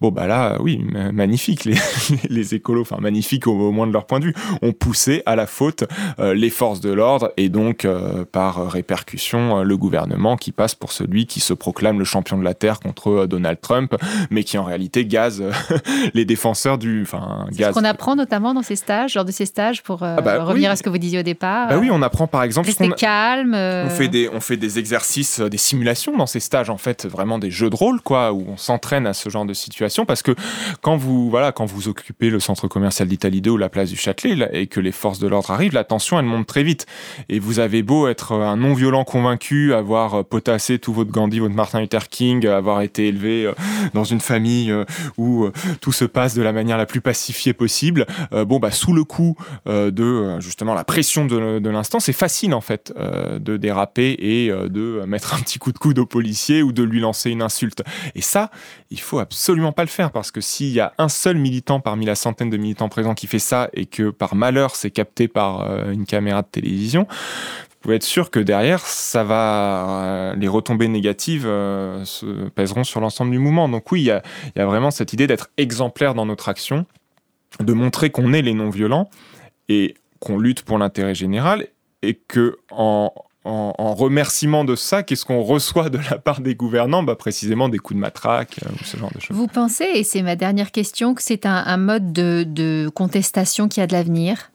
Bon, 0.01 0.11
bah 0.11 0.27
là, 0.27 0.59
oui, 0.61 0.85
magnifique, 1.13 1.65
les, 1.65 1.77
les 2.29 2.55
écolos, 2.55 2.83
enfin 2.83 2.99
magnifique 3.01 3.47
au, 3.47 3.71
moins 3.71 3.87
de 3.87 3.93
leur 3.93 4.07
point 4.07 4.21
de 4.21 4.27
vue, 4.27 4.35
ont 4.63 4.73
poussé 4.73 5.23
à 5.27 5.37
la 5.37 5.47
faute 5.47 5.85
euh, 6.19 6.35
les 6.35 6.51
forces 6.51 6.81
de 6.81 6.93
l'ordre, 6.93 7.33
et 7.37 7.49
donc, 7.49 7.85
euh, 7.85 8.25
par 8.25 8.71
répercussion, 8.71 9.61
euh, 9.61 9.63
le 9.63 9.77
gouvernement 9.77 10.37
qui 10.37 10.53
passe 10.53 10.75
pour 10.75 10.93
celui 10.93 11.27
qui 11.27 11.41
se 11.41 11.55
proclame 11.55 11.99
le 11.99 12.05
champion 12.05 12.39
de 12.39 12.45
la 12.45 12.55
Terre 12.55 12.81
contre 12.81 13.27
Donald 13.27 13.61
Trump, 13.61 13.95
mais 14.31 14.43
qui 14.43 14.59
en 14.59 14.65
réalité 14.65 15.07
gaze 15.07 15.45
les 16.15 16.25
défenseurs 16.25 16.79
du... 16.79 17.03
Enfin, 17.03 17.47
gaz. 17.53 17.75
Ce 17.75 17.79
qu'on 17.79 17.85
apprend 17.85 18.17
notamment 18.17 18.55
dans 18.55 18.64
ces 18.65 18.77
stages, 18.77 19.15
lors 19.15 19.25
de 19.25 19.31
ces 19.31 19.47
stages, 19.47 19.83
pour 19.83 20.03
euh, 20.03 20.17
ah 20.19 20.23
bah 20.23 20.43
revenir 20.43 20.71
à 20.71 20.77
ce 20.77 20.83
que 20.83 20.89
vous 20.89 20.99
disiez 20.99 21.21
au 21.21 21.23
départ 21.23 21.69
bah 21.69 21.79
Oui, 21.79 21.89
on 21.93 22.03
apprend 22.03 22.27
par 22.27 22.43
exemple. 22.43 22.67
Rester 22.67 22.89
calme. 22.91 23.55
Euh. 23.55 23.87
On, 23.87 23.91
fait 23.91 24.09
des, 24.09 24.29
on 24.29 24.41
fait 24.41 24.57
des 24.57 24.79
exercices, 24.79 25.41
euh, 25.41 25.49
des 25.49 25.59
simulations 25.59 26.17
dans 26.17 26.27
ces 26.27 26.41
stages, 26.41 26.71
en 26.71 26.77
fait, 26.77 27.07
vraiment 27.07 27.39
des 27.39 27.51
jeux 27.51 27.71
de 27.71 27.77
rôle, 27.77 28.01
quoi, 28.01 28.33
où 28.33 28.45
on 28.49 28.57
s'entraîne 28.57 29.07
à 29.07 29.13
ce 29.13 29.29
genre 29.29 29.45
de 29.45 29.55
situation. 29.55 30.07
Parce 30.07 30.23
que 30.23 30.33
quand 30.81 30.97
vous, 30.97 31.31
voilà, 31.31 31.53
quand 31.53 31.67
vous 31.67 31.89
occupez 31.89 32.31
le 32.31 32.41
centre 32.41 32.69
commercial 32.69 33.09
d'Italie 33.09 33.41
2 33.41 33.51
ou 33.51 33.57
la 33.57 33.69
place 33.69 33.91
du 33.91 33.97
Châtelet 33.97 34.49
et 34.53 34.67
que 34.67 34.81
les 34.81 34.93
forces 34.93 35.19
de 35.19 35.29
l'ordre 35.29 35.51
arrivent, 35.51 35.75
la 35.75 35.85
tension, 35.85 36.19
elle 36.19 36.25
monte 36.25 36.47
très 36.47 36.63
vite. 36.63 36.87
Et 37.29 37.39
vous 37.39 37.59
avez 37.59 37.83
beau 37.83 38.09
être 38.09 38.33
un 38.33 38.57
non-violent 38.57 39.05
convaincu, 39.05 39.75
avoir 39.75 40.25
potassé 40.25 40.79
tout 40.79 40.93
votre 40.93 41.11
Gandhi, 41.11 41.39
votre 41.39 41.55
Martin 41.55 41.81
Luther 41.81 42.09
King, 42.09 42.47
avoir 42.47 42.81
été 42.81 43.09
élevé 43.09 43.53
dans 43.93 44.05
une 44.05 44.21
famille 44.21 44.75
où 45.19 45.49
tout 45.81 45.93
se 45.93 46.05
passe 46.05 46.35
de 46.35 46.43
la 46.43 46.53
manière 46.53 46.79
la 46.79 46.87
plus 46.87 47.01
pacifiée 47.01 47.53
possible. 47.53 48.07
Bon, 48.33 48.54
bah, 48.59 48.71
sous 48.71 48.93
le 48.93 49.05
coup 49.05 49.37
euh, 49.67 49.91
de 49.91 50.05
euh, 50.05 50.41
justement 50.41 50.75
la 50.75 50.85
pression 50.85 51.25
de, 51.25 51.69
l'instant, 51.69 52.01
c'est 52.01 52.13
facile 52.13 52.55
en 52.55 52.61
fait 52.61 52.93
euh, 52.97 53.39
de 53.39 53.57
déraper 53.57 54.17
et 54.19 54.49
de 54.49 55.05
mettre 55.07 55.35
un 55.35 55.39
petit 55.39 55.59
coup 55.59 55.73
de 55.73 55.79
coude 55.79 55.99
au 55.99 56.07
policier 56.07 56.63
ou 56.63 56.73
de 56.73 56.83
lui 56.83 57.01
lancer 57.01 57.31
une 57.31 57.43
insulte. 57.43 57.83
Et 58.15 58.21
ça, 58.21 58.51
il 58.91 59.01
faut 59.01 59.19
absolument 59.19 59.73
pas 59.73 59.83
le 59.83 59.89
faire 59.89 60.11
parce 60.11 60.31
que 60.31 60.41
s'il 60.41 60.71
y 60.71 60.81
a 60.81 60.93
un 60.99 61.09
seul 61.09 61.37
militant 61.37 61.81
parmi 61.81 62.07
la 62.07 62.15
centaine 62.15 62.51
de 62.51 62.57
militants 62.57 62.89
présents 62.89 63.15
qui 63.15 63.27
fait 63.27 63.39
ça 63.39 63.69
et 63.73 63.87
que 63.87 64.11
par 64.11 64.35
malheur 64.35 64.77
c'est 64.77 64.91
capté 64.91 65.29
par 65.29 65.89
une 65.89 66.07
caméra 66.07 66.43
de 66.43 66.49
télévision, 66.49 67.07
vous 67.09 67.77
pouvez 67.89 67.97
être 67.97 68.05
sûr 68.05 68.31
que 68.31 68.41
derrière, 68.41 68.81
ça 68.81 69.25
va, 69.25 70.35
les 70.37 70.49
retombées 70.49 70.89
négatives 70.89 71.43
se 71.43 72.49
pèseront 72.51 72.85
sur 72.85 73.01
l'ensemble 73.01 73.31
du 73.31 73.39
mouvement. 73.39 73.69
Donc 73.69 73.93
oui, 73.93 74.03
il 74.03 74.07
y 74.07 74.11
a, 74.11 74.23
vraiment 74.67 74.91
cette 74.91 75.13
idée 75.13 75.27
d'être 75.27 75.51
exemplaire 75.59 76.15
dans 76.15 76.27
notre 76.27 76.49
action 76.49 76.87
de 77.61 77.73
montrer 77.73 78.11
qu'on 78.11 78.33
est 78.33 78.43
les 78.43 78.55
non-violents 78.55 79.09
et 79.69 79.95
qu'on 80.21 80.39
lutte 80.39 80.63
pour 80.63 80.79
l'intérêt 80.79 81.15
général 81.15 81.69
et 82.03 82.15
que 82.15 82.57
en, 82.71 83.13
remerciement 83.45 84.65
de 84.65 84.75
ça, 84.75 85.03
qu'est-ce 85.03 85.27
qu'on 85.27 85.43
reçoit 85.43 85.91
de 85.91 85.99
la 86.11 86.19
part 86.19 86.41
des 86.41 86.55
gouvernants? 86.55 87.03
Bah, 87.03 87.15
Précisément 87.15 87.69
des 87.69 87.79
coups 87.79 87.97
de 87.97 88.01
matraque 88.01 88.59
euh, 88.65 88.71
ou 88.71 88.85
ce 88.85 88.97
genre 88.97 89.13
de 89.15 89.21
choses. 89.21 89.37
Vous 89.37 89.49
pensez, 89.49 89.85
et 89.85 90.03
c'est 90.03 90.23
ma 90.23 90.35
dernière 90.35 90.73
question, 90.73 91.15
que 91.15 91.23
c'est 91.23 91.45
un, 91.45 91.77
mode 91.77 92.13
de 92.13 92.91
contestation 92.95 93.69
qui 93.69 93.83
a 93.83 93.87
de 93.87 93.93
l'avenir? 93.93 94.51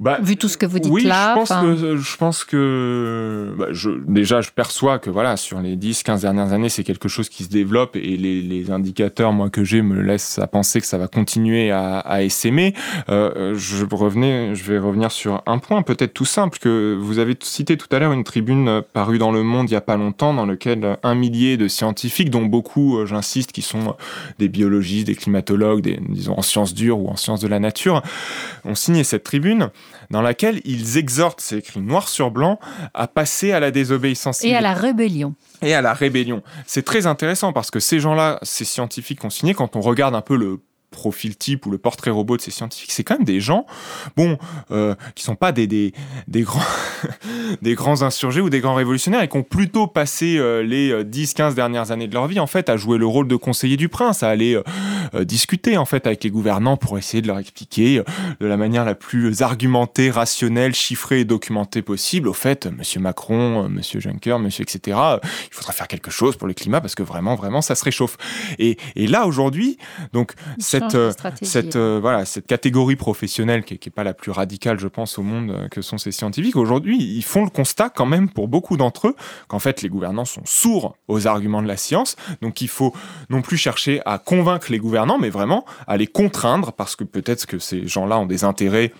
Bah, 0.00 0.18
Vu 0.22 0.36
tout 0.36 0.48
ce 0.48 0.56
que 0.56 0.66
vous 0.66 0.78
dites 0.78 0.90
oui, 0.90 1.04
là. 1.04 1.34
Je 1.34 1.38
pense 1.38 1.48
que, 1.50 1.96
je 1.96 2.16
pense 2.16 2.44
que 2.44 3.54
bah, 3.58 3.66
je, 3.70 3.90
déjà, 4.08 4.40
je 4.40 4.50
perçois 4.50 4.98
que 4.98 5.10
voilà, 5.10 5.36
sur 5.36 5.60
les 5.60 5.76
10, 5.76 6.02
15 6.02 6.22
dernières 6.22 6.52
années, 6.52 6.70
c'est 6.70 6.84
quelque 6.84 7.08
chose 7.08 7.28
qui 7.28 7.44
se 7.44 7.50
développe 7.50 7.96
et 7.96 8.16
les, 8.16 8.40
les 8.40 8.70
indicateurs 8.70 9.32
moi, 9.32 9.50
que 9.50 9.62
j'ai 9.62 9.82
me 9.82 10.00
laissent 10.00 10.38
à 10.38 10.46
penser 10.46 10.80
que 10.80 10.86
ça 10.86 10.98
va 10.98 11.06
continuer 11.06 11.70
à, 11.70 11.98
à 11.98 12.22
essaimer. 12.22 12.74
Euh, 13.10 13.54
je, 13.56 13.84
revenais, 13.90 14.54
je 14.54 14.64
vais 14.64 14.78
revenir 14.78 15.12
sur 15.12 15.42
un 15.46 15.58
point 15.58 15.82
peut-être 15.82 16.14
tout 16.14 16.24
simple 16.24 16.58
que 16.58 16.96
vous 16.98 17.18
avez 17.18 17.36
cité 17.40 17.76
tout 17.76 17.88
à 17.92 17.98
l'heure 17.98 18.12
une 18.12 18.24
tribune 18.24 18.82
parue 18.92 19.18
dans 19.18 19.32
Le 19.32 19.42
Monde 19.42 19.70
il 19.70 19.74
y 19.74 19.76
a 19.76 19.80
pas 19.82 19.96
longtemps 19.96 20.32
dans 20.32 20.46
lequel 20.46 20.98
un 21.02 21.14
millier 21.14 21.56
de 21.56 21.68
scientifiques, 21.68 22.30
dont 22.30 22.46
beaucoup, 22.46 22.98
euh, 22.98 23.06
j'insiste, 23.06 23.52
qui 23.52 23.62
sont 23.62 23.96
des 24.38 24.48
biologistes, 24.48 25.06
des 25.06 25.14
climatologues, 25.14 25.82
des, 25.82 26.00
disons 26.08 26.38
en 26.38 26.42
sciences 26.42 26.74
dures 26.74 26.98
ou 26.98 27.08
en 27.08 27.16
sciences 27.16 27.40
de 27.40 27.48
la 27.48 27.58
nature, 27.58 28.02
ont 28.64 28.74
signé 28.74 29.04
cette 29.04 29.24
tribune 29.24 29.70
dans 30.10 30.22
laquelle 30.22 30.60
ils 30.64 30.98
exhortent, 30.98 31.40
c'est 31.40 31.58
écrit 31.58 31.80
noir 31.80 32.08
sur 32.08 32.30
blanc, 32.30 32.58
à 32.94 33.06
passer 33.08 33.52
à 33.52 33.60
la 33.60 33.70
désobéissance 33.70 34.44
Et 34.44 34.54
à 34.54 34.60
la 34.60 34.74
rébellion. 34.74 35.34
Et 35.62 35.74
à 35.74 35.82
la 35.82 35.92
rébellion. 35.92 36.42
C'est 36.66 36.84
très 36.84 37.06
intéressant 37.06 37.52
parce 37.52 37.70
que 37.70 37.80
ces 37.80 38.00
gens-là, 38.00 38.38
ces 38.42 38.64
scientifiques 38.64 39.24
ont 39.24 39.30
signé, 39.30 39.54
quand 39.54 39.76
on 39.76 39.80
regarde 39.80 40.14
un 40.14 40.22
peu 40.22 40.36
le 40.36 40.60
profil 40.90 41.36
type 41.36 41.66
ou 41.66 41.70
le 41.70 41.78
portrait 41.78 42.10
robot 42.10 42.36
de 42.36 42.42
ces 42.42 42.50
scientifiques, 42.50 42.92
c'est 42.92 43.04
quand 43.04 43.14
même 43.14 43.24
des 43.24 43.40
gens, 43.40 43.66
bon, 44.16 44.38
euh, 44.70 44.94
qui 45.14 45.24
sont 45.24 45.36
pas 45.36 45.52
des, 45.52 45.66
des, 45.66 45.92
des 46.28 46.42
grands, 46.42 46.60
des 47.62 47.74
grands 47.74 48.02
insurgés 48.02 48.40
ou 48.40 48.50
des 48.50 48.60
grands 48.60 48.74
révolutionnaires 48.74 49.22
et 49.22 49.28
qui 49.28 49.36
ont 49.36 49.42
plutôt 49.42 49.86
passé 49.86 50.36
euh, 50.38 50.62
les 50.62 50.92
10-15 51.04 51.42
euh, 51.42 51.54
dernières 51.54 51.90
années 51.90 52.08
de 52.08 52.14
leur 52.14 52.26
vie, 52.26 52.40
en 52.40 52.46
fait, 52.46 52.68
à 52.68 52.76
jouer 52.76 52.98
le 52.98 53.06
rôle 53.06 53.28
de 53.28 53.36
conseiller 53.36 53.76
du 53.76 53.88
prince, 53.88 54.22
à 54.22 54.28
aller 54.28 54.60
euh, 55.14 55.24
discuter, 55.24 55.76
en 55.76 55.84
fait, 55.84 56.06
avec 56.06 56.24
les 56.24 56.30
gouvernants 56.30 56.76
pour 56.76 56.98
essayer 56.98 57.22
de 57.22 57.26
leur 57.26 57.38
expliquer 57.38 58.02
de 58.40 58.46
la 58.46 58.56
manière 58.56 58.84
la 58.84 58.94
plus 58.94 59.42
argumentée, 59.42 60.10
rationnelle, 60.10 60.74
chiffrée 60.74 61.20
et 61.20 61.24
documentée 61.24 61.82
possible, 61.82 62.28
au 62.28 62.32
fait, 62.32 62.66
monsieur 62.66 63.00
Macron, 63.00 63.68
monsieur 63.68 64.00
Juncker, 64.00 64.38
monsieur 64.38 64.62
etc., 64.62 64.98
il 65.20 65.54
faudra 65.54 65.72
faire 65.72 65.88
quelque 65.88 66.10
chose 66.10 66.36
pour 66.36 66.48
le 66.48 66.54
climat 66.54 66.80
parce 66.80 66.94
que 66.94 67.02
vraiment, 67.02 67.34
vraiment, 67.34 67.62
ça 67.62 67.74
se 67.74 67.84
réchauffe. 67.84 68.16
Et, 68.58 68.76
et 68.96 69.06
là, 69.06 69.26
aujourd'hui, 69.26 69.78
donc, 70.12 70.32
cette 70.58 70.79
cette, 70.80 70.94
euh, 70.94 71.12
cette, 71.42 71.76
euh, 71.76 71.98
voilà, 72.00 72.24
cette 72.24 72.46
catégorie 72.46 72.96
professionnelle 72.96 73.64
qui 73.64 73.74
n'est 73.74 73.92
pas 73.92 74.04
la 74.04 74.14
plus 74.14 74.30
radicale, 74.30 74.78
je 74.78 74.88
pense, 74.88 75.18
au 75.18 75.22
monde 75.22 75.50
euh, 75.50 75.68
que 75.68 75.82
sont 75.82 75.98
ces 75.98 76.12
scientifiques, 76.12 76.56
aujourd'hui, 76.56 76.98
ils 76.98 77.22
font 77.22 77.44
le 77.44 77.50
constat 77.50 77.90
quand 77.90 78.06
même 78.06 78.28
pour 78.28 78.48
beaucoup 78.48 78.76
d'entre 78.76 79.08
eux 79.08 79.16
qu'en 79.48 79.58
fait 79.58 79.82
les 79.82 79.88
gouvernants 79.88 80.24
sont 80.24 80.42
sourds 80.44 80.96
aux 81.08 81.26
arguments 81.26 81.62
de 81.62 81.68
la 81.68 81.76
science. 81.76 82.16
Donc 82.42 82.60
il 82.60 82.68
faut 82.68 82.94
non 83.28 83.42
plus 83.42 83.56
chercher 83.56 84.00
à 84.06 84.18
convaincre 84.18 84.70
les 84.70 84.78
gouvernants, 84.78 85.18
mais 85.18 85.30
vraiment 85.30 85.64
à 85.86 85.96
les 85.96 86.06
contraindre 86.06 86.72
parce 86.72 86.96
que 86.96 87.04
peut-être 87.04 87.46
que 87.46 87.58
ces 87.58 87.86
gens-là 87.86 88.18
ont 88.18 88.26
des 88.26 88.44
intérêts 88.44 88.92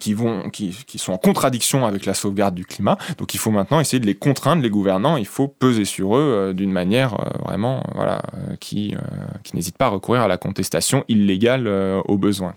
qui, 0.00 0.14
vont, 0.14 0.50
qui, 0.50 0.76
qui, 0.86 0.98
sont 0.98 1.12
en 1.12 1.18
contradiction 1.18 1.86
avec 1.86 2.06
la 2.06 2.14
sauvegarde 2.14 2.54
du 2.54 2.64
climat. 2.64 2.98
Donc 3.18 3.34
il 3.34 3.38
faut 3.38 3.50
maintenant 3.50 3.80
essayer 3.80 4.00
de 4.00 4.06
les 4.06 4.14
contraindre, 4.14 4.62
les 4.62 4.70
gouvernants, 4.70 5.16
il 5.16 5.26
faut 5.26 5.48
peser 5.48 5.84
sur 5.84 6.16
eux 6.16 6.20
euh, 6.20 6.52
d'une 6.52 6.72
manière 6.72 7.14
euh, 7.14 7.30
vraiment 7.44 7.82
voilà, 7.94 8.22
euh, 8.34 8.56
qui, 8.60 8.94
qui 9.42 9.56
n'hésite 9.56 9.76
pas 9.76 9.86
à 9.86 9.90
recourir 9.90 10.22
à 10.22 10.28
la 10.28 10.36
contestation 10.36 11.04
illégale 11.08 11.68
au 12.06 12.16
besoin 12.18 12.54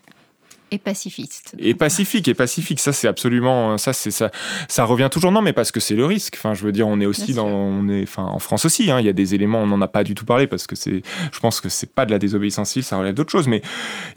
et 0.72 0.78
pacifiste. 0.78 1.56
Et 1.58 1.74
pacifique, 1.74 2.28
et 2.28 2.34
pacifique. 2.34 2.80
Ça, 2.80 2.94
c'est 2.94 3.08
absolument, 3.08 3.78
ça, 3.78 3.94
c'est 3.94 4.12
ça, 4.12 4.32
ça 4.68 4.84
revient 4.84 5.10
toujours. 5.12 5.32
Non, 5.32 5.42
mais 5.42 5.54
parce 5.54 5.72
que 5.72 5.80
c'est 5.80 5.96
le 5.96 6.06
risque. 6.06 6.36
Enfin, 6.38 6.54
je 6.54 6.64
veux 6.64 6.72
dire, 6.72 6.88
on 6.88 7.00
est 7.00 7.06
aussi 7.06 7.34
dans, 7.34 7.48
on 7.48 7.88
est, 7.90 8.04
enfin, 8.04 8.24
en 8.24 8.40
France 8.40 8.66
aussi. 8.66 8.92
Hein, 8.92 9.00
il 9.00 9.06
y 9.06 9.10
a 9.10 9.14
des 9.14 9.34
éléments, 9.36 9.60
on 9.60 9.68
n'en 9.68 9.82
a 9.82 9.88
pas 9.88 10.04
du 10.04 10.16
tout 10.16 10.26
parlé 10.26 10.48
parce 10.48 10.68
que 10.68 10.76
c'est, 10.76 11.02
je 11.32 11.40
pense 11.40 11.62
que 11.62 11.70
c'est 11.70 11.92
pas 11.92 12.06
de 12.06 12.12
la 12.12 12.20
désobéissance 12.20 12.70
civile, 12.70 12.84
ça 12.84 12.98
relève 12.98 13.16
d'autres 13.16 13.32
choses. 13.32 13.48
Mais 13.48 13.62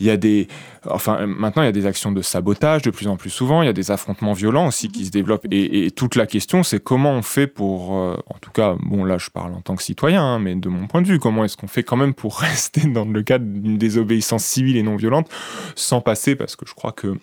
il 0.00 0.06
y 0.06 0.10
a 0.10 0.16
des, 0.16 0.48
enfin, 0.88 1.26
maintenant, 1.26 1.62
il 1.62 1.66
y 1.66 1.68
a 1.68 1.72
des 1.72 1.86
actions 1.86 2.12
de 2.12 2.22
sabotage 2.22 2.82
de 2.82 2.90
plus 2.90 3.08
en 3.08 3.16
plus 3.16 3.30
souvent. 3.30 3.62
Il 3.62 3.66
y 3.66 3.68
a 3.68 3.72
des 3.72 3.90
affrontements 3.90 4.32
violents 4.32 4.66
aussi 4.66 4.88
qui 4.88 5.06
se 5.06 5.10
développent. 5.10 5.46
Et, 5.50 5.90
toute 5.90 6.16
la 6.16 6.26
question, 6.26 6.62
c'est 6.62 6.82
comment 6.82 7.12
on 7.12 7.22
fait 7.22 7.46
pour, 7.46 7.96
euh, 7.96 8.16
en 8.26 8.38
tout 8.38 8.50
cas, 8.50 8.76
bon, 8.80 9.04
là, 9.04 9.18
je 9.18 9.30
parle 9.30 9.52
en 9.54 9.60
tant 9.60 9.76
que 9.76 9.82
citoyen, 9.82 10.22
hein, 10.22 10.38
mais 10.38 10.54
de 10.54 10.68
mon 10.68 10.86
point 10.86 11.02
de 11.02 11.06
vue, 11.06 11.18
comment 11.18 11.44
est-ce 11.44 11.56
qu'on 11.56 11.68
fait 11.68 11.82
quand 11.82 11.96
même 11.96 12.14
pour 12.14 12.36
rester 12.38 12.82
dans 12.88 13.04
le 13.04 13.22
cadre 13.22 13.44
d'une 13.44 13.78
désobéissance 13.78 14.44
civile 14.44 14.76
et 14.76 14.82
non 14.82 14.96
violente 14.96 15.28
sans 15.74 16.00
passer 16.00 16.36
parce 16.36 16.56
que 16.56 16.66
je 16.66 16.74
crois 16.74 16.92
que 16.92 17.16